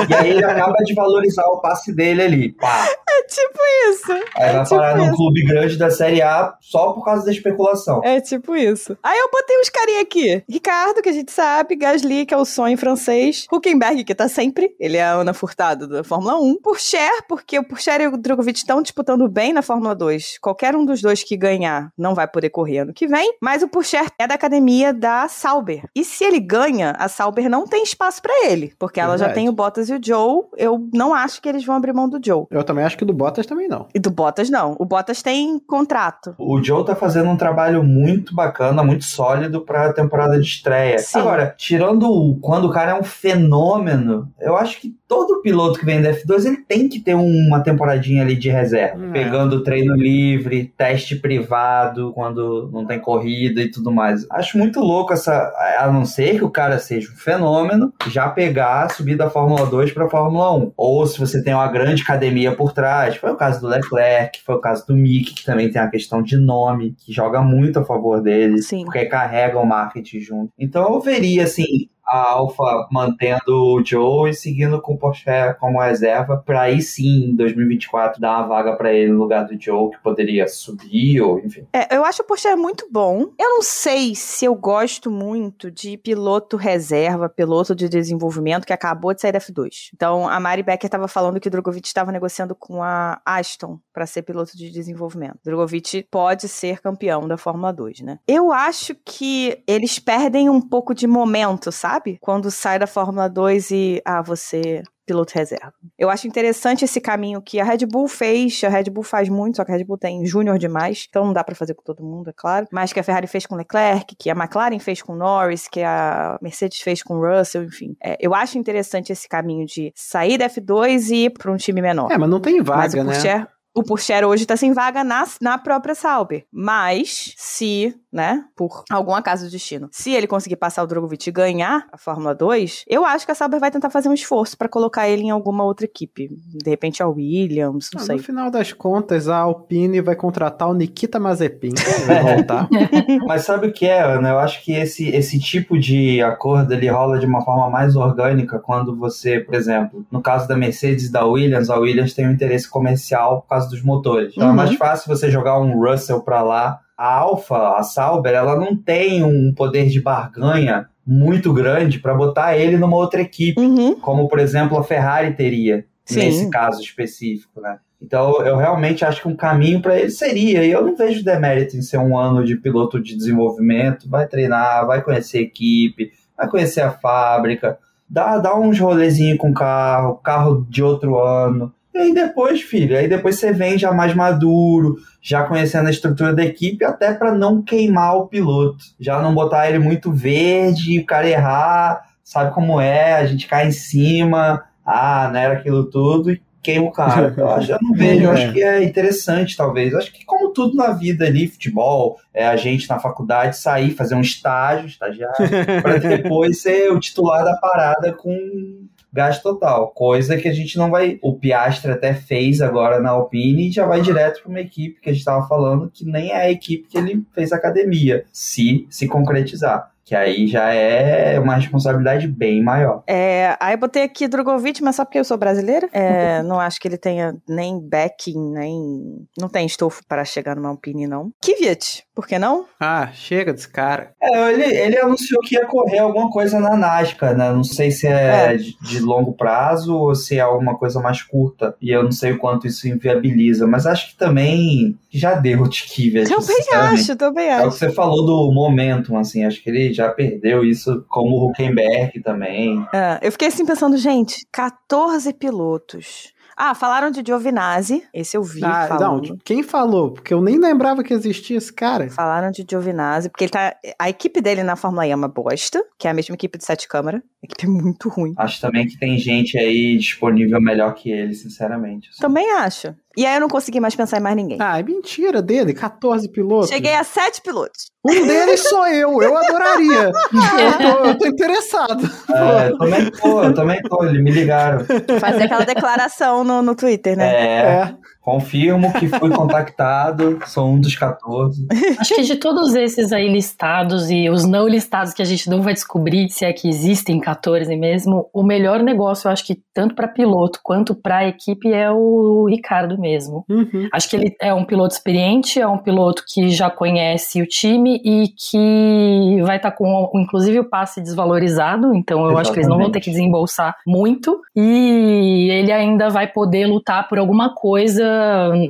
e 0.09 0.15
aí 0.15 0.31
ele 0.31 0.45
acaba 0.45 0.75
de 0.85 0.95
valorizar 0.95 1.47
o 1.47 1.61
passe 1.61 1.95
dele 1.95 2.23
ali. 2.23 2.53
Pá. 2.53 2.87
É 3.09 3.23
tipo 3.25 3.59
isso. 3.91 4.13
Aí 4.37 4.49
é 4.49 4.53
vai 4.53 4.63
tipo 4.65 4.77
parar 4.77 4.97
num 4.97 5.07
isso. 5.07 5.17
clube 5.17 5.45
grande 5.45 5.77
da 5.77 5.91
Série 5.91 6.23
A 6.23 6.55
só 6.61 6.93
por 6.93 7.05
causa 7.05 7.25
da 7.25 7.31
especulação. 7.31 8.01
É 8.05 8.21
tipo 8.21 8.55
isso. 8.57 8.97
Aí 9.03 9.19
eu 9.19 9.29
botei 9.31 9.61
os 9.61 9.69
carinha 9.69 10.03
aqui. 10.03 10.43
Ricardo, 10.49 11.03
que 11.03 11.09
a 11.09 11.13
gente 11.13 11.33
sabe, 11.33 11.77
Gasly, 11.77 12.27
que 12.27 12.35
é 12.35 12.37
o 12.37 12.45
sonho 12.45 12.77
francês, 12.79 13.47
Huckenberg, 13.53 14.05
que 14.05 14.15
tá 14.15 14.29
sempre, 14.29 14.75
ele 14.79 14.97
é 14.97 15.03
a 15.05 15.13
Ana 15.13 15.35
Furtado 15.35 15.87
da 15.89 16.05
Fórmula 16.05 16.37
1, 16.39 16.61
Pourchaire, 16.63 17.23
porque 17.29 17.59
o 17.59 17.65
Pourchaire 17.65 18.05
e 18.05 18.09
o 18.09 18.17
Drogovic 18.17 18.59
estão 18.59 18.81
disputando 18.83 19.29
bem 19.29 19.53
na 19.53 19.63
Fórmula 19.63 19.95
2. 19.95 20.39
Qualquer 20.41 20.75
um 20.77 20.85
dos 20.85 21.01
dois 21.01 21.23
que 21.23 21.37
ganhar 21.37 21.93
não 21.97 22.15
vai 22.15 22.27
poder 22.27 22.48
correr 22.51 22.79
ano 22.79 22.93
que 22.93 23.07
vem, 23.07 23.35
mas 23.41 23.63
o 23.63 23.69
Pourchaire 23.69 24.11
é 24.19 24.27
da 24.27 24.35
academia 24.35 24.93
da 24.93 25.29
Sauber. 25.29 25.85
E 25.95 26.05
se 26.05 26.25
ele 26.25 26.41
ganha, 26.41 26.93
a 26.99 27.09
Sauber 27.09 27.49
não 27.49 27.67
tem 27.67 27.83
espaço 27.83 28.23
pra 28.23 28.47
ele, 28.47 28.73
porque 28.79 29.01
ela 29.01 29.17
já 29.17 29.27
Verdade. 29.27 29.35
tem 29.35 29.49
o 29.49 29.53
Bottas 29.53 29.89
e 29.89 29.95
o 29.95 30.01
Joe. 30.03 30.45
Eu 30.57 30.89
não 30.93 31.15
acho 31.15 31.41
que 31.41 31.49
eles 31.49 31.65
vão 31.65 31.77
abrir 31.77 31.93
mão 31.93 32.09
do 32.09 32.21
Joe. 32.25 32.47
Eu 32.51 32.65
também 32.65 32.85
acho 32.85 32.97
que 32.97 33.05
do 33.05 33.13
Bottas 33.13 33.47
também 33.47 33.69
não. 33.69 33.87
E 33.95 33.99
do 33.99 34.11
Bottas 34.11 34.51
não. 34.51 34.77
O 34.79 34.85
Bottas 34.85 35.23
tem 35.23 35.59
contrato. 35.59 36.35
O 36.39 36.63
Joe 36.63 36.85
tá 36.85 36.95
fazendo 36.95 37.31
um 37.31 37.37
trabalho 37.37 37.83
muito 37.83 38.35
bacana, 38.35 38.83
muito 38.83 39.05
sólido 39.05 39.61
pra 39.63 39.93
temporada 39.93 40.39
de 40.39 40.47
estreia. 40.47 40.99
Sim. 40.99 41.19
Agora, 41.21 41.55
tirando 41.57 42.05
o, 42.05 42.39
quando 42.41 42.67
o 42.67 42.71
cara 42.71 42.93
é 42.93 42.95
um 42.95 43.05
fenômeno, 43.05 44.29
eu 44.41 44.57
acho 44.57 44.81
que 44.81 44.95
todo 45.07 45.41
piloto 45.43 45.79
que 45.79 45.87
vem 45.87 46.03
da 46.03 46.13
F2 46.13 46.47
ele 46.47 46.57
tem 46.59 46.89
que 46.89 47.01
ter 47.01 47.15
uma 47.15 47.61
temporadinha 47.61 48.23
ali 48.23 48.37
de 48.37 48.51
reserva. 48.51 49.07
É. 49.07 49.11
Pegando 49.11 49.63
treino 49.63 49.95
livre, 49.95 50.73
teste 50.77 51.17
privado, 51.17 52.13
quando 52.13 52.38
não 52.73 52.87
tem 52.87 52.99
corrida 52.99 53.61
e 53.61 53.71
tudo 53.71 53.91
mais. 53.91 54.27
Acho 54.31 54.59
muito 54.59 54.81
louco 54.81 55.13
essa. 55.13 55.53
A 55.79 55.91
não 55.91 56.05
ser 56.05 56.37
que 56.37 56.45
o 56.45 56.51
cara 56.51 56.79
seja 56.79 57.11
um 57.11 57.17
fenômeno, 57.17 57.93
já 58.09 58.29
pegar, 58.29 58.91
subir 58.91 59.17
da 59.17 59.31
Fórmula 59.31 59.67
2 59.67 59.93
pra 59.93 60.09
Fórmula 60.09 60.57
1. 60.57 60.73
Ou 60.77 61.07
se 61.07 61.19
você 61.19 61.43
tem 61.43 61.55
uma 61.55 61.69
grande 61.69 62.03
academia 62.03 62.55
por 62.55 62.73
trás, 62.73 63.17
foi 63.17 63.31
o 63.31 63.37
caso 63.37 63.61
do 63.61 63.69
Leclerc, 63.69 64.41
foi 64.45 64.55
o 64.55 64.61
caso 64.61 64.87
do 64.87 64.95
Mick, 64.95 65.35
que 65.35 65.45
também 65.45 65.71
tem 65.71 65.81
a 65.81 65.89
questão 65.89 66.23
de 66.23 66.37
nome, 66.37 66.95
que 66.99 67.13
joga 67.13 67.41
muito 67.41 67.79
a 67.79 67.85
favor 67.85 68.23
dele, 68.23 68.63
Sim. 68.63 68.85
porque 68.85 69.07
carrega 69.07 69.59
o 69.59 69.67
marketing 69.67 70.21
junto. 70.21 70.53
Então 70.59 70.95
eu 70.95 71.01
veria, 71.01 71.45
assim, 71.45 71.89
a 72.09 72.33
Alfa 72.33 72.89
mantendo 72.91 73.53
o 73.53 73.85
Joe 73.85 74.31
e 74.31 74.35
seguindo 74.35 74.81
com 74.81 74.95
o 74.95 74.99
Porsche 74.99 75.55
como 75.61 75.81
reserva, 75.81 76.43
para 76.45 76.63
aí 76.63 76.81
sim, 76.81 77.31
em 77.31 77.37
2024, 77.37 78.21
dar 78.21 78.39
uma 78.39 78.49
vaga 78.49 78.77
para 78.77 78.93
ele 78.93 79.13
no 79.13 79.19
lugar 79.19 79.45
do 79.47 79.61
Joe, 79.61 79.91
que 79.91 79.99
poderia 79.99 80.49
subir, 80.49 81.21
ou 81.21 81.39
enfim. 81.39 81.67
É, 81.73 81.95
eu 81.95 82.05
acho 82.05 82.23
o 82.23 82.25
Porsche 82.25 82.55
muito 82.57 82.89
bom. 82.91 83.31
Eu 83.39 83.51
não 83.51 83.63
sei 83.63 84.15
se 84.15 84.45
eu 84.45 84.55
gosto 84.55 85.11
muito 85.11 85.71
de 85.71 85.99
piloto 85.99 86.57
reserva, 86.57 87.29
piloto 87.29 87.75
de 87.75 87.89
desenvolvimento 87.89 88.67
que 88.67 88.73
acabou 88.73 89.13
de 89.13 89.21
sair 89.21 89.33
da 89.33 89.41
F2. 89.41 89.91
Então, 89.95 90.29
a 90.29 90.41
Mari 90.41 90.63
Becker 90.63 90.87
estava 90.87 91.09
falando 91.09 91.39
que 91.39 91.49
o 91.49 91.51
Drogovic 91.51 91.87
estava 91.87 92.11
negociando 92.11 92.55
com 92.55 92.83
a 92.83 93.21
Aston 93.25 93.79
para 93.93 94.07
ser 94.07 94.23
piloto 94.23 94.57
de 94.57 94.71
desenvolvimento. 94.71 95.39
Drogovic 95.45 96.07
pode 96.11 96.49
ser 96.49 96.81
campeão 96.81 97.27
da 97.27 97.37
Fórmula 97.37 97.73
2, 97.73 98.01
né? 98.01 98.19
Eu 98.27 98.53
acho 98.53 98.95
que 99.05 99.63
eles 99.67 99.99
perdem 99.99 100.49
um 100.49 100.61
pouco 100.61 100.95
de 100.95 101.07
momento, 101.07 101.73
sabe? 101.73 101.98
Quando 102.21 102.51
sai 102.51 102.79
da 102.79 102.87
Fórmula 102.87 103.29
2 103.29 103.71
e 103.71 104.03
ah, 104.05 104.23
você 104.23 104.83
piloto 105.09 105.33
reserva. 105.35 105.73
Eu 105.99 106.11
acho 106.11 106.29
interessante 106.29 106.85
esse 106.85 107.01
caminho 107.01 107.41
que 107.41 107.59
a 107.59 107.65
Red 107.65 107.87
Bull 107.87 108.07
fez, 108.07 108.63
a 108.63 108.69
Red 108.69 108.85
Bull 108.85 109.03
faz 109.03 109.29
muito, 109.31 109.57
só 109.57 109.65
que 109.65 109.73
a 109.73 109.75
Red 109.75 109.85
Bull 109.85 109.97
tem 109.97 110.25
júnior 110.27 110.59
demais, 110.59 111.07
então 111.09 111.25
não 111.25 111.33
dá 111.33 111.43
pra 111.43 111.55
fazer 111.55 111.73
com 111.73 111.83
todo 111.83 112.05
mundo, 112.05 112.29
é 112.29 112.33
claro. 112.33 112.67
Mas 112.71 112.93
que 112.93 113.01
a 113.01 113.03
Ferrari 113.03 113.27
fez 113.27 113.47
com 113.47 113.57
Leclerc, 113.57 114.15
que 114.17 114.29
a 114.29 114.35
McLaren 114.35 114.79
fez 114.79 115.01
com 115.01 115.17
Norris, 115.17 115.67
que 115.67 115.83
a 115.83 116.39
Mercedes 116.43 116.83
fez 116.83 117.03
com 117.03 117.19
Russell, 117.19 117.65
enfim. 117.65 117.97
É, 118.05 118.19
eu 118.21 118.35
acho 118.35 118.59
interessante 118.59 119.11
esse 119.11 119.27
caminho 119.27 119.65
de 119.65 119.91
sair 119.97 120.37
da 120.37 120.51
F2 120.51 121.09
e 121.09 121.25
ir 121.25 121.31
pra 121.31 121.51
um 121.51 121.57
time 121.57 121.81
menor. 121.81 122.13
É, 122.13 122.19
mas 122.19 122.29
não 122.29 122.39
tem 122.39 122.61
vaga, 122.61 123.01
o 123.01 123.05
né? 123.05 123.13
Pourchaire, 123.13 123.47
o 123.79 123.83
Pourchaire 123.83 124.27
hoje 124.27 124.45
tá 124.45 124.57
sem 124.57 124.73
vaga 124.73 125.05
na, 125.05 125.25
na 125.41 125.57
própria 125.57 125.95
Sauber. 125.95 126.45
Mas, 126.53 127.33
se, 127.37 127.95
né, 128.13 128.45
por 128.57 128.85
algum 128.91 129.15
acaso 129.15 129.45
do 129.47 129.51
destino, 129.51 129.89
se 129.93 130.13
ele 130.13 130.27
conseguir 130.27 130.57
passar 130.57 130.83
o 130.83 130.87
Drogovic 130.87 131.29
e 131.29 131.33
ganhar 131.33 131.87
a 131.93 131.99
Fórmula 131.99 132.35
2, 132.35 132.85
eu 132.89 133.05
acho 133.05 133.27
que 133.27 133.33
a 133.33 133.35
Sauber 133.35 133.61
vai 133.61 133.71
tentar 133.71 133.91
fazer 133.91 134.09
um 134.09 134.15
esforço 134.15 134.57
pra 134.57 134.69
colocar 134.69 135.09
ele 135.09 135.23
em 135.25 135.31
alguma 135.31 135.65
outra 135.65 135.85
equipe. 135.85 136.29
De 136.31 136.71
repente 136.71 137.03
a 137.03 137.07
Williams, 137.09 137.91
não 137.95 138.01
Ah, 138.01 138.05
sei. 138.05 138.17
no 138.17 138.23
final 138.23 138.51
das 138.51 138.73
contas, 138.73 139.29
a 139.29 139.37
Alpine 139.39 140.01
vai 140.01 140.17
contratar 140.17 140.69
o 140.69 140.75
Nikita 140.75 141.19
Mazepin. 141.19 141.73
Vai 142.07 142.23
voltar. 142.37 142.69
Mas 143.27 143.43
sabe 143.45 143.67
o 143.69 143.73
que 143.73 143.87
é, 143.87 144.01
Ana? 144.03 144.31
Eu 144.31 144.39
acho 144.39 144.65
que 144.65 144.73
esse, 144.73 145.09
esse 145.09 145.39
tipo 145.39 145.79
de 145.79 146.23
acordo 146.23 146.73
ele 146.73 146.89
rola 146.89 147.19
de 147.19 147.27
uma 147.27 147.45
forma 147.45 147.69
mais 147.69 147.95
orgânica 147.97 148.59
quando 148.59 148.97
você, 148.97 149.41
por 149.41 149.55
exemplo, 149.55 150.07
no 150.11 150.23
caso 150.23 150.49
da 150.49 150.57
Mercedes 150.57 151.07
e 151.09 151.13
da 151.13 151.25
Williams, 151.27 151.69
a 151.71 151.77
Williams 151.79 152.15
tem 152.15 152.27
um 152.27 152.31
interesse 152.33 152.69
comercial 152.69 153.43
por 153.43 153.49
causa 153.49 153.69
dos 153.69 153.83
motores. 153.83 154.33
Então 154.35 154.47
Uhum. 154.49 154.53
é 154.55 154.57
mais 154.57 154.75
fácil 154.77 155.15
você 155.15 155.31
jogar 155.31 155.59
um 155.61 155.79
Russell 155.79 156.21
pra 156.23 156.43
lá. 156.43 156.81
A 156.99 157.15
Alfa, 157.15 157.79
a 157.79 157.83
Sauber, 157.85 158.35
ela 158.35 158.57
não 158.57 158.77
tem 158.77 159.23
um 159.23 159.55
poder 159.55 159.87
de 159.89 160.01
barganha 160.01 160.89
muito 161.07 161.53
grande 161.53 162.01
pra 162.01 162.13
botar 162.13 162.59
ele 162.59 162.77
numa 162.77 162.97
outra 162.97 163.21
equipe, 163.23 163.59
Uhum. 163.61 163.95
como 164.01 164.29
por 164.29 164.41
exemplo 164.41 164.77
a 164.77 164.83
Ferrari 164.83 165.33
teria 165.35 165.87
Sim. 166.05 166.19
nesse 166.19 166.51
caso 166.51 166.83
específico, 166.83 167.61
né? 167.61 167.79
Então 168.03 168.43
eu 168.45 168.57
realmente 168.57 169.05
acho 169.05 169.23
que 169.23 169.29
um 169.29 169.37
caminho 169.37 169.81
para 169.81 169.99
ele 169.99 170.11
seria, 170.11 170.65
e 170.65 170.71
eu 170.71 170.85
não 170.85 170.97
vejo 170.97 171.25
demérito 171.25 171.77
em 171.77 171.83
ser 171.83 171.99
um 171.99 172.19
ano 172.19 172.45
de 172.45 172.57
piloto 172.57 173.01
de 173.01 173.17
desenvolvimento, 173.17 174.09
vai 174.09 174.27
treinar, 174.27 174.87
vai 174.87 175.01
conhecer 175.03 175.39
a 175.39 175.43
equipe, 175.43 176.13
vai 176.37 176.49
conhecer 176.49 176.81
a 176.81 176.91
fábrica, 176.91 177.79
dá, 178.09 178.39
dá 178.39 178.57
uns 178.59 178.79
rolezinhos 178.79 179.39
com 179.39 179.51
o 179.51 179.55
carro, 179.55 180.17
carro 180.17 180.67
de 180.69 180.83
outro 180.83 181.19
ano. 181.19 181.73
E 181.99 182.01
aí 182.01 182.15
depois, 182.15 182.61
filho, 182.63 182.97
aí 182.97 183.09
depois 183.09 183.41
você 183.41 183.53
vem 183.53 183.77
já 183.77 183.91
mais 183.91 184.15
maduro, 184.15 184.99
já 185.21 185.43
conhecendo 185.43 185.89
a 185.89 185.91
estrutura 185.91 186.33
da 186.33 186.45
equipe, 186.45 186.85
até 186.85 187.13
para 187.13 187.35
não 187.35 187.61
queimar 187.61 188.17
o 188.17 188.29
piloto. 188.29 188.79
Já 189.01 189.21
não 189.21 189.35
botar 189.35 189.69
ele 189.69 189.81
muito 189.81 190.13
verde, 190.13 191.01
o 191.01 191.05
cara 191.05 191.29
errar, 191.29 192.05
sabe 192.23 192.55
como 192.55 192.81
é, 192.81 193.15
a 193.15 193.27
gente 193.27 193.49
cai 193.49 193.67
em 193.67 193.73
cima, 193.73 194.63
ah, 194.87 195.29
não 195.33 195.41
era 195.41 195.55
aquilo 195.55 195.91
tudo, 195.91 196.31
e 196.31 196.41
queima 196.63 196.87
o 196.87 196.93
cara. 196.93 197.35
Eu, 197.37 197.49
acho, 197.51 197.73
eu 197.73 197.79
não 197.83 197.93
vejo, 197.95 198.23
eu 198.23 198.31
acho 198.31 198.53
que 198.53 198.63
é 198.63 198.85
interessante, 198.85 199.57
talvez. 199.57 199.93
Eu 199.93 199.99
acho 199.99 200.13
que, 200.13 200.25
como 200.25 200.53
tudo 200.53 200.77
na 200.77 200.93
vida 200.93 201.27
ali, 201.27 201.49
futebol, 201.49 202.21
é 202.33 202.47
a 202.47 202.55
gente 202.55 202.89
na 202.89 203.01
faculdade 203.01 203.59
sair, 203.59 203.91
fazer 203.91 204.15
um 204.15 204.21
estágio, 204.21 204.87
estagiário, 204.87 205.37
para 205.83 205.99
depois 205.99 206.63
ser 206.63 206.93
o 206.93 207.01
titular 207.01 207.45
da 207.45 207.57
parada 207.57 208.13
com 208.13 208.87
gasto 209.13 209.43
total. 209.43 209.89
Coisa 209.89 210.37
que 210.37 210.49
a 210.49 210.53
gente 210.53 210.77
não 210.77 210.91
vai. 210.91 211.19
O 211.23 211.35
Piastre 211.35 211.91
até 211.91 212.15
fez 212.15 212.61
agora 212.61 213.01
na 213.01 213.11
Alpine 213.11 213.69
e 213.69 213.73
já 213.73 213.87
vai 213.87 214.01
direto 214.01 214.43
para 214.43 214.51
uma 214.51 214.61
equipe 214.61 215.01
que 215.01 215.09
a 215.09 215.13
gente 215.13 215.21
estava 215.21 215.47
falando 215.47 215.91
que 215.91 216.05
nem 216.05 216.31
é 216.31 216.37
a 216.37 216.51
equipe 216.51 216.89
que 216.89 216.99
ele 216.99 217.25
fez 217.33 217.53
academia, 217.53 218.25
se 218.33 218.87
se 218.91 219.07
concretizar. 219.07 219.91
Que 220.09 220.15
aí 220.15 220.47
já 220.47 220.73
é 220.73 221.39
uma 221.39 221.57
responsabilidade 221.57 222.27
bem 222.27 222.63
maior. 222.63 223.03
É, 223.07 223.55
aí 223.61 223.75
eu 223.75 223.79
botei 223.79 224.05
aqui 224.05 224.27
Drogovic, 224.27 224.83
mas 224.83 224.97
só 224.97 225.05
porque 225.05 225.19
eu 225.19 225.25
sou 225.25 225.37
brasileira. 225.37 225.87
É, 225.93 226.41
não 226.49 226.59
acho 226.59 226.81
que 226.81 226.89
ele 226.89 226.97
tenha 226.97 227.37
nem 227.47 227.79
backing, 227.79 228.39
nem. 228.53 229.27
Não 229.39 229.51
tem 229.51 229.67
estofo 229.67 230.01
para 230.09 230.25
chegar 230.25 230.57
numa 230.57 230.71
Alpine, 230.71 231.07
não. 231.07 231.31
Kvyat, 231.45 232.05
por 232.15 232.27
que 232.27 232.39
não? 232.39 232.65
Ah, 232.81 233.11
chega 233.13 233.53
desse 233.53 233.69
cara. 233.69 234.13
É, 234.19 234.51
ele, 234.51 234.65
ele 234.65 234.99
anunciou 234.99 235.43
que 235.43 235.57
ia 235.57 235.67
correr 235.67 235.99
alguma 235.99 236.31
coisa 236.31 236.59
na 236.59 236.75
NASCAR, 236.75 237.37
né? 237.37 237.53
Não 237.53 237.63
sei 237.63 237.91
se 237.91 238.07
é, 238.07 238.55
É. 238.55 238.57
De, 238.57 238.79
de 238.81 239.01
longo 239.01 239.35
prazo 239.35 239.95
ou 239.95 240.15
se 240.15 240.39
é 240.39 240.41
alguma 240.41 240.79
coisa 240.79 241.01
mais 241.01 241.23
curta. 241.23 241.77
E 241.83 241.91
eu 241.91 242.03
não 242.03 242.13
sei 242.13 242.33
o 242.33 242.39
quanto 242.39 242.67
isso 242.67 242.89
inviabiliza, 242.89 243.67
mas 243.67 243.85
acho 243.85 244.09
que 244.09 244.17
também 244.17 244.97
já 245.11 245.35
deu 245.35 245.61
o 245.61 245.69
Tikivet. 245.69 246.29
Também 246.29 246.57
acho, 246.73 247.17
também 247.17 247.49
É 247.49 247.57
o 247.57 247.61
que 247.61 247.67
acho. 247.67 247.77
você 247.77 247.93
falou 247.93 248.25
do 248.25 248.51
momentum, 248.55 249.19
assim, 249.19 249.45
acho 249.45 249.63
que 249.63 249.69
ele 249.69 249.98
já 249.99 250.09
perdeu 250.11 250.65
isso, 250.65 251.05
como 251.09 251.37
o 251.37 251.49
Huckenberg 251.49 252.21
também. 252.23 252.87
É, 252.93 253.19
eu 253.23 253.33
fiquei 253.33 253.49
assim 253.49 253.67
pensando, 253.67 253.97
gente, 253.97 254.47
14 254.53 255.33
pilotos. 255.35 256.33
Ah, 256.57 256.75
falaram 256.75 257.09
de 257.13 257.23
Giovinazzi, 257.25 258.03
esse 258.13 258.37
eu 258.37 258.43
vi 258.43 258.65
Ah, 258.65 258.97
não, 258.99 259.21
quem 259.45 259.63
falou? 259.63 260.13
Porque 260.13 260.35
eu 260.35 260.43
nem 260.43 260.59
lembrava 260.59 261.05
que 261.05 261.15
existia 261.15 261.57
esse 261.57 261.73
cara. 261.73 262.11
Falaram 262.11 262.51
de 262.51 262.67
Giovinazzi, 262.69 263.29
porque 263.29 263.45
ele 263.45 263.53
tá. 263.53 263.77
A 263.97 264.09
equipe 264.11 264.41
dele 264.41 264.65
na 264.65 264.75
Fórmula 264.75 265.07
E 265.07 265.11
é 265.11 265.15
uma 265.15 265.29
bosta, 265.29 265.85
que 265.97 266.09
é 266.09 266.11
a 266.11 266.15
mesma 266.15 266.35
equipe 266.35 266.59
de 266.59 266.65
sete 266.65 266.89
câmara. 266.89 267.23
A 267.41 267.47
equipe 267.47 267.67
é 267.67 267.69
muito 267.69 268.09
ruim. 268.09 268.35
Acho 268.37 268.61
também 268.61 268.87
que 268.87 268.99
tem 268.99 269.17
gente 269.17 269.57
aí 269.57 269.97
disponível 269.97 270.61
melhor 270.61 270.93
que 270.95 271.11
ele, 271.11 271.35
sinceramente. 271.35 272.09
assim. 272.11 272.21
Também 272.21 272.51
acho. 272.51 272.93
E 273.17 273.25
aí 273.25 273.35
eu 273.37 273.41
não 273.41 273.49
consegui 273.49 273.79
mais 273.81 273.95
pensar 273.95 274.19
em 274.19 274.21
mais 274.21 274.35
ninguém. 274.37 274.59
Ah, 274.61 274.79
é 274.79 274.83
mentira 274.83 275.41
dele, 275.41 275.73
14 275.73 276.29
pilotos. 276.31 276.69
Cheguei 276.69 276.95
a 276.95 277.05
sete 277.05 277.41
pilotos. 277.41 277.91
Um 278.05 278.27
deles 278.27 278.69
sou 278.69 278.87
eu, 278.89 279.23
eu 279.23 279.37
adoraria. 279.37 280.11
eu, 280.13 280.79
tô, 280.79 281.05
eu 281.05 281.19
tô 281.19 281.27
interessado. 281.27 282.11
É, 282.33 282.69
eu 282.71 282.79
também 282.79 283.11
tô, 283.11 283.43
eu 283.45 283.55
também 283.55 283.83
tô, 283.83 284.05
eles 284.05 284.23
me 284.23 284.31
ligaram. 284.31 284.85
Fazer 285.21 285.45
aquela 285.45 285.65
declaração 285.65 286.43
no, 286.43 286.61
no 286.63 286.75
Twitter, 286.75 287.17
né? 287.17 287.35
É, 287.35 287.61
É. 287.61 287.95
Confirmo 288.29 288.93
que 288.93 289.09
fui 289.09 289.31
contactado, 289.31 290.39
sou 290.45 290.69
um 290.69 290.79
dos 290.79 290.95
14. 290.95 291.67
Acho 291.99 292.15
que 292.15 292.23
de 292.25 292.37
todos 292.37 292.75
esses 292.75 293.11
aí 293.11 293.27
listados 293.27 294.11
e 294.11 294.29
os 294.29 294.45
não 294.45 294.69
listados 294.69 295.15
que 295.15 295.23
a 295.23 295.25
gente 295.25 295.49
não 295.49 295.63
vai 295.63 295.73
descobrir 295.73 296.29
se 296.29 296.45
é 296.45 296.53
que 296.53 296.69
existem 296.69 297.19
14 297.21 297.75
mesmo, 297.75 298.29
o 298.35 298.43
melhor 298.43 298.83
negócio, 298.83 299.29
eu 299.29 299.33
acho 299.33 299.47
que 299.47 299.59
tanto 299.73 299.95
para 299.95 300.07
piloto 300.07 300.61
quanto 300.63 300.95
para 300.95 301.27
equipe 301.27 301.73
é 301.73 301.91
o 301.91 302.45
Ricardo 302.51 302.99
mesmo. 302.99 303.47
Uhum. 303.49 303.89
Acho 303.91 304.11
que 304.11 304.17
ele 304.17 304.37
é 304.43 304.53
um 304.53 304.65
piloto 304.65 304.95
experiente, 304.95 305.59
é 305.59 305.67
um 305.67 305.79
piloto 305.79 306.23
que 306.29 306.51
já 306.51 306.69
conhece 306.69 307.41
o 307.41 307.47
time 307.47 307.99
e 308.05 308.29
que 308.29 309.41
vai 309.43 309.57
estar 309.57 309.71
tá 309.71 309.77
com, 309.77 310.11
inclusive, 310.17 310.61
o 310.61 310.69
passe 310.69 311.01
desvalorizado, 311.01 311.95
então 311.95 312.19
eu 312.19 312.25
Exatamente. 312.27 312.41
acho 312.43 312.53
que 312.53 312.59
eles 312.59 312.69
não 312.69 312.79
vão 312.79 312.91
ter 312.91 313.01
que 313.01 313.11
desembolsar 313.11 313.75
muito 313.87 314.39
e 314.55 315.49
ele 315.51 315.73
ainda 315.73 316.11
vai 316.11 316.27
poder 316.27 316.67
lutar 316.67 317.09
por 317.09 317.19
alguma 317.19 317.55
coisa 317.55 318.18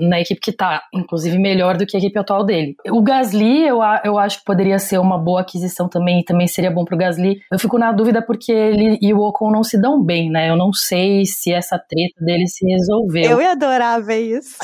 na 0.01 0.21
equipe 0.21 0.41
que 0.41 0.53
tá, 0.53 0.83
inclusive 0.93 1.39
melhor 1.39 1.77
do 1.77 1.87
que 1.87 1.97
a 1.97 2.01
equipe 2.01 2.19
atual 2.19 2.45
dele. 2.45 2.77
O 2.91 3.03
Gasly, 3.03 3.67
eu, 3.67 3.81
eu 4.05 4.19
acho 4.19 4.39
que 4.39 4.45
poderia 4.45 4.79
ser 4.79 4.99
uma 4.99 5.19
boa 5.19 5.41
aquisição 5.41 5.89
também, 5.89 6.21
e 6.21 6.25
também 6.25 6.47
seria 6.47 6.71
bom 6.71 6.85
pro 6.85 6.97
Gasly. 6.97 7.41
Eu 7.51 7.59
fico 7.59 7.79
na 7.79 7.93
dúvida 7.93 8.23
porque 8.23 8.53
ele 8.53 8.99
e 9.01 9.13
o 9.13 9.21
Ocon 9.21 9.51
não 9.51 9.63
se 9.63 9.81
dão 9.81 10.03
bem, 10.03 10.31
né? 10.31 10.51
Eu 10.51 10.57
não 10.57 10.73
sei 10.73 11.25
se 11.27 11.53
essa 11.53 11.79
treta 11.79 12.25
dele 12.25 12.47
se 12.47 12.67
resolveu. 12.67 13.31
Eu 13.31 13.41
ia 13.41 13.53
adorar 13.53 14.03
ver 14.03 14.21
isso. 14.21 14.57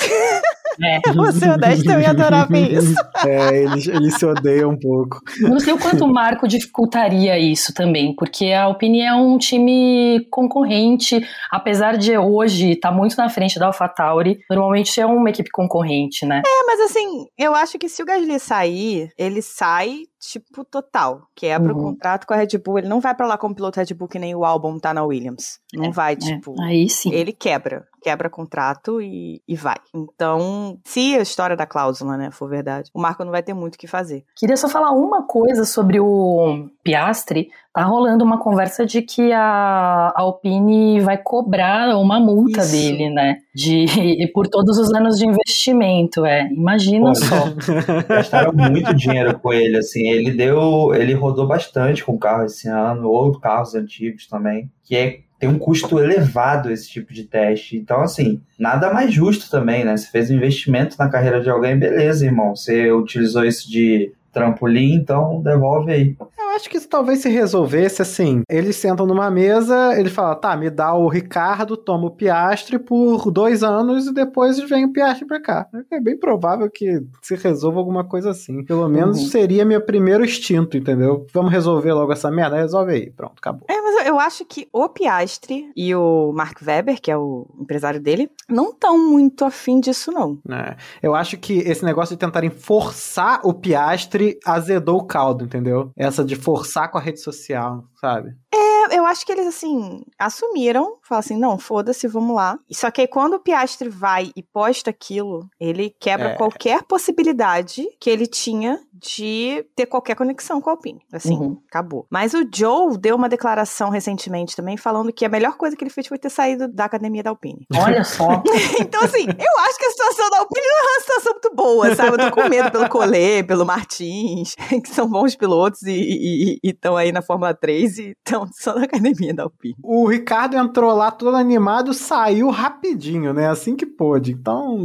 É. 0.83 1.01
Eu 1.09 1.15
vou 1.15 1.33
ser 1.33 1.51
honesta, 1.51 1.93
eu 1.93 2.01
ia 2.01 2.11
adorar 2.11 2.49
ver 2.49 2.73
isso. 2.73 2.95
É, 3.27 3.63
eles, 3.63 3.87
eles 3.87 4.15
se 4.17 4.27
odeiam 4.27 4.71
um 4.71 4.77
pouco. 4.79 5.21
Não 5.41 5.59
sei 5.59 5.73
o 5.73 5.79
quanto 5.79 6.05
o 6.05 6.13
Marco 6.13 6.47
dificultaria 6.47 7.39
isso 7.39 7.73
também, 7.73 8.15
porque 8.15 8.47
a 8.47 8.65
Alpine 8.65 9.01
é 9.01 9.15
um 9.15 9.39
time 9.39 10.27
concorrente, 10.31 11.27
apesar 11.51 11.97
de 11.97 12.17
hoje 12.19 12.73
estar 12.73 12.91
tá 12.91 12.95
muito 12.95 13.17
na 13.17 13.31
frente 13.31 13.59
da 13.59 13.67
AlphaTauri, 13.67 14.41
normalmente 14.51 14.74
é 15.01 15.07
uma 15.07 15.31
equipe 15.31 15.51
concorrente, 15.51 16.27
né? 16.27 16.43
É, 16.47 16.67
mas 16.67 16.81
assim, 16.81 17.27
eu 17.39 17.55
acho 17.55 17.79
que 17.79 17.89
se 17.89 18.03
o 18.03 18.07
Gasly 18.07 18.39
sair, 18.39 19.11
ele 19.19 19.43
sai 19.43 20.03
tipo, 20.31 20.65
total. 20.65 21.29
Quebra 21.35 21.73
uhum. 21.73 21.79
o 21.79 21.83
contrato 21.83 22.27
com 22.27 22.35
a 22.35 22.37
Red 22.37 22.59
Bull. 22.65 22.79
Ele 22.79 22.89
não 22.89 23.01
vai 23.01 23.15
para 23.15 23.27
lá 23.27 23.39
como 23.39 23.55
piloto 23.55 23.79
Red 23.79 23.95
Bull 23.95 24.09
que 24.09 24.19
nem 24.19 24.35
o 24.35 24.45
álbum 24.45 24.79
tá 24.79 24.95
na 24.95 25.05
Williams. 25.05 25.59
Não 25.73 25.87
é, 25.87 25.91
vai, 25.91 26.13
é. 26.15 26.17
tipo. 26.17 26.55
É. 26.61 26.65
Aí 26.65 26.89
sim. 26.89 27.13
Ele 27.13 27.33
quebra. 27.33 27.87
Quebra 28.03 28.29
contrato 28.29 29.01
e, 29.01 29.41
e 29.49 29.57
vai. 29.57 29.77
Então, 29.95 30.79
se 30.85 31.17
a 31.17 31.23
história 31.23 31.57
da 31.57 31.67
cláusula, 31.67 32.19
né, 32.19 32.31
for 32.31 32.51
verdade, 32.51 32.91
o 32.93 33.01
Marco 33.01 33.25
não 33.25 33.31
vai 33.31 33.43
ter 33.43 33.55
muito 33.55 33.77
o 33.77 33.79
que 33.79 33.87
fazer. 33.87 34.25
Queria 34.37 34.59
só 34.59 34.69
falar 34.69 34.91
uma 34.91 35.27
coisa 35.27 35.65
sobre 35.65 35.99
o 35.99 36.69
Piastri. 36.83 37.49
Tá 37.73 37.83
rolando 37.83 38.23
uma 38.23 38.39
conversa 38.39 38.85
de 38.85 39.03
que 39.03 39.33
a 39.33 40.13
Alpine 40.15 41.01
vai 41.01 41.17
cobrar 41.17 41.97
uma 41.99 42.21
multa 42.21 42.61
Isso. 42.61 42.73
dele, 42.73 43.11
né? 43.11 43.39
De, 43.55 44.31
por 44.33 44.47
todos 44.47 44.79
os 44.79 44.93
anos 44.95 45.19
de 45.19 45.27
investimento, 45.27 46.25
é. 46.27 46.47
Imagina 46.53 47.07
Pô, 47.07 47.15
só. 47.15 47.45
Gastaram 48.07 48.53
muito 48.53 48.95
dinheiro 48.95 49.39
com 49.41 49.53
ele, 49.53 49.79
assim 49.79 50.09
ele 50.15 50.33
deu, 50.33 50.95
ele 50.95 51.15
rodou 51.15 51.47
bastante 51.47 52.05
com 52.05 52.13
o 52.13 52.19
carro 52.19 52.45
esse 52.45 52.69
ano, 52.69 53.09
ou 53.09 53.39
carros 53.39 53.75
antigos 53.75 54.27
também, 54.27 54.71
que 54.83 54.97
é 54.97 55.21
tem 55.39 55.49
um 55.49 55.59
custo 55.59 55.99
elevado 55.99 56.71
esse 56.71 56.89
tipo 56.89 57.13
de 57.13 57.25
teste. 57.25 57.77
Então, 57.77 58.01
assim, 58.01 58.41
nada 58.59 58.93
mais 58.93 59.13
justo 59.13 59.51
também, 59.51 59.85
né? 59.85 59.95
Você 59.95 60.11
fez 60.11 60.31
um 60.31 60.37
investimento 60.37 60.97
na 60.99 61.11
carreira 61.11 61.41
de 61.41 61.51
alguém, 61.51 61.79
beleza, 61.79 62.25
irmão. 62.25 62.57
Você 62.57 62.91
utilizou 62.91 63.45
isso 63.45 63.71
de 63.71 64.13
trampolim, 64.33 64.95
então 64.95 65.43
devolve 65.43 65.93
aí. 65.93 66.17
Eu 66.55 66.59
acho 66.59 66.71
que 66.71 66.77
isso 66.77 66.89
talvez 66.89 67.19
se 67.19 67.29
resolvesse 67.29 68.01
assim. 68.01 68.43
Eles 68.49 68.77
sentam 68.77 69.05
numa 69.05 69.29
mesa, 69.29 69.99
ele 69.99 70.09
fala: 70.09 70.37
tá, 70.37 70.57
me 70.57 70.71
dá 70.71 70.95
o 70.95 71.09
Ricardo, 71.09 71.77
toma 71.77 72.07
o 72.07 72.11
Piastre 72.13 72.79
por 72.79 73.29
dois 73.33 73.65
anos 73.65 74.07
e 74.07 74.15
depois 74.15 74.61
vem 74.61 74.85
o 74.85 74.93
Piastre 74.93 75.27
pra 75.27 75.43
cá. 75.43 75.67
É 75.91 76.01
bem 76.01 76.17
provável 76.17 76.71
que 76.71 77.03
se 77.21 77.35
resolva 77.35 77.81
alguma 77.81 78.05
coisa 78.05 78.31
assim. 78.31 78.65
Pelo 78.65 78.89
menos 78.89 79.19
uhum. 79.19 79.27
seria 79.27 79.65
meu 79.65 79.81
primeiro 79.81 80.25
instinto, 80.25 80.77
entendeu? 80.77 81.27
Vamos 81.35 81.51
resolver 81.51 81.93
logo 81.93 82.13
essa 82.13 82.31
merda? 82.31 82.55
Resolve 82.55 82.93
aí. 82.93 83.11
Pronto, 83.11 83.35
acabou. 83.39 83.67
É, 83.69 83.81
mas 83.81 84.07
eu 84.07 84.21
acho 84.21 84.45
que 84.45 84.69
o 84.73 84.89
Piastre 84.89 85.73
e 85.75 85.93
o 85.93 86.33
Mark 86.33 86.61
Webber, 86.65 87.01
que 87.01 87.11
é 87.11 87.17
o 87.17 87.49
empresário 87.61 88.01
dele, 88.01 88.31
não 88.49 88.71
estão 88.71 88.97
muito 88.97 89.45
afim 89.45 89.81
disso, 89.81 90.13
não. 90.13 90.39
É, 90.49 90.77
eu 91.03 91.17
acho 91.17 91.37
que 91.37 91.55
esse 91.59 91.85
negócio 91.85 92.15
de 92.15 92.21
tentarem 92.21 92.51
forçar 92.51 93.41
o 93.43 93.53
Piastre 93.53 94.39
azedou 94.47 94.99
o 94.99 95.05
caldo, 95.05 95.45
entendeu? 95.45 95.91
Essa 95.97 96.23
de 96.25 96.44
forçar 96.45 96.91
com 96.91 96.99
a 96.99 97.01
rede 97.01 97.21
social, 97.21 97.85
sabe? 98.01 98.37
É, 98.53 98.74
eu 98.91 99.05
acho 99.07 99.25
que 99.25 99.33
eles, 99.33 99.47
assim, 99.47 100.03
assumiram, 100.19 100.99
falam 101.03 101.21
assim, 101.21 101.37
não, 101.37 101.59
foda-se, 101.59 102.07
vamos 102.09 102.35
lá. 102.35 102.59
Só 102.71 102.91
que 102.91 103.01
aí 103.01 103.07
quando 103.07 103.35
o 103.35 103.41
Piastre 103.41 103.89
vai 103.89 104.31
e 104.37 104.43
posta 104.43 104.91
aquilo, 104.91 105.49
ele 105.59 105.95
quebra 106.01 106.31
é. 106.31 106.37
qualquer 106.37 106.83
possibilidade 106.83 107.87
que 108.01 108.11
ele 108.11 108.27
tinha 108.27 108.81
de 108.93 109.67
ter 109.75 109.87
qualquer 109.87 110.15
conexão 110.15 110.61
com 110.61 110.71
a 110.71 110.73
Alpine. 110.73 111.01
Assim, 111.13 111.37
uhum. 111.37 111.59
acabou. 111.69 112.07
Mas 112.11 112.33
o 112.33 112.47
Joe 112.53 112.97
deu 112.97 113.17
uma 113.17 113.29
declaração 113.29 113.91
recentemente 113.91 114.57
também, 114.57 114.77
falando 114.77 115.13
que 115.13 115.25
a 115.25 115.29
melhor 115.29 115.57
coisa 115.57 115.77
que 115.77 115.83
ele 115.83 115.91
fez 115.91 116.07
foi 116.07 116.19
ter 116.19 116.31
saído 116.31 116.69
da 116.69 116.85
academia 116.85 117.23
da 117.23 117.31
Alpine. 117.31 117.67
Olha 117.77 118.03
só. 118.05 118.43
então, 118.81 119.03
assim, 119.03 119.27
eu 119.27 119.61
acho 119.61 119.79
que 119.79 119.87
a 119.87 119.91
situação 119.91 120.31
da 120.31 120.39
Alpine 120.39 120.67
não 120.67 120.79
é 120.79 120.93
uma 120.93 121.01
situação 121.01 121.33
muito 121.33 121.55
boa, 121.55 121.95
sabe? 121.95 122.11
Eu 122.13 122.31
tô 122.31 122.31
com 122.31 122.49
medo 122.49 122.71
pelo 122.71 122.89
Collet, 122.89 123.45
pelo 123.45 123.67
Martins, 123.67 124.55
que 124.83 124.89
são 124.89 125.09
bons 125.09 125.35
pilotos 125.35 125.83
e 125.83 126.59
estão 126.63 126.97
aí 126.97 127.13
na 127.13 127.23
Fórmula 127.23 127.53
3 127.55 127.99
e 127.99 128.17
estão 128.25 128.47
só 128.75 128.79
na 128.79 128.85
academia 128.85 129.33
da 129.33 129.45
Alpine. 129.45 129.77
O 129.83 130.07
Ricardo 130.07 130.57
entrou 130.57 130.95
lá 130.95 131.11
todo 131.11 131.37
animado, 131.37 131.95
saiu 131.95 132.51
rapidinho, 132.51 133.33
né? 133.33 133.49
Assim 133.49 133.77
que 133.77 133.87
pôde. 133.87 134.33
Então, 134.33 134.77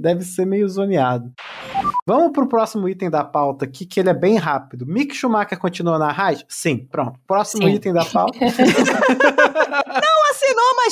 deve 0.00 0.24
ser 0.24 0.44
meio 0.44 0.68
zoneado. 0.68 1.32
Vamos 2.06 2.32
pro 2.32 2.48
próximo 2.48 2.88
item 2.88 3.10
da 3.10 3.24
pauta 3.24 3.64
aqui, 3.64 3.86
que 3.86 4.00
ele 4.00 4.10
é 4.10 4.14
bem 4.14 4.36
rápido. 4.36 4.86
Mick 4.86 5.14
Schumacher 5.14 5.58
continua 5.58 5.98
na 5.98 6.10
Haas? 6.10 6.44
Sim, 6.48 6.86
pronto. 6.90 7.18
Próximo 7.26 7.64
Sim. 7.64 7.74
item 7.74 7.92
da 7.92 8.04
pauta. 8.04 8.38
Não 8.38 10.27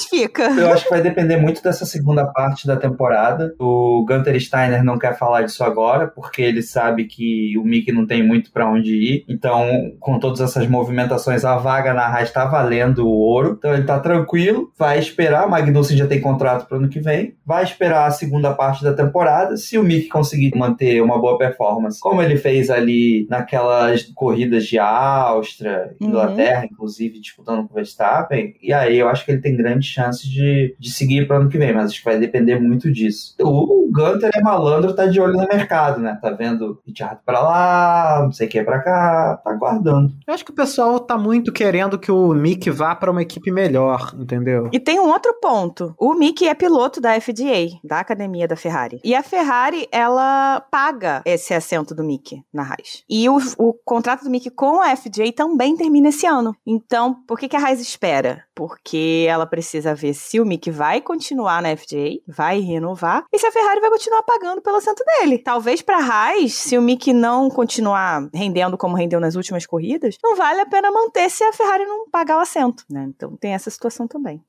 fica. 0.04 0.44
Eu 0.50 0.72
acho 0.72 0.85
que 0.85 0.90
vai 0.90 1.00
depender 1.00 1.37
muito 1.37 1.62
dessa 1.62 1.85
segunda 1.85 2.24
parte 2.26 2.66
da 2.66 2.76
temporada. 2.76 3.54
O 3.59 4.04
Gunter 4.06 4.38
Steiner 4.40 4.85
não 4.85 4.98
quer 4.98 5.16
falar 5.16 5.42
disso 5.42 5.64
agora, 5.64 6.06
porque 6.06 6.42
ele 6.42 6.62
sabe 6.62 7.04
que 7.04 7.56
o 7.59 7.64
Mick 7.64 7.90
não 7.92 8.06
tem 8.06 8.22
muito 8.22 8.52
para 8.52 8.68
onde 8.68 8.94
ir. 8.94 9.24
Então, 9.28 9.92
com 10.00 10.18
todas 10.18 10.40
essas 10.40 10.66
movimentações, 10.66 11.44
a 11.44 11.56
vaga 11.56 11.94
na 11.94 12.06
Haas 12.06 12.30
tá 12.30 12.44
valendo 12.44 13.06
o 13.06 13.11
ouro. 13.11 13.56
Então, 13.59 13.74
ele 13.74 13.85
tá 13.85 13.98
tranquilo, 13.98 14.70
vai 14.78 14.98
esperar. 14.98 15.48
Magnussen 15.48 15.96
já 15.96 16.06
tem 16.06 16.20
contrato 16.20 16.66
pro 16.66 16.78
ano 16.78 16.88
que 16.88 17.00
vem. 17.00 17.35
Vai 17.44 17.64
esperar 17.64 18.06
a 18.06 18.11
segunda 18.11 18.52
parte 18.52 18.82
da 18.82 18.92
temporada. 18.92 19.56
Se 19.56 19.78
o 19.78 19.82
Mick 19.82 20.09
conseguir 20.09 20.56
manter 20.56 21.00
uma 21.02 21.20
boa 21.20 21.38
performance, 21.38 22.00
como 22.00 22.22
ele 22.22 22.37
fez 22.37 22.70
ali 22.70 23.26
naquelas 23.28 24.02
corridas 24.14 24.66
de 24.66 24.78
Áustria, 24.78 25.94
uhum. 26.00 26.09
Inglaterra, 26.09 26.61
uhum. 26.61 26.68
inclusive, 26.72 27.20
disputando 27.20 27.66
com 27.66 27.72
o 27.72 27.74
Verstappen, 27.74 28.54
e 28.62 28.72
aí 28.72 28.98
eu 28.98 29.09
acho 29.09 29.24
que 29.24 29.30
ele 29.30 29.40
tem 29.40 29.56
grande 29.56 29.86
chance 29.87 30.29
de, 30.29 30.77
de 30.79 30.90
seguir 30.90 31.27
para 31.27 31.38
o 31.38 31.40
ano 31.40 31.51
que 31.51 31.59
vem, 31.59 31.72
mas 31.72 31.87
acho 31.87 31.99
que 31.99 32.05
vai 32.05 32.18
depender 32.18 32.59
muito 32.61 32.92
disso. 32.92 33.35
O 33.40 33.88
Gunter 33.92 34.31
é 34.35 34.40
malandro, 34.40 34.94
tá 34.94 35.07
de 35.07 35.20
olho 35.20 35.35
no 35.35 35.46
mercado, 35.46 36.01
né? 36.01 36.18
Tá 36.20 36.31
vendo 36.31 36.81
Richard 36.87 37.20
para 37.25 37.40
lá, 37.40 38.22
não 38.25 38.33
sei 38.33 38.46
o 38.46 38.51
que 38.51 38.62
para 38.62 38.81
cá, 38.81 39.40
tá 39.42 39.51
aguardando. 39.51 40.12
Eu 40.27 40.35
acho 40.35 40.44
que 40.44 40.51
o 40.51 40.55
pessoal 40.55 41.01
tá 41.01 41.16
muito 41.16 41.53
querendo 41.53 41.99
que 41.99 42.11
o 42.11 42.35
Mick 42.35 42.70
vá 42.70 42.94
para 42.94 43.11
uma 43.11 43.22
equipe 43.22 43.51
melhor, 43.51 44.14
entendeu? 44.18 44.68
E 44.72 44.81
tem 44.81 44.99
um 45.01 45.09
outro 45.09 45.33
ponto. 45.40 45.94
O 45.99 46.14
Mick 46.14 46.46
é 46.46 46.55
piloto 46.55 47.01
da 47.01 47.18
FDA, 47.20 47.79
da 47.83 48.01
academia 48.01 48.49
da 48.49 48.57
Ferrari. 48.57 49.01
E 49.05 49.14
a 49.14 49.22
Ferrari, 49.22 49.88
ela 49.90 50.61
paga 50.70 51.22
esse 51.25 51.55
assento 51.55 51.94
do 51.94 52.05
Mick 52.05 52.42
na 52.53 52.62
Haas. 52.62 53.05
E 53.09 53.29
o, 53.29 53.38
o 53.59 53.72
contrato 53.85 54.25
do 54.25 54.31
Mick 54.31 54.51
com 54.51 54.81
a 54.81 54.94
FDA 54.94 55.33
também 55.35 55.77
termina 55.77 56.09
esse 56.09 56.27
ano. 56.27 56.55
Então, 56.66 57.14
por 57.27 57.38
que, 57.38 57.49
que 57.49 57.57
a 57.57 57.61
Haas 57.61 57.81
espera? 57.81 58.44
Porque 58.55 59.27
ela 59.29 59.46
precisa 59.46 59.65
ver 59.94 60.14
se 60.14 60.40
o 60.40 60.46
Mick 60.46 60.70
vai 60.70 61.00
continuar 61.00 61.62
na 61.62 61.76
FDA, 61.76 62.20
vai 62.26 62.61
renovar, 62.61 63.24
e 63.33 63.38
se 63.38 63.46
a 63.46 63.52
Ferrari 63.52 63.81
vai 63.81 63.90
continuar 63.90 64.22
pagando 64.22 64.61
pelo 64.62 64.76
assento 64.76 65.02
dele. 65.05 65.38
Talvez 65.38 65.83
para 65.83 65.98
Haas, 65.98 66.55
se 66.55 66.76
o 66.76 66.83
Mick 66.83 67.12
não 67.12 67.48
continuar 67.48 68.29
rendendo 68.33 68.76
como 68.76 68.96
rendeu 68.96 69.20
nas 69.20 69.35
últimas 69.35 69.66
corridas, 69.66 70.16
não 70.22 70.37
vale 70.37 70.61
a 70.61 70.66
pena 70.66 70.90
manter 70.90 71.31
se 71.31 71.44
a 71.44 71.52
Ferrari 71.52 71.85
não 71.85 72.09
pagar 72.11 72.38
o 72.38 72.40
assento, 72.40 72.85
né? 72.90 73.07
Então 73.09 73.37
tem 73.37 73.52
essa 73.52 73.70
situação 73.70 74.07
também. 74.07 74.42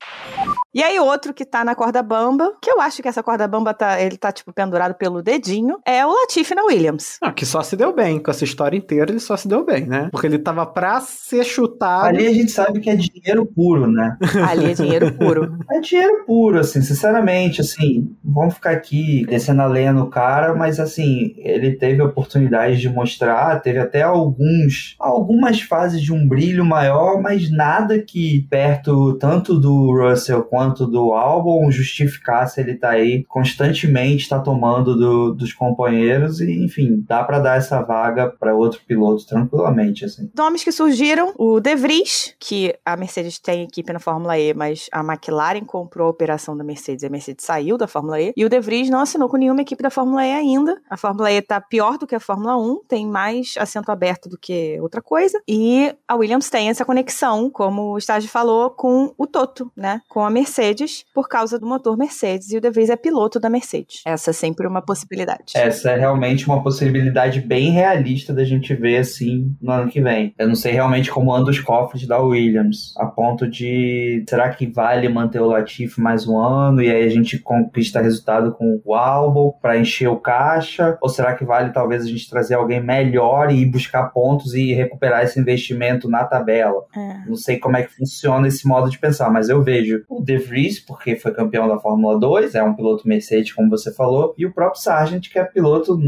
E 0.74 0.82
aí 0.82 0.98
outro 1.00 1.34
que 1.34 1.44
tá 1.44 1.64
na 1.64 1.74
corda 1.74 2.02
bamba, 2.02 2.52
que 2.60 2.70
eu 2.70 2.80
acho 2.80 3.02
que 3.02 3.08
essa 3.08 3.22
corda 3.22 3.48
bamba 3.48 3.74
tá, 3.74 4.00
ele 4.00 4.16
tá 4.16 4.30
tipo 4.30 4.52
pendurado 4.52 4.94
pelo 4.94 5.22
dedinho, 5.22 5.78
é 5.84 6.04
o 6.06 6.12
Latifi 6.12 6.54
na 6.54 6.64
Williams. 6.64 7.18
Ah, 7.22 7.32
que 7.32 7.46
só 7.46 7.62
se 7.62 7.76
deu 7.76 7.92
bem 7.92 8.18
com 8.18 8.30
essa 8.30 8.44
história 8.44 8.76
inteira, 8.76 9.10
ele 9.10 9.20
só 9.20 9.36
se 9.36 9.48
deu 9.48 9.64
bem, 9.64 9.86
né? 9.86 10.08
Porque 10.10 10.26
ele 10.26 10.38
tava 10.38 10.66
pra 10.66 11.00
ser 11.00 11.44
chutado. 11.44 12.06
Ali 12.06 12.26
a 12.26 12.32
gente 12.32 12.50
sabe 12.50 12.80
que 12.80 12.90
é 12.90 12.96
dinheiro 12.96 13.46
puro, 13.46 13.86
né? 13.86 14.16
Ali 14.48 14.74
dinheiro 14.74 15.07
puro. 15.12 15.58
É 15.70 15.80
dinheiro 15.80 16.24
puro, 16.26 16.58
assim, 16.58 16.82
sinceramente, 16.82 17.60
assim, 17.60 18.10
vamos 18.24 18.54
ficar 18.54 18.70
aqui 18.70 19.24
descendo 19.26 19.62
a 19.62 19.66
lenha 19.66 19.92
no 19.92 20.08
cara, 20.08 20.54
mas 20.54 20.80
assim, 20.80 21.34
ele 21.36 21.72
teve 21.72 22.02
oportunidade 22.02 22.80
de 22.80 22.88
mostrar, 22.88 23.60
teve 23.60 23.78
até 23.78 24.02
alguns, 24.02 24.96
algumas 24.98 25.60
fases 25.60 26.02
de 26.02 26.12
um 26.12 26.26
brilho 26.26 26.64
maior, 26.64 27.20
mas 27.20 27.50
nada 27.50 27.98
que 27.98 28.46
perto 28.50 29.14
tanto 29.14 29.58
do 29.58 29.92
Russell 29.92 30.42
quanto 30.42 30.86
do 30.86 31.12
Albon 31.12 31.70
justificasse 31.70 32.60
ele 32.60 32.72
estar 32.72 32.88
tá 32.88 32.94
aí 32.94 33.24
constantemente, 33.24 34.28
tá 34.28 34.38
tomando 34.38 34.96
do, 34.96 35.34
dos 35.34 35.52
companheiros 35.52 36.40
e, 36.40 36.64
enfim, 36.64 37.04
dá 37.06 37.22
para 37.24 37.38
dar 37.38 37.58
essa 37.58 37.82
vaga 37.82 38.28
para 38.28 38.54
outro 38.54 38.80
piloto 38.86 39.26
tranquilamente, 39.26 40.04
assim. 40.04 40.30
Nomes 40.36 40.64
que 40.64 40.72
surgiram, 40.72 41.32
o 41.38 41.60
De 41.60 41.74
Vries, 41.74 42.34
que 42.38 42.74
a 42.84 42.96
Mercedes 42.96 43.38
tem 43.38 43.62
equipe 43.62 43.92
na 43.92 43.98
Fórmula 43.98 44.38
E, 44.38 44.54
mas 44.54 44.88
a 44.92 44.97
McLaren 45.00 45.64
comprou 45.64 46.06
a 46.06 46.10
operação 46.10 46.56
da 46.56 46.64
Mercedes 46.64 47.04
a 47.04 47.10
Mercedes 47.10 47.44
saiu 47.44 47.76
da 47.76 47.86
Fórmula 47.86 48.20
E, 48.20 48.32
e 48.36 48.44
o 48.44 48.48
De 48.48 48.60
Vries 48.60 48.88
não 48.88 49.00
assinou 49.00 49.28
com 49.28 49.36
nenhuma 49.36 49.62
equipe 49.62 49.82
da 49.82 49.90
Fórmula 49.90 50.24
E 50.24 50.32
ainda. 50.32 50.80
A 50.88 50.96
Fórmula 50.96 51.30
E 51.32 51.42
tá 51.42 51.60
pior 51.60 51.98
do 51.98 52.06
que 52.06 52.14
a 52.14 52.20
Fórmula 52.20 52.56
1, 52.56 52.82
tem 52.88 53.06
mais 53.06 53.54
assento 53.58 53.90
aberto 53.90 54.28
do 54.28 54.38
que 54.38 54.78
outra 54.80 55.02
coisa, 55.02 55.40
e 55.48 55.94
a 56.06 56.14
Williams 56.14 56.50
tem 56.50 56.68
essa 56.68 56.84
conexão, 56.84 57.50
como 57.50 57.92
o 57.92 57.98
estágio 57.98 58.28
falou, 58.28 58.70
com 58.70 59.12
o 59.16 59.26
Toto, 59.26 59.70
né, 59.76 60.00
com 60.08 60.24
a 60.24 60.30
Mercedes, 60.30 61.04
por 61.14 61.28
causa 61.28 61.58
do 61.58 61.66
motor 61.66 61.96
Mercedes, 61.96 62.52
e 62.52 62.56
o 62.56 62.60
De 62.60 62.70
Vries 62.70 62.90
é 62.90 62.96
piloto 62.96 63.40
da 63.40 63.50
Mercedes. 63.50 64.02
Essa 64.04 64.30
é 64.30 64.32
sempre 64.32 64.66
uma 64.66 64.82
possibilidade. 64.82 65.52
Essa 65.54 65.90
é 65.90 65.96
realmente 65.96 66.46
uma 66.46 66.62
possibilidade 66.62 67.40
bem 67.40 67.70
realista 67.70 68.32
da 68.32 68.44
gente 68.44 68.74
ver, 68.74 68.98
assim, 68.98 69.54
no 69.60 69.72
ano 69.72 69.90
que 69.90 70.00
vem. 70.00 70.34
Eu 70.38 70.48
não 70.48 70.54
sei 70.54 70.72
realmente 70.72 71.10
como 71.10 71.32
andam 71.32 71.50
os 71.50 71.60
cofres 71.60 72.06
da 72.06 72.20
Williams, 72.20 72.94
a 72.96 73.06
ponto 73.06 73.48
de, 73.48 74.24
será 74.28 74.50
que 74.50 74.66
vale 74.88 75.06
manter 75.10 75.38
o 75.38 75.46
Latifi 75.46 76.00
mais 76.00 76.26
um 76.26 76.38
ano, 76.38 76.80
e 76.80 76.90
aí 76.90 77.04
a 77.04 77.10
gente 77.10 77.38
conquista 77.38 78.00
resultado 78.00 78.52
com 78.52 78.80
o 78.82 78.94
álbum 78.94 79.52
para 79.60 79.76
encher 79.76 80.08
o 80.08 80.16
caixa, 80.16 80.96
ou 81.02 81.10
será 81.10 81.34
que 81.34 81.44
vale 81.44 81.74
talvez 81.74 82.04
a 82.04 82.08
gente 82.08 82.28
trazer 82.28 82.54
alguém 82.54 82.82
melhor 82.82 83.52
e 83.52 83.60
ir 83.60 83.66
buscar 83.66 84.04
pontos 84.04 84.54
e 84.54 84.72
recuperar 84.72 85.22
esse 85.22 85.38
investimento 85.38 86.08
na 86.08 86.24
tabela? 86.24 86.86
É. 86.96 87.28
Não 87.28 87.36
sei 87.36 87.58
como 87.58 87.76
é 87.76 87.82
que 87.82 87.94
funciona 87.94 88.48
esse 88.48 88.66
modo 88.66 88.88
de 88.88 88.98
pensar, 88.98 89.30
mas 89.30 89.50
eu 89.50 89.62
vejo 89.62 90.02
o 90.08 90.22
De 90.22 90.38
Vries, 90.38 90.80
porque 90.80 91.16
foi 91.16 91.34
campeão 91.34 91.68
da 91.68 91.78
Fórmula 91.78 92.18
2, 92.18 92.54
é 92.54 92.62
um 92.62 92.74
piloto 92.74 93.06
Mercedes, 93.06 93.52
como 93.52 93.68
você 93.68 93.92
falou, 93.92 94.34
e 94.38 94.46
o 94.46 94.54
próprio 94.54 94.80
Sargent, 94.80 95.28
que 95.30 95.38
é 95.38 95.44
piloto, 95.44 95.98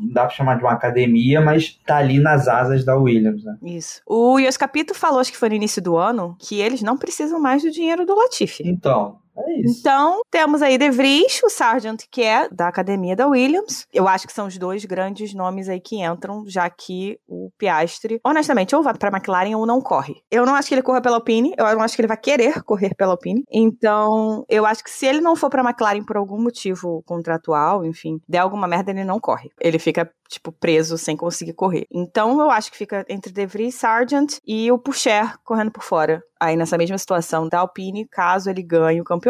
não 0.00 0.12
dá 0.12 0.22
para 0.22 0.34
chamar 0.34 0.56
de 0.56 0.64
uma 0.64 0.72
academia, 0.72 1.40
mas 1.40 1.78
tá 1.86 1.96
ali 1.96 2.18
nas 2.18 2.48
asas 2.48 2.84
da 2.84 2.96
Williams, 2.96 3.44
né? 3.44 3.56
Isso. 3.62 4.00
O 4.06 4.38
Yos 4.38 4.56
Capito 4.56 4.94
falou, 4.94 5.20
acho 5.20 5.32
que 5.32 5.38
foi 5.38 5.48
no 5.48 5.54
início 5.54 5.82
do 5.82 5.96
ano, 5.96 6.36
que 6.38 6.60
eles 6.60 6.82
não 6.82 6.96
precisam 6.96 7.40
mais 7.40 7.62
do 7.62 7.70
dinheiro 7.70 8.04
do 8.04 8.14
Latifi. 8.14 8.62
Então, 8.66 9.18
é 9.36 9.60
isso. 9.60 9.80
Então, 9.80 10.20
temos 10.30 10.62
aí 10.62 10.78
De 10.78 10.90
Vries, 10.90 11.42
o 11.42 11.50
Sargent, 11.50 12.02
que 12.10 12.22
é 12.22 12.48
da 12.48 12.68
academia 12.68 13.16
da 13.16 13.26
Williams. 13.26 13.86
Eu 13.92 14.08
acho 14.08 14.26
que 14.26 14.32
são 14.32 14.46
os 14.46 14.58
dois 14.58 14.84
grandes 14.84 15.34
nomes 15.34 15.68
aí 15.68 15.80
que 15.80 16.02
entram, 16.02 16.44
já 16.46 16.68
que 16.70 17.18
o 17.28 17.50
Piastri, 17.58 18.20
honestamente, 18.24 18.74
ou 18.74 18.82
vai 18.82 18.94
pra 18.94 19.10
McLaren 19.10 19.56
ou 19.56 19.66
não 19.66 19.80
corre. 19.80 20.16
Eu 20.30 20.46
não 20.46 20.54
acho 20.54 20.68
que 20.68 20.74
ele 20.74 20.82
corra 20.82 21.00
pela 21.00 21.16
Alpine, 21.16 21.54
eu 21.56 21.64
não 21.74 21.82
acho 21.82 21.96
que 21.96 22.02
ele 22.02 22.08
vai 22.08 22.16
querer 22.16 22.62
correr 22.62 22.94
pela 22.94 23.12
Alpine. 23.12 23.44
Então, 23.50 24.44
eu 24.48 24.66
acho 24.66 24.82
que 24.82 24.90
se 24.90 25.06
ele 25.06 25.20
não 25.20 25.36
for 25.36 25.50
pra 25.50 25.62
McLaren 25.62 26.04
por 26.04 26.16
algum 26.16 26.40
motivo 26.40 27.02
contratual, 27.06 27.84
enfim, 27.84 28.20
der 28.28 28.38
alguma 28.38 28.66
merda, 28.66 28.90
ele 28.90 29.04
não 29.04 29.20
corre. 29.20 29.50
Ele 29.60 29.78
fica 29.78 30.10
tipo, 30.28 30.52
preso 30.52 30.98
sem 30.98 31.16
conseguir 31.16 31.52
correr. 31.54 31.86
Então 31.90 32.40
eu 32.40 32.50
acho 32.50 32.70
que 32.70 32.76
fica 32.76 33.04
entre 33.08 33.32
De 33.32 33.46
Vries, 33.46 33.74
Sargent 33.74 34.38
e 34.46 34.70
o 34.70 34.78
Pucher 34.78 35.38
correndo 35.44 35.70
por 35.70 35.82
fora. 35.82 36.22
Aí 36.40 36.56
nessa 36.56 36.76
mesma 36.76 36.98
situação 36.98 37.48
da 37.48 37.60
Alpine, 37.60 38.06
caso 38.06 38.50
ele 38.50 38.62
ganhe 38.62 39.00
o 39.00 39.04
campeonato 39.04 39.23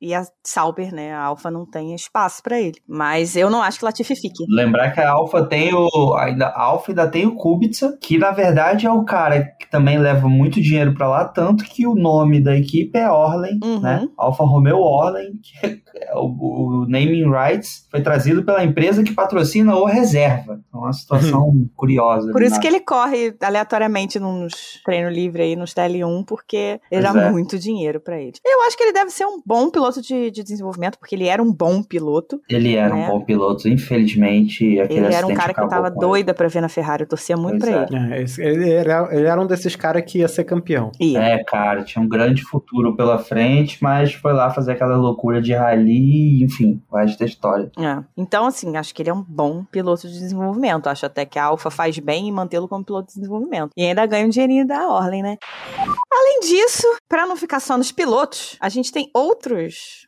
e 0.00 0.14
a 0.14 0.24
Sauber, 0.44 0.94
né, 0.94 1.12
a 1.12 1.22
Alfa 1.22 1.50
não 1.50 1.66
tenha 1.66 1.94
espaço 1.94 2.42
para 2.42 2.60
ele. 2.60 2.80
Mas 2.88 3.36
eu 3.36 3.50
não 3.50 3.62
acho 3.62 3.78
que 3.78 3.84
Latifi 3.84 4.16
fique. 4.16 4.44
Lembrar 4.48 4.90
que 4.90 5.00
a 5.00 5.10
Alfa 5.10 5.44
tem 5.44 5.74
o 5.74 6.14
ainda 6.14 6.46
a 6.46 6.62
Alfa 6.62 6.92
ainda 6.92 7.08
tem 7.08 7.26
o 7.26 7.36
Kubica, 7.36 7.96
que 8.00 8.18
na 8.18 8.30
verdade 8.30 8.86
é 8.86 8.90
o 8.90 9.04
cara 9.04 9.42
que 9.58 9.70
também 9.70 9.98
leva 9.98 10.28
muito 10.28 10.60
dinheiro 10.60 10.94
para 10.94 11.08
lá, 11.08 11.24
tanto 11.24 11.64
que 11.64 11.86
o 11.86 11.94
nome 11.94 12.40
da 12.40 12.56
equipe 12.56 12.98
é 12.98 13.10
Orlen, 13.10 13.58
uhum. 13.62 13.80
né? 13.80 14.08
Alfa 14.16 14.44
Romeo 14.44 14.78
Orlen, 14.78 15.32
que 15.42 15.66
é 15.66 16.14
o, 16.14 16.82
o 16.82 16.86
naming 16.88 17.30
rights 17.30 17.86
foi 17.90 18.02
trazido 18.02 18.44
pela 18.44 18.64
empresa 18.64 19.02
que 19.02 19.12
patrocina 19.12 19.74
o 19.76 19.84
Reserva. 19.84 20.60
É 20.72 20.76
uma 20.76 20.92
situação 20.92 21.52
curiosa. 21.74 22.30
Por 22.32 22.42
isso 22.42 22.60
que 22.60 22.66
ele 22.66 22.80
corre 22.80 23.34
aleatoriamente 23.40 24.18
nos 24.18 24.80
treino 24.84 25.08
livre 25.10 25.42
aí, 25.42 25.56
nos 25.56 25.72
TL1, 25.72 26.24
porque 26.26 26.80
ele 26.90 27.02
dá 27.02 27.10
é. 27.10 27.30
muito 27.30 27.58
dinheiro 27.58 28.00
para 28.00 28.20
ele. 28.20 28.34
Eu 28.44 28.62
acho 28.62 28.76
que 28.76 28.82
ele 28.82 28.92
deve 28.92 29.10
ser 29.10 29.26
um 29.26 29.35
bom 29.44 29.70
piloto 29.70 30.00
de, 30.00 30.30
de 30.30 30.42
desenvolvimento, 30.42 30.98
porque 30.98 31.14
ele 31.14 31.26
era 31.26 31.42
um 31.42 31.52
bom 31.52 31.82
piloto. 31.82 32.40
Ele 32.48 32.74
era 32.74 32.94
né? 32.94 33.06
um 33.06 33.10
bom 33.10 33.24
piloto, 33.24 33.68
infelizmente. 33.68 34.64
ele 34.64 35.14
era 35.14 35.26
um 35.26 35.34
cara 35.34 35.52
que 35.52 35.60
eu 35.60 35.68
tava 35.68 35.90
doida 35.90 36.32
para 36.32 36.48
ver 36.48 36.60
na 36.60 36.68
Ferrari, 36.68 37.02
eu 37.02 37.08
torcia 37.08 37.36
muito 37.36 37.60
pois 37.60 37.72
pra 37.72 37.82
é. 37.82 38.22
ele. 38.22 38.24
É, 38.38 38.48
ele, 38.48 38.70
era, 38.70 39.08
ele 39.10 39.26
era 39.26 39.40
um 39.40 39.46
desses 39.46 39.76
caras 39.76 40.02
que 40.04 40.18
ia 40.18 40.28
ser 40.28 40.44
campeão. 40.44 40.90
Ia. 41.00 41.20
É, 41.20 41.44
cara, 41.44 41.82
tinha 41.82 42.02
um 42.02 42.08
grande 42.08 42.42
futuro 42.42 42.96
pela 42.96 43.18
frente, 43.18 43.78
mas 43.82 44.12
foi 44.12 44.32
lá 44.32 44.50
fazer 44.50 44.72
aquela 44.72 44.96
loucura 44.96 45.40
de 45.40 45.52
rally, 45.52 46.42
enfim, 46.42 46.80
o 46.90 46.96
resto 46.96 47.18
da 47.18 47.26
história. 47.26 47.70
É. 47.78 48.02
Então, 48.16 48.46
assim, 48.46 48.76
acho 48.76 48.94
que 48.94 49.02
ele 49.02 49.10
é 49.10 49.14
um 49.14 49.22
bom 49.22 49.64
piloto 49.64 50.06
de 50.06 50.12
desenvolvimento 50.12 50.36
desenvolvimento. 50.36 50.88
Acho 50.88 51.06
até 51.06 51.24
que 51.24 51.38
a 51.38 51.44
Alfa 51.44 51.70
faz 51.70 51.98
bem 51.98 52.28
em 52.28 52.32
mantê-lo 52.32 52.68
como 52.68 52.84
piloto 52.84 53.08
de 53.08 53.14
desenvolvimento. 53.14 53.70
E 53.76 53.84
ainda 53.84 54.06
ganha 54.06 54.26
um 54.26 54.28
dinheirinho 54.28 54.66
da 54.66 54.88
Orlen, 54.88 55.22
né? 55.22 55.36
Além 56.12 56.40
disso, 56.40 56.86
para 57.08 57.26
não 57.26 57.36
ficar 57.36 57.60
só 57.60 57.76
nos 57.76 57.92
pilotos, 57.92 58.56
a 58.60 58.68
gente 58.68 58.92
tem 58.92 59.10
outros 59.14 59.25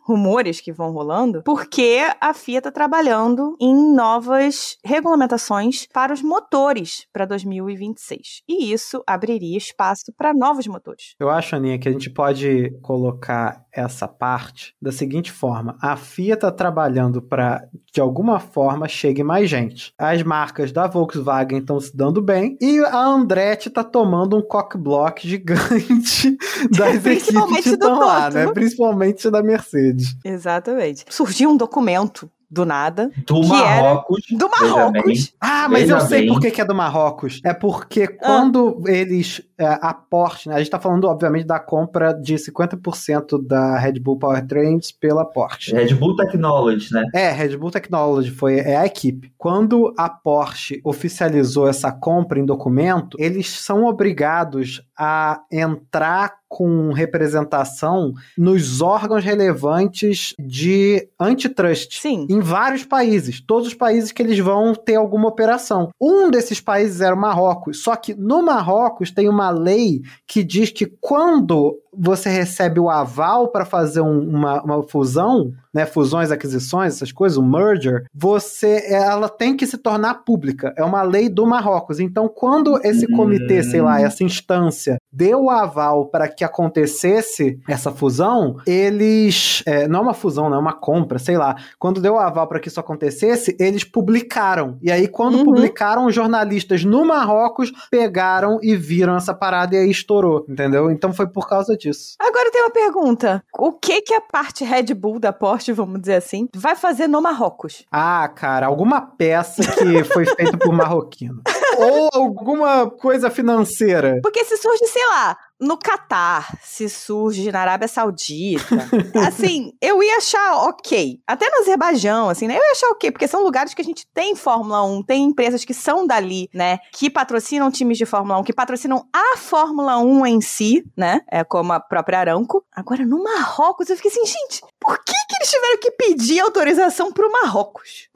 rumores 0.07 0.61
que 0.61 0.73
vão 0.73 0.93
rolando, 0.93 1.43
porque 1.45 2.01
a 2.21 2.33
FIA 2.33 2.59
está 2.59 2.71
trabalhando 2.71 3.57
em 3.61 3.95
novas 3.95 4.77
regulamentações 4.85 5.87
para 5.93 6.13
os 6.13 6.23
motores 6.23 7.07
para 7.13 7.25
2026. 7.25 8.43
E 8.49 8.73
isso 8.73 9.03
abriria 9.07 9.57
espaço 9.57 10.13
para 10.17 10.35
novos 10.35 10.67
motores. 10.67 11.15
Eu 11.19 11.31
acho, 11.31 11.57
Aninha, 11.57 11.79
que 11.79 11.89
a 11.89 11.93
gente 11.93 12.11
pode 12.11 12.71
colocar 12.83 13.65
essa 13.79 14.09
parte 14.09 14.75
da 14.83 14.91
seguinte 14.91 15.31
forma: 15.31 15.77
a 15.81 15.97
FIA 15.97 16.35
está 16.35 16.51
trabalhando 16.51 17.23
para, 17.23 17.67
de 17.93 18.01
alguma 18.01 18.41
forma, 18.41 18.89
chegue 18.89 19.23
mais 19.23 19.49
gente. 19.49 19.93
As 19.97 20.23
marcas 20.23 20.73
da 20.73 20.87
Volkswagen 20.87 21.59
estão 21.59 21.81
se 21.81 21.97
dando 21.97 22.21
bem 22.21 22.57
e 22.61 22.81
a 22.81 23.05
Andretti 23.05 23.69
está 23.69 23.85
tomando 23.85 24.37
um 24.37 24.43
cockblock 24.43 25.23
gigante 25.29 26.37
das 26.71 27.07
equipes 27.07 27.63
que 27.63 27.71
estão 27.71 28.01
lá, 28.01 28.31
né? 28.31 28.47
Principalmente 28.53 29.31
da 29.31 29.43
Mercedes. 29.43 30.17
Exatamente. 30.25 31.05
Surgiu 31.09 31.51
um 31.51 31.57
documento 31.57 32.31
do 32.51 32.65
nada. 32.65 33.11
Do 33.27 33.43
Marrocos. 33.47 34.25
do 34.31 34.49
Marrocos. 34.49 35.35
Ah, 35.41 35.69
mas 35.69 35.89
eu 35.89 36.01
sei 36.01 36.21
bem. 36.21 36.29
por 36.29 36.41
que, 36.41 36.61
é 36.61 36.65
do 36.65 36.75
Marrocos. 36.75 37.41
É 37.45 37.53
porque 37.53 38.05
ah. 38.05 38.17
quando 38.19 38.83
eles. 38.87 39.43
É, 39.59 39.67
a 39.67 39.93
Porsche, 39.93 40.49
né, 40.49 40.55
a 40.55 40.59
gente 40.59 40.71
tá 40.71 40.79
falando, 40.79 41.05
obviamente, 41.09 41.45
da 41.45 41.59
compra 41.59 42.13
de 42.13 42.37
50% 42.37 43.45
da 43.45 43.77
Red 43.77 43.99
Bull 43.99 44.17
Powertrains 44.17 44.93
pela 44.93 45.25
Porsche. 45.25 45.75
Red 45.75 45.95
Bull 45.95 46.15
Technology, 46.15 46.93
né? 46.93 47.05
É, 47.13 47.33
Red 47.33 47.57
Bull 47.57 47.73
Technology 47.73 48.31
foi 48.31 48.61
é 48.61 48.77
a 48.77 48.87
equipe. 48.87 49.33
Quando 49.37 49.93
a 49.99 50.09
Porsche 50.09 50.81
oficializou 50.85 51.69
essa 51.69 51.91
compra 51.91 52.39
em 52.39 52.47
documento, 52.47 53.17
eles 53.21 53.51
são 53.51 53.85
obrigados 53.85 54.81
a 54.97 55.41
entrar 55.51 56.38
com 56.49 56.93
representação 56.93 58.15
nos 58.37 58.81
órgãos 58.81 59.23
relevantes 59.25 60.35
de 60.39 61.09
antitrust 61.21 62.01
Sim. 62.01 62.27
em 62.31 62.41
vários 62.41 62.85
países, 62.85 63.41
todos 63.41 63.69
os 63.69 63.75
países 63.75 64.11
que 64.11 64.23
eles 64.23 64.39
vão 64.39 64.75
ter 64.75 64.97
alguma 64.97 65.29
operação. 65.29 65.91
Um 66.01 66.31
desses 66.31 66.61
países 66.61 67.01
era 67.01 67.15
o 67.15 67.21
Marrocos, 67.21 67.83
só 67.83 67.95
que 67.95 68.15
no 68.15 68.43
Marrocos 68.43 69.11
tem 69.11 69.29
uma 69.29 69.51
lei 69.51 70.03
que 70.27 70.43
diz 70.43 70.71
que 70.71 70.87
quando 70.87 71.79
você 71.99 72.29
recebe 72.29 72.79
o 72.79 72.89
aval 72.89 73.49
para 73.49 73.65
fazer 73.65 74.01
um, 74.01 74.21
uma, 74.21 74.63
uma 74.63 74.83
fusão, 74.83 75.53
né, 75.75 75.85
fusões, 75.85 76.31
aquisições, 76.31 76.95
essas 76.95 77.13
coisas, 77.13 77.37
o 77.37 77.43
merger, 77.43 78.05
você, 78.15 78.85
ela 78.87 79.29
tem 79.29 79.57
que 79.57 79.67
se 79.67 79.77
tornar 79.77 80.25
pública. 80.25 80.73
É 80.77 80.85
uma 80.85 81.03
lei 81.03 81.29
do 81.29 81.47
Marrocos. 81.47 82.01
Então, 82.01 82.29
quando 82.29 82.79
esse 82.85 83.07
comitê, 83.09 83.63
sei 83.63 83.81
lá, 83.81 84.01
essa 84.01 84.25
instância 84.25 84.99
deu 85.13 85.45
o 85.45 85.51
aval 85.51 86.07
para 86.07 86.29
que 86.29 86.45
acontecesse 86.45 87.59
essa 87.69 87.91
fusão, 87.91 88.57
eles, 88.67 89.63
é, 89.67 89.89
não 89.89 90.01
é 90.01 90.03
uma 90.03 90.15
fusão, 90.15 90.49
não 90.49 90.57
é 90.57 90.61
uma 90.61 90.73
compra, 90.73 91.19
sei 91.19 91.37
lá. 91.37 91.57
Quando 91.79 92.01
deu 92.01 92.15
o 92.15 92.19
aval 92.19 92.47
para 92.47 92.61
que 92.61 92.69
isso 92.69 92.81
acontecesse, 92.81 93.57
eles 93.59 93.85
publicaram. 93.85 94.79
E 94.83 94.91
aí, 94.91 95.09
quando 95.09 95.39
uhum. 95.39 95.45
publicaram, 95.45 96.07
os 96.07 96.15
jornalistas 96.15 96.85
no 96.85 97.05
Marrocos 97.05 97.73
pegaram 97.91 98.59
e 98.63 98.77
viram 98.77 99.17
essa 99.17 99.35
parada 99.35 99.75
e 99.75 99.79
aí 99.79 99.91
estourou, 99.91 100.45
entendeu? 100.49 100.91
Então 100.91 101.13
foi 101.13 101.27
por 101.27 101.49
causa 101.49 101.77
disso 101.77 101.88
disso. 101.89 102.15
Agora 102.19 102.51
tem 102.51 102.63
uma 102.63 102.71
pergunta. 102.71 103.43
O 103.59 103.73
que 103.73 104.03
que 104.03 104.15
a 104.15 104.21
parte 104.21 104.65
Red 104.65 104.95
Bull 104.95 105.19
da 105.19 105.33
Porsche, 105.33 105.73
vamos 105.73 106.01
dizer 106.01 106.15
assim, 106.15 106.49
vai 106.55 106.77
fazer 106.77 107.09
no 107.09 107.21
Marrocos? 107.21 107.85
Ah, 107.91 108.29
cara, 108.29 108.67
alguma 108.67 109.01
peça 109.01 109.63
que 109.63 110.05
foi 110.05 110.27
feita 110.27 110.57
por 110.57 110.73
marroquino. 110.73 111.43
Ou 111.79 112.11
alguma 112.13 112.91
coisa 112.91 113.31
financeira. 113.31 114.21
Porque 114.23 114.45
se 114.45 114.57
surge, 114.57 114.87
sei 114.87 115.07
lá, 115.07 115.37
no 115.61 115.77
Catar, 115.77 116.57
se 116.63 116.89
surge 116.89 117.51
na 117.51 117.61
Arábia 117.61 117.89
Saudita, 117.89 118.77
assim, 119.27 119.73
eu 119.81 120.03
ia 120.03 120.17
achar 120.19 120.69
ok. 120.69 121.21
Até 121.27 121.51
no 121.51 121.59
Azerbaijão, 121.59 122.29
assim, 122.29 122.47
né? 122.47 122.55
Eu 122.55 122.63
ia 122.63 122.73
achar 122.73 122.89
ok, 122.91 123.11
porque 123.11 123.27
são 123.27 123.43
lugares 123.43 123.75
que 123.75 123.83
a 123.83 123.85
gente 123.85 124.07
tem 124.15 124.37
Fórmula 124.37 124.85
1, 124.85 125.03
tem 125.03 125.25
empresas 125.25 125.65
que 125.65 125.75
são 125.75 126.07
dali, 126.07 126.49
né? 126.55 126.79
Que 126.93 127.11
patrocinam 127.11 127.71
times 127.71 127.99
de 127.99 128.07
Fórmula 128.07 128.39
1, 128.39 128.45
que 128.45 128.53
patrocinam 128.53 129.05
a 129.13 129.37
Fórmula 129.37 129.99
1 129.99 130.27
em 130.27 130.41
si, 130.41 130.85
né? 130.97 131.23
É 131.31 131.43
como 131.43 131.73
a 131.73 131.81
própria 131.81 132.21
Aramco. 132.21 132.65
Agora, 132.73 133.05
no 133.05 133.23
Marrocos, 133.23 133.91
eu 133.91 133.97
fiquei 133.97 134.11
assim, 134.11 134.25
gente, 134.25 134.63
por 134.81 134.97
que, 135.05 135.13
que 135.13 135.37
eles 135.37 135.51
tiveram 135.51 135.79
que 135.81 135.91
pedir 135.91 136.41
autorização 136.41 137.13
pro 137.13 137.31
Marrocos? 137.31 138.09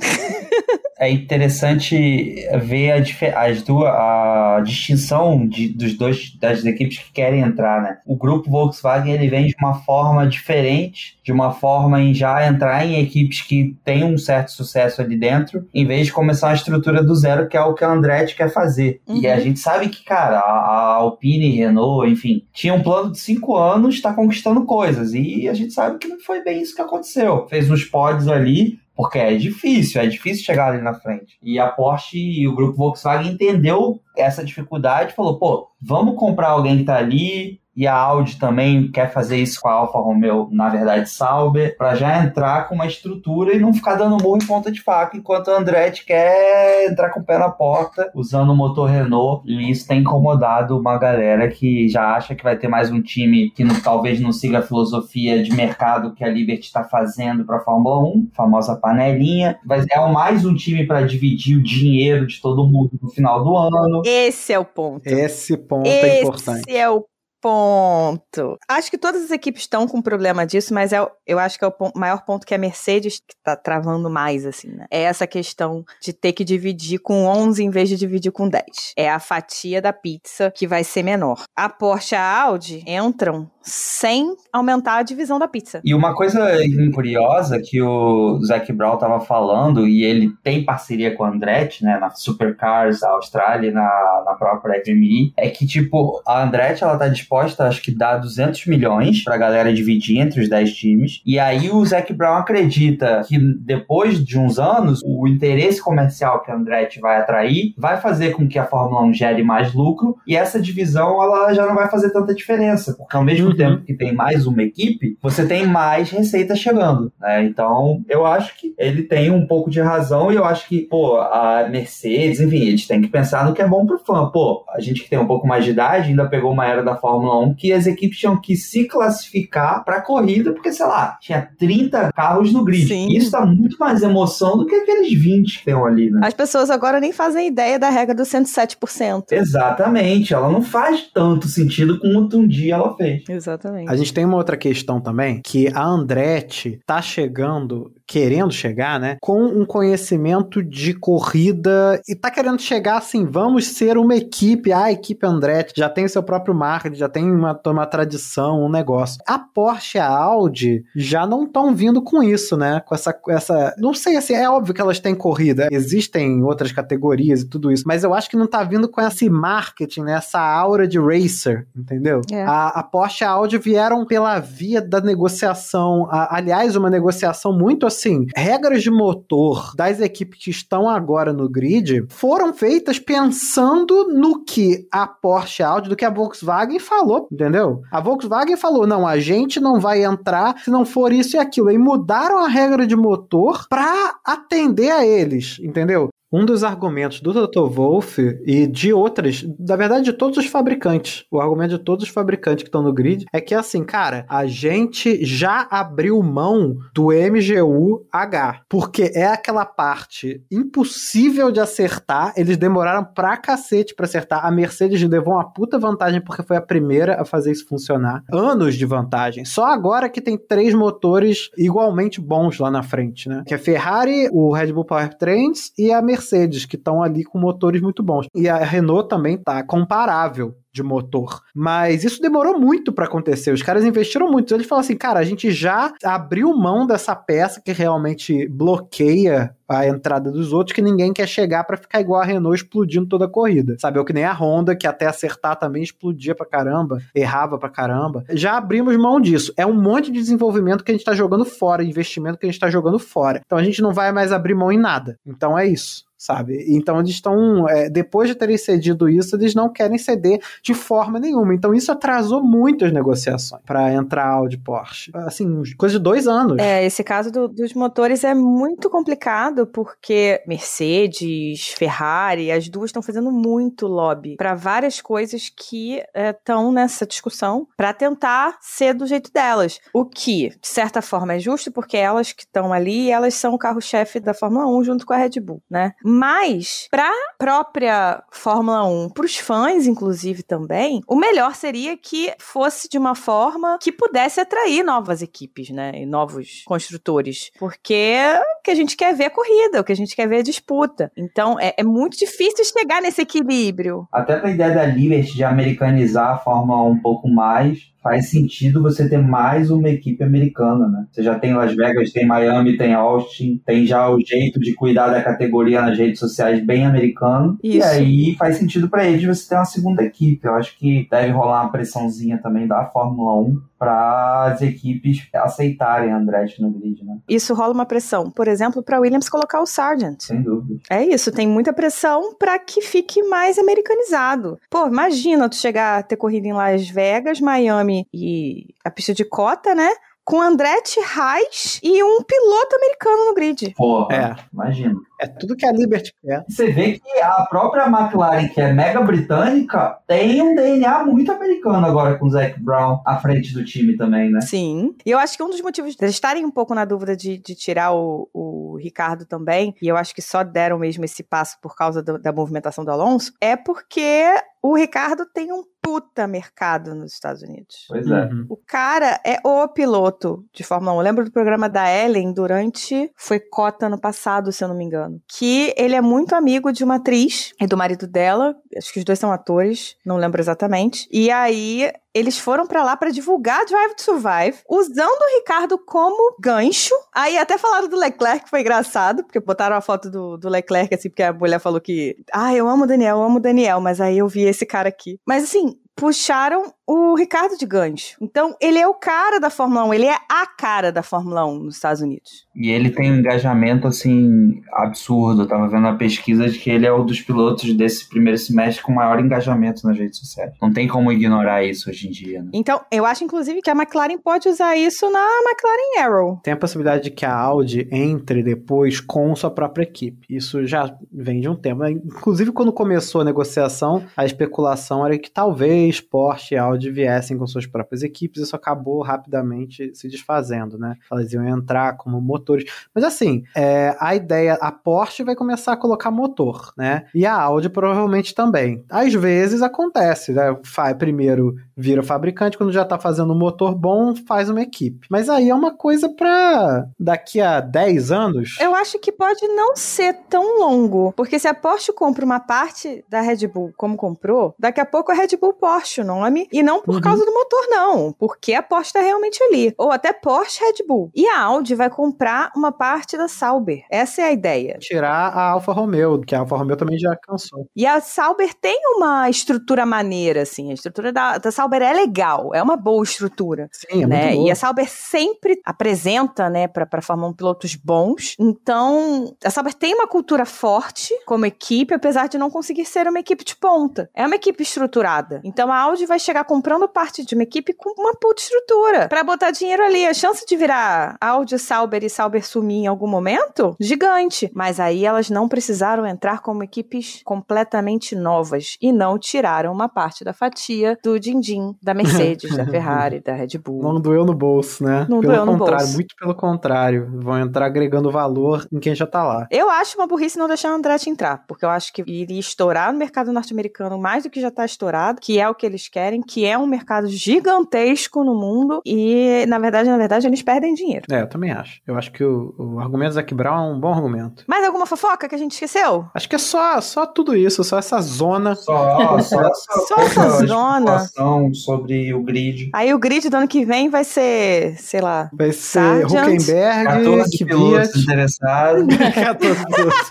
é 0.98 1.10
interessante 1.10 2.46
ver 2.62 2.92
a, 2.92 3.46
as 3.46 3.62
duas, 3.62 3.92
a 3.92 4.62
distinção 4.64 5.46
de, 5.46 5.68
dos 5.68 5.94
dois 5.94 6.34
das 6.38 6.64
equipes 6.64 6.98
que 6.98 7.12
querem 7.12 7.40
entrar, 7.40 7.82
né? 7.82 7.98
O 8.06 8.16
grupo 8.16 8.50
Volkswagen 8.50 9.12
ele 9.12 9.28
vem 9.28 9.46
de 9.46 9.56
uma 9.60 9.74
forma 9.74 10.26
diferente, 10.26 11.18
de 11.24 11.32
uma 11.32 11.52
forma 11.52 12.00
em 12.00 12.14
já 12.14 12.46
entrar 12.46 12.86
em 12.86 13.00
equipes 13.00 13.42
que 13.42 13.76
têm 13.84 14.04
um 14.04 14.16
certo 14.16 14.52
sucesso 14.52 15.02
ali 15.02 15.16
dentro, 15.16 15.66
em 15.74 15.86
vez 15.86 16.06
de 16.06 16.12
começar 16.12 16.50
a 16.50 16.54
estrutura 16.54 17.02
do 17.02 17.14
zero, 17.14 17.48
que 17.48 17.56
é 17.56 17.60
o 17.60 17.74
que 17.74 17.84
a 17.84 17.90
Andretti 17.90 18.36
quer 18.36 18.52
fazer. 18.52 19.00
Uhum. 19.06 19.20
E 19.20 19.26
a 19.26 19.40
gente 19.40 19.58
sabe 19.58 19.88
que, 19.88 20.04
cara, 20.04 20.38
a, 20.38 20.42
a 20.42 20.94
Alpine, 20.96 21.56
Renault, 21.56 22.08
enfim, 22.08 22.44
tinha 22.52 22.74
um 22.74 22.82
plano 22.82 23.10
de 23.10 23.18
cinco 23.18 23.56
anos, 23.56 23.96
está 23.96 24.12
conquistando 24.12 24.64
coisas. 24.64 25.14
E 25.14 25.48
a 25.48 25.54
gente 25.54 25.72
sabe 25.72 25.98
que 25.98 26.08
não 26.08 26.20
foi 26.20 26.42
bem 26.42 26.51
isso 26.52 26.74
que 26.74 26.82
aconteceu. 26.82 27.46
Fez 27.48 27.70
uns 27.70 27.84
pods 27.84 28.28
ali, 28.28 28.78
porque 28.94 29.18
é 29.18 29.34
difícil, 29.34 30.00
é 30.00 30.06
difícil 30.06 30.44
chegar 30.44 30.72
ali 30.72 30.82
na 30.82 30.94
frente. 30.94 31.38
E 31.42 31.58
a 31.58 31.68
Porsche 31.68 32.18
e 32.18 32.46
o 32.46 32.54
grupo 32.54 32.76
Volkswagen 32.76 33.32
entendeu 33.32 34.00
essa 34.16 34.44
dificuldade 34.44 35.14
falou, 35.14 35.38
pô, 35.38 35.68
vamos 35.80 36.16
comprar 36.16 36.48
alguém 36.48 36.78
que 36.78 36.84
tá 36.84 36.96
ali, 36.96 37.60
e 37.76 37.86
a 37.86 37.94
Audi 37.94 38.38
também 38.38 38.90
quer 38.90 39.12
fazer 39.12 39.38
isso 39.38 39.60
com 39.60 39.68
a 39.68 39.72
Alfa 39.72 39.98
Romeo, 39.98 40.48
na 40.52 40.68
verdade, 40.68 41.08
Sauber, 41.08 41.76
para 41.76 41.94
já 41.94 42.22
entrar 42.22 42.68
com 42.68 42.74
uma 42.74 42.86
estrutura 42.86 43.54
e 43.54 43.58
não 43.58 43.72
ficar 43.72 43.94
dando 43.94 44.22
murro 44.22 44.38
em 44.42 44.46
ponta 44.46 44.70
de 44.70 44.82
faca, 44.82 45.16
enquanto 45.16 45.50
a 45.50 45.58
Andretti 45.58 46.04
quer 46.04 46.86
entrar 46.90 47.10
com 47.10 47.20
o 47.20 47.24
pé 47.24 47.38
na 47.38 47.48
porta, 47.48 48.10
usando 48.14 48.52
o 48.52 48.56
motor 48.56 48.88
Renault, 48.88 49.42
e 49.46 49.70
isso 49.70 49.86
tem 49.86 50.00
incomodado 50.00 50.78
uma 50.78 50.98
galera 50.98 51.48
que 51.48 51.88
já 51.88 52.14
acha 52.14 52.34
que 52.34 52.44
vai 52.44 52.56
ter 52.56 52.68
mais 52.68 52.90
um 52.90 53.00
time 53.00 53.50
que 53.50 53.64
não, 53.64 53.80
talvez 53.80 54.20
não 54.20 54.32
siga 54.32 54.58
a 54.58 54.62
filosofia 54.62 55.42
de 55.42 55.52
mercado 55.54 56.14
que 56.14 56.24
a 56.24 56.28
Liberty 56.28 56.66
está 56.66 56.84
fazendo 56.84 57.44
para 57.44 57.56
a 57.56 57.60
Fórmula 57.60 57.98
1, 58.04 58.28
famosa 58.34 58.76
panelinha, 58.76 59.58
mas 59.64 59.86
é 59.90 60.12
mais 60.12 60.44
um 60.44 60.54
time 60.54 60.86
para 60.86 61.02
dividir 61.02 61.56
o 61.56 61.62
dinheiro 61.62 62.26
de 62.26 62.40
todo 62.40 62.66
mundo 62.66 62.90
no 63.00 63.08
final 63.08 63.42
do 63.42 63.56
ano. 63.56 64.02
Esse 64.04 64.52
é 64.52 64.58
o 64.58 64.64
ponto. 64.64 65.06
Esse 65.06 65.56
ponto 65.56 65.86
é 65.86 65.96
Esse 65.96 66.06
é 66.06 66.20
importante. 66.22 66.62
Esse 66.68 66.76
é 66.76 66.90
o 66.90 67.04
ponto. 67.42 68.56
Acho 68.68 68.88
que 68.88 68.96
todas 68.96 69.24
as 69.24 69.30
equipes 69.32 69.62
estão 69.62 69.88
com 69.88 70.00
problema 70.00 70.46
disso, 70.46 70.72
mas 70.72 70.92
é, 70.92 71.04
eu 71.26 71.38
acho 71.38 71.58
que 71.58 71.64
é 71.64 71.66
o 71.68 71.72
ponto, 71.72 71.98
maior 71.98 72.24
ponto 72.24 72.46
que 72.46 72.54
a 72.54 72.58
Mercedes 72.58 73.18
que 73.18 73.34
tá 73.42 73.56
travando 73.56 74.08
mais, 74.08 74.46
assim, 74.46 74.68
né? 74.68 74.86
É 74.90 75.02
essa 75.02 75.26
questão 75.26 75.84
de 76.00 76.12
ter 76.12 76.32
que 76.32 76.44
dividir 76.44 77.00
com 77.00 77.26
11 77.26 77.64
em 77.64 77.70
vez 77.70 77.88
de 77.88 77.96
dividir 77.96 78.30
com 78.30 78.48
10. 78.48 78.64
É 78.96 79.10
a 79.10 79.18
fatia 79.18 79.82
da 79.82 79.92
pizza 79.92 80.52
que 80.54 80.66
vai 80.66 80.84
ser 80.84 81.02
menor. 81.02 81.42
A 81.56 81.68
Porsche 81.68 82.14
e 82.14 82.16
a 82.16 82.42
Audi 82.42 82.84
entram 82.86 83.50
sem 83.62 84.34
aumentar 84.52 84.98
a 84.98 85.02
divisão 85.02 85.38
da 85.38 85.48
pizza. 85.48 85.80
E 85.84 85.94
uma 85.94 86.14
coisa 86.14 86.58
curiosa 86.94 87.60
que 87.60 87.80
o 87.80 88.40
Zac 88.44 88.72
Brown 88.72 88.98
tava 88.98 89.20
falando, 89.20 89.86
e 89.86 90.04
ele 90.04 90.32
tem 90.42 90.64
parceria 90.64 91.14
com 91.14 91.24
a 91.24 91.30
Andretti, 91.30 91.84
né, 91.84 91.98
na 91.98 92.10
Supercars 92.10 93.02
Austrália 93.02 93.70
na, 93.70 94.22
na 94.26 94.34
própria 94.34 94.82
FMI, 94.84 95.32
é 95.36 95.48
que, 95.48 95.66
tipo, 95.66 96.20
a 96.26 96.42
Andretti, 96.42 96.82
ela 96.82 96.98
tá 96.98 97.08
disposta, 97.32 97.64
acho 97.64 97.82
que 97.82 97.94
dá 97.94 98.16
200 98.16 98.66
milhões 98.66 99.24
pra 99.24 99.36
galera 99.36 99.72
dividir 99.72 100.18
entre 100.18 100.40
os 100.40 100.48
10 100.48 100.72
times, 100.74 101.22
e 101.24 101.38
aí 101.38 101.70
o 101.70 101.84
Zac 101.84 102.12
Brown 102.12 102.36
acredita 102.36 103.22
que 103.26 103.38
depois 103.38 104.22
de 104.22 104.38
uns 104.38 104.58
anos, 104.58 105.00
o 105.04 105.26
interesse 105.26 105.82
comercial 105.82 106.42
que 106.42 106.50
a 106.50 106.54
Andretti 106.54 107.00
vai 107.00 107.18
atrair 107.18 107.74
vai 107.78 108.00
fazer 108.00 108.32
com 108.32 108.46
que 108.46 108.58
a 108.58 108.66
Fórmula 108.66 109.02
1 109.04 109.14
gere 109.14 109.42
mais 109.42 109.72
lucro, 109.72 110.16
e 110.26 110.36
essa 110.36 110.60
divisão, 110.60 111.22
ela 111.22 111.52
já 111.54 111.66
não 111.66 111.74
vai 111.74 111.88
fazer 111.88 112.10
tanta 112.10 112.34
diferença, 112.34 112.94
porque 112.94 113.16
ao 113.16 113.24
mesmo 113.24 113.48
uhum. 113.48 113.56
tempo 113.56 113.84
que 113.84 113.94
tem 113.94 114.12
mais 114.12 114.46
uma 114.46 114.62
equipe, 114.62 115.16
você 115.22 115.46
tem 115.46 115.66
mais 115.66 116.10
receita 116.10 116.54
chegando, 116.54 117.12
né? 117.20 117.44
Então, 117.44 118.02
eu 118.08 118.26
acho 118.26 118.56
que 118.58 118.74
ele 118.78 119.02
tem 119.02 119.30
um 119.30 119.46
pouco 119.46 119.70
de 119.70 119.80
razão 119.80 120.30
e 120.30 120.36
eu 120.36 120.44
acho 120.44 120.68
que, 120.68 120.80
pô, 120.80 121.16
a 121.16 121.66
Mercedes, 121.70 122.40
enfim, 122.40 122.66
eles 122.66 122.86
têm 122.86 123.00
que 123.00 123.08
pensar 123.08 123.44
no 123.44 123.54
que 123.54 123.62
é 123.62 123.66
bom 123.66 123.86
pro 123.86 123.98
fã. 123.98 124.28
Pô, 124.30 124.64
a 124.74 124.80
gente 124.80 125.02
que 125.02 125.10
tem 125.10 125.18
um 125.18 125.26
pouco 125.26 125.46
mais 125.46 125.64
de 125.64 125.70
idade 125.70 126.10
ainda 126.10 126.28
pegou 126.28 126.52
uma 126.52 126.66
era 126.66 126.82
da 126.82 126.96
Fórmula 126.96 127.21
1 127.22 127.54
que 127.54 127.72
as 127.72 127.86
equipes 127.86 128.18
tinham 128.18 128.40
que 128.40 128.56
se 128.56 128.84
classificar 128.84 129.84
pra 129.84 130.00
corrida, 130.00 130.52
porque, 130.52 130.72
sei 130.72 130.86
lá, 130.86 131.16
tinha 131.20 131.48
30 131.58 132.12
carros 132.12 132.52
no 132.52 132.64
grid. 132.64 132.86
Sim. 132.86 133.08
Isso 133.08 133.30
dá 133.30 133.44
muito 133.44 133.76
mais 133.78 134.02
emoção 134.02 134.56
do 134.56 134.66
que 134.66 134.74
aqueles 134.74 135.12
20 135.12 135.58
que 135.58 135.64
tem 135.64 135.74
ali, 135.74 136.10
né? 136.10 136.20
As 136.22 136.34
pessoas 136.34 136.70
agora 136.70 137.00
nem 137.00 137.12
fazem 137.12 137.48
ideia 137.48 137.78
da 137.78 137.90
regra 137.90 138.14
do 138.14 138.22
107%. 138.22 139.32
Exatamente, 139.32 140.34
ela 140.34 140.50
não 140.50 140.62
faz 140.62 141.10
tanto 141.12 141.48
sentido 141.48 141.98
quanto 142.00 142.38
um 142.38 142.46
dia 142.46 142.74
ela 142.74 142.96
fez. 142.96 143.22
Exatamente. 143.28 143.90
A 143.90 143.96
gente 143.96 144.12
tem 144.12 144.24
uma 144.24 144.36
outra 144.36 144.56
questão 144.56 145.00
também, 145.00 145.40
que 145.44 145.68
a 145.74 145.84
Andretti 145.84 146.80
tá 146.86 147.00
chegando 147.00 147.92
querendo 148.06 148.52
chegar, 148.52 148.98
né, 148.98 149.16
com 149.20 149.42
um 149.42 149.64
conhecimento 149.64 150.62
de 150.62 150.94
corrida 150.94 152.00
e 152.08 152.14
tá 152.14 152.30
querendo 152.30 152.60
chegar 152.60 152.98
assim, 152.98 153.24
vamos 153.24 153.68
ser 153.68 153.96
uma 153.96 154.14
equipe, 154.14 154.72
a 154.72 154.90
equipe 154.90 155.26
Andretti 155.26 155.74
já 155.76 155.88
tem 155.88 156.06
seu 156.08 156.22
próprio 156.22 156.54
marketing, 156.54 156.96
já 156.96 157.08
tem 157.08 157.30
uma, 157.30 157.58
uma 157.66 157.86
tradição, 157.86 158.64
um 158.64 158.70
negócio. 158.70 159.22
A 159.26 159.38
Porsche 159.38 159.98
e 159.98 160.00
a 160.00 160.08
Audi 160.08 160.84
já 160.94 161.26
não 161.26 161.44
estão 161.44 161.74
vindo 161.74 162.02
com 162.02 162.22
isso, 162.22 162.56
né, 162.56 162.82
com 162.84 162.94
essa, 162.94 163.18
essa, 163.28 163.74
não 163.78 163.94
sei 163.94 164.16
assim, 164.16 164.34
é 164.34 164.48
óbvio 164.48 164.74
que 164.74 164.80
elas 164.80 165.00
têm 165.00 165.14
corrida, 165.14 165.68
existem 165.70 166.42
outras 166.42 166.72
categorias 166.72 167.42
e 167.42 167.48
tudo 167.48 167.70
isso, 167.70 167.84
mas 167.86 168.04
eu 168.04 168.14
acho 168.14 168.28
que 168.28 168.36
não 168.36 168.46
tá 168.46 168.62
vindo 168.64 168.88
com 168.88 169.00
esse 169.00 169.28
marketing, 169.28 170.02
né, 170.02 170.14
essa 170.14 170.40
aura 170.40 170.86
de 170.86 170.98
racer, 170.98 171.66
entendeu? 171.76 172.20
É. 172.30 172.42
A, 172.42 172.68
a 172.68 172.82
Porsche 172.82 173.24
e 173.24 173.26
a 173.26 173.30
Audi 173.30 173.58
vieram 173.58 174.04
pela 174.04 174.38
via 174.38 174.80
da 174.80 175.00
negociação, 175.00 176.06
a, 176.10 176.36
aliás, 176.36 176.76
uma 176.76 176.90
negociação 176.90 177.52
muito 177.52 177.86
assim 177.92 178.26
regras 178.36 178.82
de 178.82 178.90
motor 178.90 179.72
das 179.76 180.00
equipes 180.00 180.44
que 180.44 180.50
estão 180.50 180.88
agora 180.88 181.32
no 181.32 181.48
grid 181.48 182.06
foram 182.08 182.52
feitas 182.52 182.98
pensando 182.98 184.08
no 184.08 184.44
que 184.44 184.86
a 184.90 185.06
Porsche 185.06 185.62
Audi, 185.62 185.88
do 185.88 185.96
que 185.96 186.04
a 186.04 186.10
Volkswagen 186.10 186.78
falou, 186.78 187.28
entendeu? 187.30 187.82
A 187.90 188.00
Volkswagen 188.00 188.56
falou: 188.56 188.86
não, 188.86 189.06
a 189.06 189.18
gente 189.18 189.60
não 189.60 189.80
vai 189.80 190.04
entrar 190.04 190.58
se 190.62 190.70
não 190.70 190.84
for 190.84 191.12
isso 191.12 191.36
e 191.36 191.38
aquilo. 191.38 191.70
E 191.70 191.78
mudaram 191.78 192.38
a 192.38 192.48
regra 192.48 192.86
de 192.86 192.96
motor 192.96 193.66
para 193.68 194.14
atender 194.24 194.90
a 194.90 195.06
eles, 195.06 195.58
entendeu? 195.60 196.08
Um 196.32 196.46
dos 196.46 196.64
argumentos 196.64 197.20
do 197.20 197.32
Dr. 197.32 197.68
Wolff 197.68 198.40
e 198.46 198.66
de 198.66 198.90
outras, 198.90 199.46
na 199.58 199.76
verdade 199.76 200.04
de 200.04 200.14
todos 200.14 200.38
os 200.38 200.46
fabricantes, 200.46 201.26
o 201.30 201.38
argumento 201.38 201.76
de 201.76 201.84
todos 201.84 202.06
os 202.06 202.10
fabricantes 202.10 202.62
que 202.62 202.68
estão 202.68 202.82
no 202.82 202.92
grid 202.92 203.26
é 203.30 203.38
que 203.40 203.54
assim, 203.54 203.84
cara, 203.84 204.24
a 204.28 204.46
gente 204.46 205.22
já 205.24 205.68
abriu 205.70 206.22
mão 206.22 206.78
do 206.94 207.08
MGU-H, 207.08 208.62
porque 208.66 209.12
é 209.14 209.26
aquela 209.26 209.66
parte 209.66 210.42
impossível 210.50 211.52
de 211.52 211.60
acertar, 211.60 212.32
eles 212.34 212.56
demoraram 212.56 213.04
pra 213.04 213.36
cacete 213.36 213.94
pra 213.94 214.06
acertar, 214.06 214.46
a 214.46 214.50
Mercedes 214.50 215.02
levou 215.02 215.34
uma 215.34 215.52
puta 215.52 215.78
vantagem 215.78 216.22
porque 216.22 216.42
foi 216.42 216.56
a 216.56 216.62
primeira 216.62 217.20
a 217.20 217.26
fazer 217.26 217.52
isso 217.52 217.68
funcionar, 217.68 218.24
anos 218.32 218.76
de 218.76 218.86
vantagem, 218.86 219.44
só 219.44 219.66
agora 219.66 220.08
que 220.08 220.20
tem 220.20 220.38
três 220.38 220.72
motores 220.72 221.50
igualmente 221.58 222.22
bons 222.22 222.58
lá 222.58 222.70
na 222.70 222.82
frente, 222.82 223.28
né, 223.28 223.42
que 223.46 223.52
é 223.52 223.58
Ferrari, 223.58 224.30
o 224.32 224.50
Red 224.50 224.72
Bull 224.72 224.86
Powertrains 224.86 225.70
e 225.76 225.92
a 225.92 226.00
Mercedes 226.00 226.21
Mercedes, 226.22 226.64
que 226.64 226.76
estão 226.76 227.02
ali 227.02 227.24
com 227.24 227.38
motores 227.38 227.80
muito 227.80 228.02
bons. 228.02 228.26
E 228.34 228.48
a 228.48 228.58
Renault 228.58 229.08
também 229.08 229.36
tá 229.36 229.62
comparável 229.62 230.54
de 230.72 230.82
motor. 230.82 231.42
Mas 231.54 232.02
isso 232.02 232.20
demorou 232.20 232.58
muito 232.58 232.92
para 232.92 233.04
acontecer. 233.04 233.52
Os 233.52 233.62
caras 233.62 233.84
investiram 233.84 234.30
muito. 234.30 234.54
Eles 234.54 234.66
falaram 234.66 234.86
assim, 234.86 234.96
cara, 234.96 235.20
a 235.20 235.24
gente 235.24 235.50
já 235.50 235.92
abriu 236.02 236.56
mão 236.56 236.86
dessa 236.86 237.14
peça 237.14 237.60
que 237.60 237.72
realmente 237.72 238.48
bloqueia 238.48 239.54
a 239.68 239.86
entrada 239.86 240.30
dos 240.30 240.52
outros, 240.52 240.74
que 240.74 240.82
ninguém 240.82 241.12
quer 241.12 241.26
chegar 241.26 241.64
para 241.64 241.76
ficar 241.76 242.00
igual 242.00 242.20
a 242.20 242.24
Renault 242.24 242.56
explodindo 242.56 243.06
toda 243.06 243.26
a 243.26 243.28
corrida. 243.28 243.76
Sabe, 243.78 243.98
o 243.98 244.04
que 244.04 244.12
nem 244.12 244.24
a 244.24 244.32
Honda, 244.32 244.76
que 244.76 244.86
até 244.86 245.06
acertar 245.06 245.56
também 245.56 245.82
explodia 245.82 246.34
pra 246.34 246.46
caramba, 246.46 246.98
errava 247.14 247.58
pra 247.58 247.68
caramba. 247.68 248.24
Já 248.30 248.56
abrimos 248.56 248.96
mão 248.96 249.20
disso. 249.20 249.52
É 249.56 249.66
um 249.66 249.74
monte 249.74 250.10
de 250.10 250.20
desenvolvimento 250.20 250.84
que 250.84 250.90
a 250.90 250.94
gente 250.94 251.04
tá 251.04 251.14
jogando 251.14 251.44
fora, 251.44 251.84
investimento 251.84 252.38
que 252.38 252.46
a 252.46 252.50
gente 252.50 252.60
tá 252.60 252.70
jogando 252.70 252.98
fora. 252.98 253.40
Então 253.44 253.58
a 253.58 253.62
gente 253.62 253.82
não 253.82 253.92
vai 253.92 254.12
mais 254.12 254.32
abrir 254.32 254.54
mão 254.54 254.72
em 254.72 254.78
nada. 254.78 255.18
Então 255.26 255.58
é 255.58 255.66
isso 255.66 256.04
sabe? 256.22 256.64
Então 256.68 257.00
eles 257.00 257.10
estão, 257.10 257.68
é, 257.68 257.90
depois 257.90 258.28
de 258.28 258.36
terem 258.36 258.56
cedido 258.56 259.08
isso, 259.08 259.34
eles 259.34 259.56
não 259.56 259.68
querem 259.68 259.98
ceder 259.98 260.40
de 260.62 260.72
forma 260.72 261.18
nenhuma. 261.18 261.52
Então 261.52 261.74
isso 261.74 261.90
atrasou 261.90 262.40
muito 262.40 262.84
as 262.84 262.92
negociações 262.92 263.60
para 263.66 263.92
entrar 263.92 264.28
Audi 264.28 264.56
Porsche. 264.56 265.10
Assim, 265.14 265.62
coisa 265.76 265.98
de 265.98 266.02
dois 266.04 266.28
anos. 266.28 266.58
É, 266.58 266.84
esse 266.84 267.02
caso 267.02 267.32
do, 267.32 267.48
dos 267.48 267.74
motores 267.74 268.22
é 268.22 268.34
muito 268.34 268.88
complicado 268.88 269.66
porque 269.66 270.40
Mercedes, 270.46 271.74
Ferrari, 271.76 272.52
as 272.52 272.68
duas 272.68 272.90
estão 272.90 273.02
fazendo 273.02 273.32
muito 273.32 273.88
lobby 273.88 274.36
para 274.36 274.54
várias 274.54 275.00
coisas 275.00 275.48
que 275.48 276.00
estão 276.14 276.70
é, 276.70 276.72
nessa 276.72 277.04
discussão 277.04 277.66
para 277.76 277.92
tentar 277.92 278.58
ser 278.60 278.94
do 278.94 279.08
jeito 279.08 279.32
delas. 279.32 279.80
O 279.92 280.04
que, 280.04 280.50
de 280.50 280.68
certa 280.68 281.02
forma, 281.02 281.34
é 281.34 281.40
justo 281.40 281.72
porque 281.72 281.96
elas 281.96 282.30
que 282.30 282.44
estão 282.44 282.72
ali, 282.72 283.10
elas 283.10 283.34
são 283.34 283.54
o 283.54 283.58
carro-chefe 283.58 284.20
da 284.20 284.32
Fórmula 284.32 284.68
1 284.78 284.84
junto 284.84 285.04
com 285.04 285.12
a 285.12 285.16
Red 285.16 285.40
Bull, 285.40 285.60
né? 285.68 285.94
Mas 286.12 286.88
para 286.90 287.10
própria 287.38 288.22
Fórmula 288.30 288.84
1, 288.84 289.10
para 289.10 289.24
os 289.24 289.38
fãs 289.38 289.86
inclusive 289.86 290.42
também, 290.42 291.00
o 291.08 291.16
melhor 291.16 291.54
seria 291.54 291.96
que 291.96 292.30
fosse 292.38 292.86
de 292.86 292.98
uma 292.98 293.14
forma 293.14 293.78
que 293.80 293.90
pudesse 293.90 294.38
atrair 294.38 294.84
novas 294.84 295.22
equipes, 295.22 295.70
né? 295.70 295.92
E 295.94 296.04
novos 296.04 296.62
construtores, 296.66 297.50
porque 297.58 298.18
o 298.58 298.62
que 298.62 298.70
a 298.70 298.74
gente 298.74 298.94
quer 298.94 299.14
ver 299.14 299.24
é 299.24 299.30
corrida, 299.30 299.80
o 299.80 299.84
que 299.84 299.92
a 299.92 299.96
gente 299.96 300.14
quer 300.14 300.28
ver 300.28 300.40
é 300.40 300.42
disputa. 300.42 301.10
Então 301.16 301.58
é, 301.58 301.74
é 301.78 301.82
muito 301.82 302.18
difícil 302.18 302.62
chegar 302.64 303.00
nesse 303.00 303.22
equilíbrio. 303.22 304.06
Até 304.12 304.34
a 304.34 304.50
ideia 304.50 304.74
da 304.74 304.84
Liberty 304.84 305.34
de 305.34 305.44
americanizar 305.44 306.30
a 306.30 306.38
Fórmula 306.38 306.82
1 306.82 306.90
um 306.90 307.00
pouco 307.00 307.26
mais, 307.26 307.91
faz 308.02 308.30
sentido 308.30 308.82
você 308.82 309.08
ter 309.08 309.18
mais 309.18 309.70
uma 309.70 309.88
equipe 309.88 310.22
americana, 310.24 310.88
né? 310.88 311.06
Você 311.10 311.22
já 311.22 311.38
tem 311.38 311.54
Las 311.54 311.74
Vegas, 311.74 312.12
tem 312.12 312.26
Miami, 312.26 312.76
tem 312.76 312.92
Austin, 312.94 313.62
tem 313.64 313.86
já 313.86 314.10
o 314.10 314.18
jeito 314.20 314.58
de 314.58 314.74
cuidar 314.74 315.08
da 315.08 315.22
categoria 315.22 315.80
nas 315.80 315.96
redes 315.96 316.18
sociais 316.18 316.64
bem 316.64 316.84
americano. 316.84 317.58
Isso. 317.62 317.78
E 317.78 317.82
aí 317.82 318.34
faz 318.36 318.56
sentido 318.56 318.88
para 318.88 319.06
eles 319.06 319.24
você 319.24 319.48
ter 319.48 319.54
uma 319.54 319.64
segunda 319.64 320.02
equipe. 320.02 320.46
Eu 320.46 320.54
acho 320.54 320.76
que 320.76 321.06
deve 321.10 321.30
rolar 321.30 321.62
uma 321.62 321.72
pressãozinha 321.72 322.38
também 322.38 322.66
da 322.66 322.84
Fórmula 322.86 323.40
1 323.40 323.71
para 323.82 324.52
as 324.52 324.62
equipes 324.62 325.28
aceitarem 325.34 326.12
Andretti 326.12 326.62
no 326.62 326.70
grid, 326.70 327.04
né? 327.04 327.18
Isso 327.28 327.52
rola 327.52 327.72
uma 327.72 327.84
pressão, 327.84 328.30
por 328.30 328.46
exemplo, 328.46 328.80
para 328.80 329.00
Williams 329.00 329.28
colocar 329.28 329.60
o 329.60 329.66
Sargent. 329.66 330.20
Sem 330.20 330.40
dúvida. 330.40 330.80
É 330.88 331.02
isso, 331.02 331.32
tem 331.32 331.48
muita 331.48 331.72
pressão 331.72 332.32
para 332.38 332.56
que 332.60 332.80
fique 332.80 333.24
mais 333.24 333.58
americanizado. 333.58 334.56
Pô, 334.70 334.86
imagina 334.86 335.48
tu 335.48 335.56
chegar 335.56 335.98
a 335.98 336.02
ter 336.04 336.14
corrida 336.14 336.46
em 336.46 336.52
Las 336.52 336.88
Vegas, 336.88 337.40
Miami 337.40 338.06
e 338.14 338.72
a 338.84 338.90
pista 338.90 339.12
de 339.12 339.24
cota, 339.24 339.74
né? 339.74 339.90
Com 340.24 340.40
Andretti 340.40 341.00
Reis 341.00 341.80
e 341.82 342.02
um 342.02 342.22
piloto 342.22 342.76
americano 342.76 343.26
no 343.26 343.34
grid. 343.34 343.74
Porra, 343.76 344.14
é. 344.14 344.36
imagina. 344.52 344.94
É 345.20 345.26
tudo 345.26 345.56
que 345.56 345.66
a 345.66 345.72
Liberty 345.72 346.12
quer. 346.20 346.44
Você 346.48 346.70
vê 346.70 346.98
que 346.98 347.20
a 347.20 347.46
própria 347.48 347.86
McLaren, 347.86 348.48
que 348.48 348.60
é 348.60 348.72
mega 348.72 349.00
britânica, 349.00 349.98
tem 350.06 350.42
um 350.42 350.54
DNA 350.54 351.04
muito 351.04 351.30
americano 351.30 351.86
agora 351.86 352.18
com 352.18 352.26
o 352.26 352.30
Zac 352.30 352.60
Brown 352.60 353.00
à 353.06 353.18
frente 353.18 353.54
do 353.54 353.64
time 353.64 353.96
também, 353.96 354.30
né? 354.30 354.40
Sim. 354.40 354.94
E 355.04 355.10
eu 355.10 355.18
acho 355.18 355.36
que 355.36 355.42
um 355.42 355.50
dos 355.50 355.60
motivos 355.60 355.94
de 355.94 356.06
estarem 356.06 356.44
um 356.44 356.50
pouco 356.50 356.74
na 356.74 356.84
dúvida 356.84 357.16
de, 357.16 357.38
de 357.38 357.54
tirar 357.54 357.92
o, 357.94 358.28
o, 358.32 358.76
Ricardo 358.76 359.24
também, 359.24 359.74
e 359.80 359.86
eu 359.86 359.96
acho 359.96 360.14
que 360.14 360.22
só 360.22 360.42
deram 360.42 360.78
mesmo 360.78 361.04
esse 361.04 361.22
passo 361.22 361.56
por 361.60 361.76
causa 361.76 362.02
do, 362.02 362.18
da 362.18 362.32
movimentação 362.32 362.84
do 362.84 362.90
Alonso, 362.90 363.32
é 363.40 363.54
porque 363.56 364.24
o 364.60 364.74
Ricardo 364.76 365.24
tem 365.26 365.52
um 365.52 365.62
puta 365.82 366.26
mercado 366.28 366.94
nos 366.94 367.12
Estados 367.12 367.42
Unidos. 367.42 367.86
Pois 367.88 368.06
é. 368.06 368.24
Uhum. 368.26 368.46
O 368.48 368.56
cara 368.56 369.20
é 369.26 369.38
o 369.44 369.66
piloto 369.68 370.44
de 370.54 370.62
Fórmula 370.62 370.92
1. 370.94 370.96
Eu 370.96 371.02
lembro 371.02 371.24
do 371.24 371.32
programa 371.32 371.68
da 371.68 371.92
Ellen 371.92 372.32
durante. 372.32 373.10
Foi 373.16 373.40
cota 373.40 373.88
no 373.88 374.00
passado, 374.00 374.52
se 374.52 374.62
eu 374.62 374.68
não 374.68 374.76
me 374.76 374.84
engano. 374.84 375.20
Que 375.36 375.74
ele 375.76 375.96
é 375.96 376.00
muito 376.00 376.34
amigo 376.34 376.72
de 376.72 376.84
uma 376.84 376.94
atriz 376.94 377.52
e 377.60 377.66
do 377.66 377.76
marido 377.76 378.06
dela. 378.06 378.54
Acho 378.76 378.92
que 378.92 379.00
os 379.00 379.04
dois 379.04 379.18
são 379.18 379.32
atores, 379.32 379.96
não 380.06 380.16
lembro 380.16 380.40
exatamente. 380.40 381.08
E 381.10 381.30
aí 381.30 381.90
eles 382.14 382.38
foram 382.38 382.66
para 382.66 382.84
lá 382.84 382.96
para 382.96 383.10
divulgar 383.10 383.64
Drive 383.64 383.94
to 383.94 384.02
Survive, 384.02 384.58
usando 384.68 385.20
o 385.20 385.38
Ricardo 385.38 385.78
como 385.78 386.36
gancho. 386.40 386.94
Aí 387.14 387.38
até 387.38 387.56
falaram 387.56 387.88
do 387.88 387.96
Leclerc, 387.96 388.44
que 388.44 388.50
foi 388.50 388.60
engraçado, 388.60 389.24
porque 389.24 389.40
botaram 389.40 389.76
a 389.76 389.80
foto 389.80 390.10
do, 390.10 390.36
do 390.36 390.48
Leclerc, 390.48 390.94
assim, 390.94 391.08
porque 391.08 391.22
a 391.22 391.32
mulher 391.32 391.58
falou 391.58 391.80
que, 391.80 392.16
ah, 392.32 392.54
eu 392.54 392.68
amo 392.68 392.84
o 392.84 392.86
Daniel, 392.86 393.18
eu 393.18 393.22
amo 393.22 393.38
o 393.38 393.42
Daniel, 393.42 393.80
mas 393.80 394.00
aí 394.00 394.18
eu 394.18 394.28
vi 394.28 394.42
esse 394.42 394.66
cara 394.66 394.88
aqui. 394.88 395.18
Mas 395.26 395.44
assim, 395.44 395.74
puxaram 395.96 396.72
o 396.86 397.14
Ricardo 397.14 397.56
de 397.56 397.66
gancho. 397.66 398.16
Então, 398.20 398.56
ele 398.60 398.78
é 398.78 398.86
o 398.86 398.94
cara 398.94 399.38
da 399.38 399.50
Fórmula 399.50 399.84
1, 399.84 399.94
ele 399.94 400.06
é 400.06 400.16
a 400.28 400.46
cara 400.46 400.90
da 400.90 401.02
Fórmula 401.02 401.46
1 401.46 401.58
nos 401.58 401.76
Estados 401.76 402.02
Unidos. 402.02 402.46
E 402.54 402.70
ele 402.70 402.90
tem 402.90 403.10
um 403.10 403.16
engajamento, 403.16 403.86
assim, 403.86 404.60
absurdo. 404.72 405.42
Eu 405.42 405.48
tava 405.48 405.68
vendo 405.68 405.86
a 405.86 405.94
pesquisa 405.94 406.48
de 406.48 406.58
que 406.58 406.70
ele 406.70 406.86
é 406.86 406.92
um 406.92 407.04
dos 407.04 407.20
pilotos 407.20 407.72
desse 407.74 408.08
primeiro 408.08 408.38
semestre 408.38 408.82
com 408.82 408.92
maior 408.92 409.20
engajamento 409.20 409.86
nas 409.86 409.98
redes 409.98 410.18
sociais. 410.18 410.52
Não 410.60 410.72
tem 410.72 410.86
como 410.86 411.12
ignorar 411.12 411.64
isso 411.64 411.88
hoje 411.88 412.08
em 412.08 412.10
dia, 412.10 412.42
né? 412.42 412.50
Então, 412.52 412.80
eu 412.90 413.06
acho, 413.06 413.24
inclusive, 413.24 413.62
que 413.62 413.70
a 413.70 413.74
McLaren 413.74 414.18
pode 414.18 414.48
usar 414.48 414.76
isso 414.76 415.10
na 415.10 415.26
McLaren 415.46 416.06
Arrow. 416.06 416.40
Tem 416.42 416.52
a 416.52 416.56
possibilidade 416.56 417.04
de 417.04 417.10
que 417.10 417.24
a 417.24 417.34
Audi 417.34 417.88
entre 417.90 418.42
depois 418.42 419.00
com 419.00 419.34
sua 419.34 419.50
própria 419.50 419.84
equipe. 419.84 420.26
Isso 420.28 420.66
já 420.66 420.94
vem 421.12 421.40
de 421.40 421.48
um 421.48 421.56
tempo. 421.56 421.86
Inclusive, 421.86 422.52
quando 422.52 422.72
começou 422.72 423.20
a 423.20 423.24
negociação, 423.24 424.04
a 424.16 424.24
especulação 424.24 425.06
era 425.06 425.18
que 425.18 425.30
talvez 425.30 426.00
Porsche 426.00 426.54
e 426.54 426.58
Audi 426.58 426.71
viessem 426.78 427.36
com 427.38 427.46
suas 427.46 427.66
próprias 427.66 428.02
equipes. 428.02 428.42
Isso 428.42 428.56
acabou 428.56 429.02
rapidamente 429.02 429.94
se 429.94 430.08
desfazendo, 430.08 430.78
né? 430.78 430.96
Elas 431.10 431.32
iam 431.32 431.46
entrar 431.46 431.96
como 431.96 432.20
motores. 432.20 432.64
Mas 432.94 433.04
assim, 433.04 433.44
é, 433.56 433.96
a 433.98 434.14
ideia, 434.14 434.54
a 434.54 434.70
Porsche 434.70 435.24
vai 435.24 435.34
começar 435.34 435.72
a 435.72 435.76
colocar 435.76 436.10
motor, 436.10 436.72
né? 436.76 437.06
E 437.14 437.26
a 437.26 437.34
Audi 437.34 437.68
provavelmente 437.68 438.34
também. 438.34 438.84
Às 438.90 439.12
vezes 439.14 439.62
acontece, 439.62 440.32
né? 440.32 440.56
Primeiro 440.98 441.56
vira 441.76 442.02
fabricante, 442.02 442.56
quando 442.56 442.72
já 442.72 442.84
tá 442.84 442.98
fazendo 442.98 443.32
um 443.32 443.38
motor 443.38 443.74
bom, 443.74 444.14
faz 444.14 444.48
uma 444.48 444.62
equipe. 444.62 445.06
Mas 445.10 445.28
aí 445.28 445.50
é 445.50 445.54
uma 445.54 445.74
coisa 445.74 446.08
para 446.08 446.86
daqui 446.98 447.40
a 447.40 447.60
10 447.60 448.12
anos. 448.12 448.56
Eu 448.60 448.74
acho 448.74 448.98
que 448.98 449.10
pode 449.10 449.46
não 449.48 449.74
ser 449.74 450.14
tão 450.28 450.60
longo, 450.60 451.12
porque 451.16 451.38
se 451.38 451.48
a 451.48 451.54
Porsche 451.54 451.92
compra 451.92 452.24
uma 452.24 452.40
parte 452.40 453.04
da 453.08 453.20
Red 453.20 453.46
Bull 453.46 453.72
como 453.76 453.96
comprou, 453.96 454.54
daqui 454.58 454.80
a 454.80 454.86
pouco 454.86 455.10
a 455.10 455.14
Red 455.14 455.36
Bull 455.40 455.54
Porsche 455.54 456.02
o 456.02 456.04
nome, 456.04 456.46
e 456.52 456.61
não 456.62 456.82
por 456.82 456.96
uhum. 456.96 457.00
causa 457.00 457.24
do 457.24 457.32
motor 457.32 457.66
não, 457.68 458.12
porque 458.12 458.54
a 458.54 458.62
Porsche 458.62 458.92
tá 458.92 459.00
realmente 459.00 459.42
ali. 459.42 459.74
Ou 459.78 459.90
até 459.90 460.12
Porsche 460.12 460.60
Red 460.60 460.86
Bull. 460.86 461.10
E 461.14 461.26
a 461.26 461.40
Audi 461.40 461.74
vai 461.74 461.90
comprar 461.90 462.50
uma 462.56 462.72
parte 462.72 463.16
da 463.16 463.28
Sauber. 463.28 463.84
Essa 463.90 464.22
é 464.22 464.24
a 464.24 464.32
ideia. 464.32 464.78
Tirar 464.80 465.28
a 465.36 465.50
Alfa 465.50 465.72
Romeo, 465.72 466.20
que 466.20 466.34
a 466.34 466.40
Alfa 466.40 466.56
Romeo 466.56 466.76
também 466.76 466.98
já 466.98 467.14
cansou. 467.16 467.66
E 467.74 467.86
a 467.86 468.00
Sauber 468.00 468.54
tem 468.54 468.80
uma 468.96 469.28
estrutura 469.28 469.84
maneira, 469.86 470.42
assim, 470.42 470.70
a 470.70 470.74
estrutura 470.74 471.12
da, 471.12 471.38
da 471.38 471.50
Sauber 471.50 471.82
é 471.82 471.92
legal, 471.92 472.54
é 472.54 472.62
uma 472.62 472.76
boa 472.76 473.02
estrutura. 473.02 473.68
Sim, 473.72 474.04
é 474.04 474.06
né? 474.06 474.24
muito 474.24 474.36
boa. 474.36 474.48
E 474.48 474.50
a 474.50 474.54
Sauber 474.54 474.88
sempre 474.88 475.60
apresenta, 475.64 476.48
né, 476.48 476.68
para 476.68 477.02
formar 477.02 477.28
um 477.28 477.32
pilotos 477.32 477.74
bons. 477.74 478.36
Então, 478.38 479.34
a 479.44 479.50
Sauber 479.50 479.74
tem 479.74 479.94
uma 479.94 480.06
cultura 480.06 480.44
forte 480.44 481.14
como 481.26 481.46
equipe, 481.46 481.94
apesar 481.94 482.28
de 482.28 482.38
não 482.38 482.50
conseguir 482.50 482.84
ser 482.84 483.06
uma 483.06 483.18
equipe 483.18 483.44
de 483.44 483.56
ponta. 483.56 484.08
É 484.14 484.26
uma 484.26 484.36
equipe 484.36 484.62
estruturada. 484.62 485.40
Então, 485.44 485.72
a 485.72 485.78
Audi 485.78 486.06
vai 486.06 486.18
chegar 486.18 486.44
comprando 486.52 486.86
parte 486.86 487.24
de 487.24 487.34
uma 487.34 487.44
equipe 487.44 487.72
com 487.72 487.98
uma 487.98 488.12
puta 488.14 488.42
estrutura 488.42 489.08
para 489.08 489.24
botar 489.24 489.50
dinheiro 489.50 489.82
ali. 489.82 490.04
A 490.04 490.12
chance 490.12 490.44
de 490.46 490.54
virar 490.54 491.16
Audi, 491.18 491.58
Sauber 491.58 492.04
e 492.04 492.10
Sauber 492.10 492.46
sumir 492.46 492.84
em 492.84 492.86
algum 492.86 493.06
momento, 493.06 493.74
gigante. 493.80 494.50
Mas 494.54 494.78
aí 494.78 495.06
elas 495.06 495.30
não 495.30 495.48
precisaram 495.48 496.06
entrar 496.06 496.40
como 496.42 496.62
equipes 496.62 497.22
completamente 497.24 498.14
novas 498.14 498.76
e 498.82 498.92
não 498.92 499.18
tiraram 499.18 499.72
uma 499.72 499.88
parte 499.88 500.22
da 500.22 500.34
fatia 500.34 500.98
do 501.02 501.18
din-din 501.18 501.74
da 501.82 501.94
Mercedes, 501.94 502.54
da 502.54 502.66
Ferrari, 502.68 503.20
da 503.20 503.32
Red 503.32 503.56
Bull. 503.64 503.82
Não 503.82 503.98
doeu 503.98 504.26
no 504.26 504.34
bolso, 504.34 504.84
né? 504.84 505.06
Não 505.08 505.20
pelo 505.20 505.32
doeu 505.32 505.46
no 505.46 505.52
contrário, 505.52 505.86
bolso. 505.86 505.94
muito 505.94 506.14
pelo 506.16 506.34
contrário. 506.34 507.10
Vão 507.14 507.38
entrar 507.38 507.64
agregando 507.64 508.10
valor 508.10 508.66
em 508.70 508.78
quem 508.78 508.94
já 508.94 509.06
tá 509.06 509.24
lá. 509.24 509.46
Eu 509.50 509.70
acho 509.70 509.96
uma 509.96 510.06
burrice 510.06 510.38
não 510.38 510.48
deixar 510.48 510.70
o 510.70 510.74
Andretti 510.74 511.08
entrar, 511.08 511.44
porque 511.48 511.64
eu 511.64 511.70
acho 511.70 511.90
que 511.94 512.04
iria 512.06 512.38
estourar 512.38 512.92
no 512.92 512.98
mercado 512.98 513.32
norte-americano 513.32 513.96
mais 513.96 514.24
do 514.24 514.28
que 514.28 514.38
já 514.38 514.50
tá 514.50 514.66
estourado, 514.66 515.18
que 515.18 515.40
é 515.40 515.48
o 515.48 515.54
que 515.54 515.64
eles 515.64 515.88
querem, 515.88 516.20
que 516.20 516.41
é 516.44 516.56
um 516.58 516.66
mercado 516.66 517.08
gigantesco 517.08 518.24
no 518.24 518.34
mundo 518.34 518.80
e, 518.84 519.44
na 519.46 519.58
verdade, 519.58 519.88
na 519.88 519.96
verdade, 519.96 520.26
eles 520.26 520.42
perdem 520.42 520.74
dinheiro. 520.74 521.06
É, 521.10 521.22
eu 521.22 521.28
também 521.28 521.52
acho. 521.52 521.80
Eu 521.86 521.96
acho 521.96 522.12
que 522.12 522.24
o, 522.24 522.54
o 522.58 522.80
argumento 522.80 523.12
Zac 523.12 523.32
Brown 523.34 523.70
é 523.70 523.74
um 523.74 523.80
bom 523.80 523.92
argumento. 523.92 524.44
Mais 524.46 524.64
alguma 524.64 524.86
fofoca 524.86 525.28
que 525.28 525.34
a 525.34 525.38
gente 525.38 525.52
esqueceu? 525.52 526.06
Acho 526.14 526.28
que 526.28 526.36
é 526.36 526.38
só, 526.38 526.80
só 526.80 527.06
tudo 527.06 527.36
isso, 527.36 527.62
só 527.64 527.78
essa 527.78 528.00
zona. 528.00 528.54
Só, 528.54 529.20
só, 529.20 529.42
essa, 529.42 529.52
só 529.86 529.96
essa 529.96 530.46
zona. 530.46 531.06
sobre 531.54 532.12
o 532.14 532.22
grid. 532.22 532.70
Aí 532.74 532.92
o 532.92 532.98
grid 532.98 533.28
do 533.28 533.36
ano 533.36 533.48
que 533.48 533.64
vem 533.64 533.88
vai 533.88 534.04
ser, 534.04 534.76
sei 534.78 535.00
lá. 535.00 535.30
Vai 535.32 535.52
ser 535.52 536.06
Huckenberg, 536.06 536.84
14 536.84 537.44
pilotos 537.44 538.02
interessados. 538.02 538.86
14 538.96 539.64
pilotos. 539.66 540.10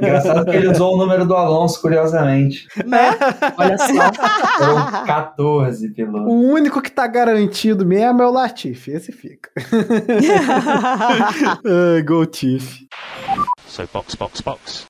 Engraçado 0.00 0.44
que 0.44 0.56
ele 0.56 0.68
usou 0.68 0.94
o 0.94 0.96
número 0.98 1.26
do 1.26 1.34
Alonso, 1.34 1.80
curiosamente. 1.80 2.66
Né? 2.84 3.16
Olha 3.56 3.78
só. 3.78 4.12
Foram 4.58 5.06
14 5.06 5.39
pilotos. 5.94 6.28
O 6.28 6.52
único 6.52 6.80
que 6.82 6.90
tá 6.90 7.06
garantido 7.06 7.86
mesmo 7.86 8.22
é 8.22 8.26
o 8.26 8.30
Latifi. 8.30 8.92
Esse 8.92 9.12
fica. 9.12 9.50
uh, 11.64 12.04
go 12.04 12.26
Tiff. 12.26 12.86
So 13.66 13.88
box, 13.92 14.14
box, 14.16 14.40
box. 14.40 14.86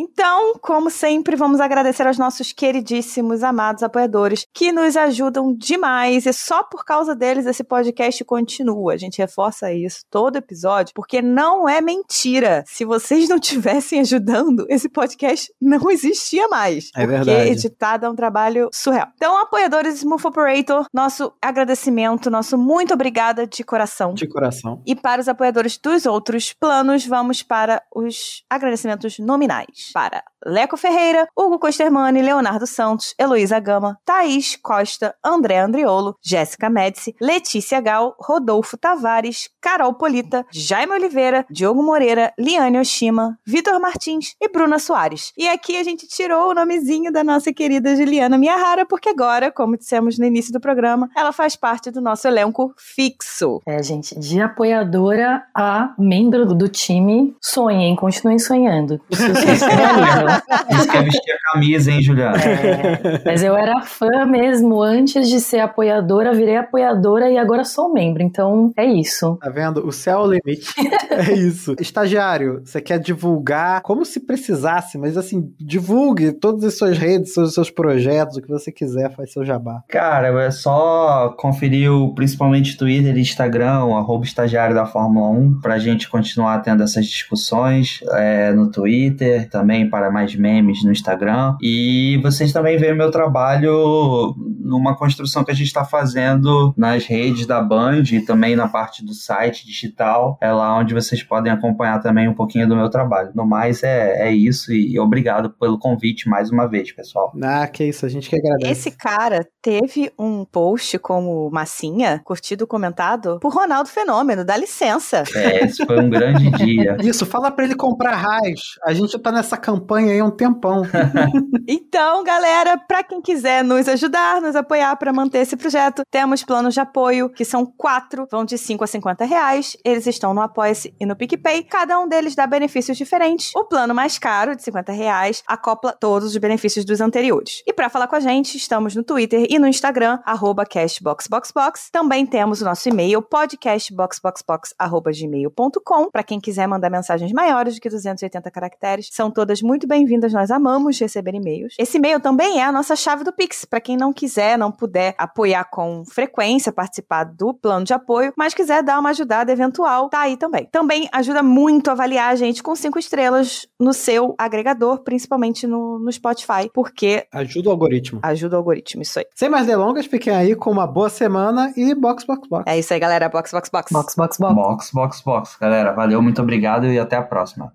Então, 0.00 0.54
como 0.62 0.90
sempre, 0.90 1.34
vamos 1.34 1.60
agradecer 1.60 2.06
aos 2.06 2.16
nossos 2.16 2.52
queridíssimos, 2.52 3.42
amados 3.42 3.82
apoiadores 3.82 4.46
que 4.54 4.70
nos 4.70 4.96
ajudam 4.96 5.52
demais 5.52 6.24
e 6.24 6.32
só 6.32 6.62
por 6.62 6.84
causa 6.84 7.16
deles 7.16 7.46
esse 7.46 7.64
podcast 7.64 8.24
continua. 8.24 8.92
A 8.92 8.96
gente 8.96 9.18
reforça 9.18 9.72
isso 9.72 10.02
todo 10.08 10.36
episódio, 10.36 10.92
porque 10.94 11.20
não 11.20 11.68
é 11.68 11.80
mentira. 11.80 12.62
Se 12.64 12.84
vocês 12.84 13.28
não 13.28 13.40
tivessem 13.40 13.98
ajudando, 13.98 14.66
esse 14.68 14.88
podcast 14.88 15.52
não 15.60 15.90
existia 15.90 16.46
mais. 16.46 16.90
É 16.94 17.00
porque 17.00 17.24
verdade. 17.24 17.50
editado 17.50 18.06
é 18.06 18.08
um 18.08 18.14
trabalho 18.14 18.68
surreal. 18.72 19.08
Então, 19.16 19.36
apoiadores 19.36 19.96
Smooth 19.96 20.28
Operator, 20.28 20.86
nosso 20.94 21.32
agradecimento, 21.42 22.30
nosso 22.30 22.56
muito 22.56 22.94
obrigada 22.94 23.48
de 23.48 23.64
coração. 23.64 24.14
De 24.14 24.28
coração. 24.28 24.80
E 24.86 24.94
para 24.94 25.20
os 25.20 25.26
apoiadores 25.26 25.76
dos 25.76 26.06
outros 26.06 26.52
planos, 26.52 27.04
vamos 27.04 27.42
para 27.42 27.82
os 27.92 28.44
agradecimentos 28.48 29.18
nominais. 29.18 29.87
Para 29.92 30.24
Leco 30.44 30.76
Ferreira, 30.76 31.28
Hugo 31.36 31.58
Costermani, 31.58 32.22
Leonardo 32.22 32.66
Santos, 32.66 33.14
Heloísa 33.18 33.58
Gama, 33.58 33.98
Thaís 34.04 34.56
Costa, 34.56 35.14
André 35.24 35.58
Andriolo, 35.58 36.16
Jéssica 36.22 36.70
Médici, 36.70 37.14
Letícia 37.20 37.80
Gal, 37.80 38.14
Rodolfo 38.18 38.76
Tavares, 38.76 39.50
Carol 39.60 39.94
Polita, 39.94 40.46
Jaime 40.52 40.92
Oliveira, 40.92 41.44
Diogo 41.50 41.82
Moreira, 41.82 42.32
Liane 42.38 42.78
Oshima, 42.78 43.38
Vitor 43.46 43.80
Martins 43.80 44.34
e 44.40 44.48
Bruna 44.48 44.78
Soares. 44.78 45.32
E 45.36 45.48
aqui 45.48 45.76
a 45.76 45.84
gente 45.84 46.06
tirou 46.06 46.50
o 46.50 46.54
nomezinho 46.54 47.12
da 47.12 47.24
nossa 47.24 47.52
querida 47.52 47.96
Juliana 47.96 48.38
Miyahara, 48.38 48.86
porque 48.86 49.08
agora, 49.08 49.50
como 49.50 49.76
dissemos 49.76 50.18
no 50.18 50.24
início 50.24 50.52
do 50.52 50.60
programa, 50.60 51.10
ela 51.16 51.32
faz 51.32 51.56
parte 51.56 51.90
do 51.90 52.00
nosso 52.00 52.28
elenco 52.28 52.72
fixo. 52.76 53.60
É, 53.66 53.82
gente, 53.82 54.18
de 54.18 54.40
apoiadora 54.40 55.44
a 55.54 55.94
membro 55.98 56.46
do 56.54 56.68
time, 56.68 57.36
sonhem, 57.40 57.96
continuem 57.96 58.38
sonhando. 58.38 59.00
Isso 59.10 59.24
Isso 60.70 60.88
quer 60.88 61.04
vestir 61.04 61.32
a 61.32 61.52
camisa, 61.52 61.90
hein, 61.90 62.02
Juliana? 62.02 62.36
É, 62.36 63.22
mas 63.24 63.42
eu 63.42 63.56
era 63.56 63.82
fã 63.82 64.26
mesmo 64.26 64.82
antes 64.82 65.28
de 65.28 65.40
ser 65.40 65.60
apoiadora, 65.60 66.32
virei 66.32 66.56
apoiadora 66.56 67.30
e 67.30 67.38
agora 67.38 67.64
sou 67.64 67.92
membro. 67.92 68.22
Então 68.22 68.72
é 68.76 68.84
isso. 68.84 69.38
Tá 69.40 69.50
vendo? 69.50 69.86
O 69.86 69.92
céu 69.92 70.20
é 70.20 70.22
o 70.22 70.26
limite. 70.26 70.74
é 71.10 71.32
isso. 71.32 71.74
Estagiário, 71.80 72.62
você 72.64 72.80
quer 72.80 72.98
divulgar 72.98 73.82
como 73.82 74.04
se 74.04 74.20
precisasse, 74.20 74.98
mas 74.98 75.16
assim, 75.16 75.52
divulgue 75.58 76.32
todas 76.32 76.64
as 76.64 76.76
suas 76.76 76.98
redes, 76.98 77.34
todos 77.34 77.50
os 77.50 77.54
seus 77.54 77.70
projetos, 77.70 78.36
o 78.36 78.42
que 78.42 78.48
você 78.48 78.70
quiser, 78.70 79.14
faz 79.14 79.32
seu 79.32 79.44
jabá. 79.44 79.82
Cara, 79.88 80.28
é 80.42 80.50
só 80.50 81.34
conferir 81.38 81.90
o, 81.92 82.14
principalmente 82.14 82.76
Twitter 82.76 83.16
e 83.16 83.20
Instagram, 83.20 83.96
arroba 83.96 84.24
estagiário 84.24 84.74
da 84.74 84.86
Fórmula 84.86 85.28
1, 85.30 85.60
pra 85.60 85.78
gente 85.78 86.08
continuar 86.08 86.58
tendo 86.60 86.82
essas 86.82 87.06
discussões 87.06 88.00
é, 88.12 88.52
no 88.52 88.70
Twitter, 88.70 89.48
também 89.48 89.88
para 89.88 90.10
mais 90.18 90.34
memes 90.34 90.82
no 90.82 90.90
Instagram. 90.90 91.56
E 91.62 92.18
vocês 92.22 92.52
também 92.52 92.76
veem 92.76 92.96
meu 92.96 93.10
trabalho 93.10 94.34
numa 94.36 94.96
construção 94.96 95.44
que 95.44 95.50
a 95.50 95.54
gente 95.54 95.68
está 95.68 95.84
fazendo 95.84 96.74
nas 96.76 97.06
redes 97.06 97.46
da 97.46 97.62
Band 97.62 98.02
e 98.12 98.20
também 98.20 98.56
na 98.56 98.68
parte 98.68 99.04
do 99.04 99.14
site 99.14 99.64
digital. 99.64 100.36
É 100.40 100.52
lá 100.52 100.76
onde 100.76 100.92
vocês 100.92 101.22
podem 101.22 101.52
acompanhar 101.52 102.00
também 102.00 102.28
um 102.28 102.34
pouquinho 102.34 102.68
do 102.68 102.76
meu 102.76 102.90
trabalho. 102.90 103.30
No 103.34 103.46
mais, 103.46 103.82
é, 103.82 104.28
é 104.28 104.32
isso 104.32 104.72
e 104.72 104.98
obrigado 104.98 105.50
pelo 105.50 105.78
convite 105.78 106.28
mais 106.28 106.50
uma 106.50 106.66
vez, 106.66 106.92
pessoal. 106.92 107.32
Ah, 107.42 107.66
que 107.66 107.84
isso, 107.84 108.04
a 108.04 108.08
gente 108.08 108.28
que 108.28 108.36
agradece. 108.36 108.70
Esse 108.70 108.90
cara 108.90 109.46
teve 109.62 110.12
um 110.18 110.44
post 110.44 110.98
como 110.98 111.48
massinha, 111.50 112.20
curtido, 112.24 112.66
comentado, 112.66 113.38
por 113.40 113.54
Ronaldo 113.54 113.88
Fenômeno, 113.88 114.44
dá 114.44 114.56
licença. 114.56 115.22
É, 115.34 115.64
esse 115.64 115.86
foi 115.86 116.00
um 116.00 116.10
grande 116.10 116.50
dia. 116.58 116.96
Isso, 117.00 117.24
fala 117.24 117.50
pra 117.50 117.64
ele 117.64 117.74
comprar 117.74 118.16
raiz. 118.16 118.60
A 118.84 118.92
gente 118.92 119.18
tá 119.18 119.30
nessa 119.30 119.56
campanha 119.56 120.07
um 120.22 120.30
tempão. 120.30 120.82
Então, 121.70 122.24
galera, 122.24 122.78
pra 122.78 123.02
quem 123.02 123.20
quiser 123.20 123.62
nos 123.62 123.86
ajudar, 123.88 124.40
nos 124.40 124.56
apoiar 124.56 124.96
para 124.96 125.12
manter 125.12 125.40
esse 125.40 125.54
projeto, 125.54 126.00
temos 126.10 126.42
planos 126.42 126.72
de 126.72 126.80
apoio, 126.80 127.28
que 127.28 127.44
são 127.44 127.66
quatro, 127.66 128.26
vão 128.30 128.42
de 128.42 128.56
5 128.56 128.84
a 128.84 128.86
50 128.86 129.26
reais. 129.26 129.76
Eles 129.84 130.06
estão 130.06 130.32
no 130.32 130.40
Apoia-se 130.40 130.94
e 130.98 131.04
no 131.04 131.14
PicPay. 131.14 131.64
Cada 131.64 132.00
um 132.00 132.08
deles 132.08 132.34
dá 132.34 132.46
benefícios 132.46 132.96
diferentes. 132.96 133.54
O 133.54 133.64
plano 133.64 133.94
mais 133.94 134.18
caro, 134.18 134.56
de 134.56 134.62
50 134.62 134.92
reais, 134.92 135.42
acopla 135.46 135.92
todos 135.92 136.30
os 136.30 136.36
benefícios 136.38 136.86
dos 136.86 137.02
anteriores. 137.02 137.62
E 137.66 137.72
para 137.72 137.90
falar 137.90 138.06
com 138.06 138.16
a 138.16 138.20
gente, 138.20 138.56
estamos 138.56 138.94
no 138.94 139.02
Twitter 139.02 139.46
e 139.50 139.58
no 139.58 139.66
Instagram, 139.66 140.20
arroba 140.24 140.64
cashboxboxbox. 140.64 141.90
Também 141.90 142.24
temos 142.24 142.62
o 142.62 142.64
nosso 142.64 142.88
e-mail, 142.88 143.20
podcastboxboxbox.gmail.com. 143.20 146.10
Para 146.10 146.22
quem 146.22 146.40
quiser 146.40 146.66
mandar 146.66 146.88
mensagens 146.90 147.30
maiores 147.32 147.74
do 147.74 147.80
que 147.80 147.90
280 147.90 148.50
caracteres, 148.50 149.10
são 149.12 149.30
todas 149.30 149.60
muito 149.60 149.86
bem-vindas. 149.98 150.32
Nós 150.32 150.50
amamos 150.50 150.98
receber 151.00 151.34
e-mails. 151.34 151.74
Esse 151.76 151.98
e-mail 151.98 152.20
também 152.20 152.60
é 152.60 152.64
a 152.64 152.70
nossa 152.70 152.94
chave 152.94 153.24
do 153.24 153.32
Pix, 153.32 153.64
para 153.64 153.80
quem 153.80 153.96
não 153.96 154.12
quiser, 154.12 154.56
não 154.56 154.70
puder 154.70 155.12
apoiar 155.18 155.64
com 155.64 156.04
frequência, 156.06 156.70
participar 156.72 157.24
do 157.24 157.52
plano 157.52 157.84
de 157.84 157.92
apoio, 157.92 158.32
mas 158.36 158.54
quiser 158.54 158.80
dar 158.82 159.00
uma 159.00 159.10
ajudada 159.10 159.50
eventual, 159.50 160.08
tá 160.08 160.20
aí 160.20 160.36
também. 160.36 160.68
Também 160.70 161.08
ajuda 161.12 161.42
muito 161.42 161.88
a 161.88 161.92
avaliar 161.92 162.30
a 162.30 162.36
gente 162.36 162.62
com 162.62 162.76
cinco 162.76 162.96
estrelas 162.98 163.66
no 163.78 163.92
seu 163.92 164.36
agregador, 164.38 165.00
principalmente 165.02 165.66
no, 165.66 165.98
no 165.98 166.12
Spotify, 166.12 166.70
porque 166.72 167.26
Ajuda 167.32 167.68
o 167.68 167.72
algoritmo. 167.72 168.20
ajuda 168.22 168.54
o 168.54 168.58
algoritmo, 168.58 169.02
isso 169.02 169.18
aí. 169.18 169.26
Sem 169.34 169.48
mais 169.48 169.66
delongas, 169.66 170.06
fiquem 170.06 170.32
aí 170.32 170.54
com 170.54 170.70
uma 170.70 170.86
boa 170.86 171.08
semana 171.08 171.72
e 171.76 171.92
box, 171.92 172.24
box, 172.24 172.48
box. 172.48 172.64
É 172.70 172.78
isso 172.78 172.94
aí, 172.94 173.00
galera. 173.00 173.28
Box, 173.28 173.50
box, 173.50 173.68
box. 173.68 173.92
Box, 173.92 174.14
box, 174.14 174.38
box. 174.38 174.54
Box, 174.54 174.90
box, 174.92 175.22
box. 175.22 175.56
Galera, 175.60 175.92
valeu, 175.92 176.22
muito 176.22 176.40
obrigado 176.40 176.86
e 176.86 176.98
até 177.00 177.16
a 177.16 177.22
próxima. 177.22 177.72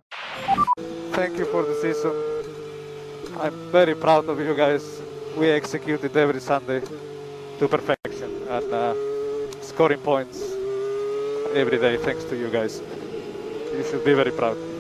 Thank 1.12 1.38
you 1.40 1.46
for 1.48 1.64
the 1.66 1.74
season. 1.76 2.13
I'm 3.40 3.72
very 3.72 3.96
proud 3.96 4.30
of 4.30 4.40
you 4.40 4.56
guys. 4.56 5.02
We 5.38 5.50
executed 5.50 6.16
every 6.16 6.40
Sunday 6.40 6.82
to 7.60 7.68
perfection 7.68 8.30
and 8.48 8.74
uh, 8.74 8.94
scoring 9.62 10.00
points 10.00 10.42
every 11.54 11.78
day 11.78 11.98
thanks 11.98 12.24
to 12.26 12.36
you 12.36 12.50
guys. 12.50 12.82
You 13.74 13.84
should 13.90 14.06
be 14.06 14.14
very 14.14 14.32
proud. 14.32 14.73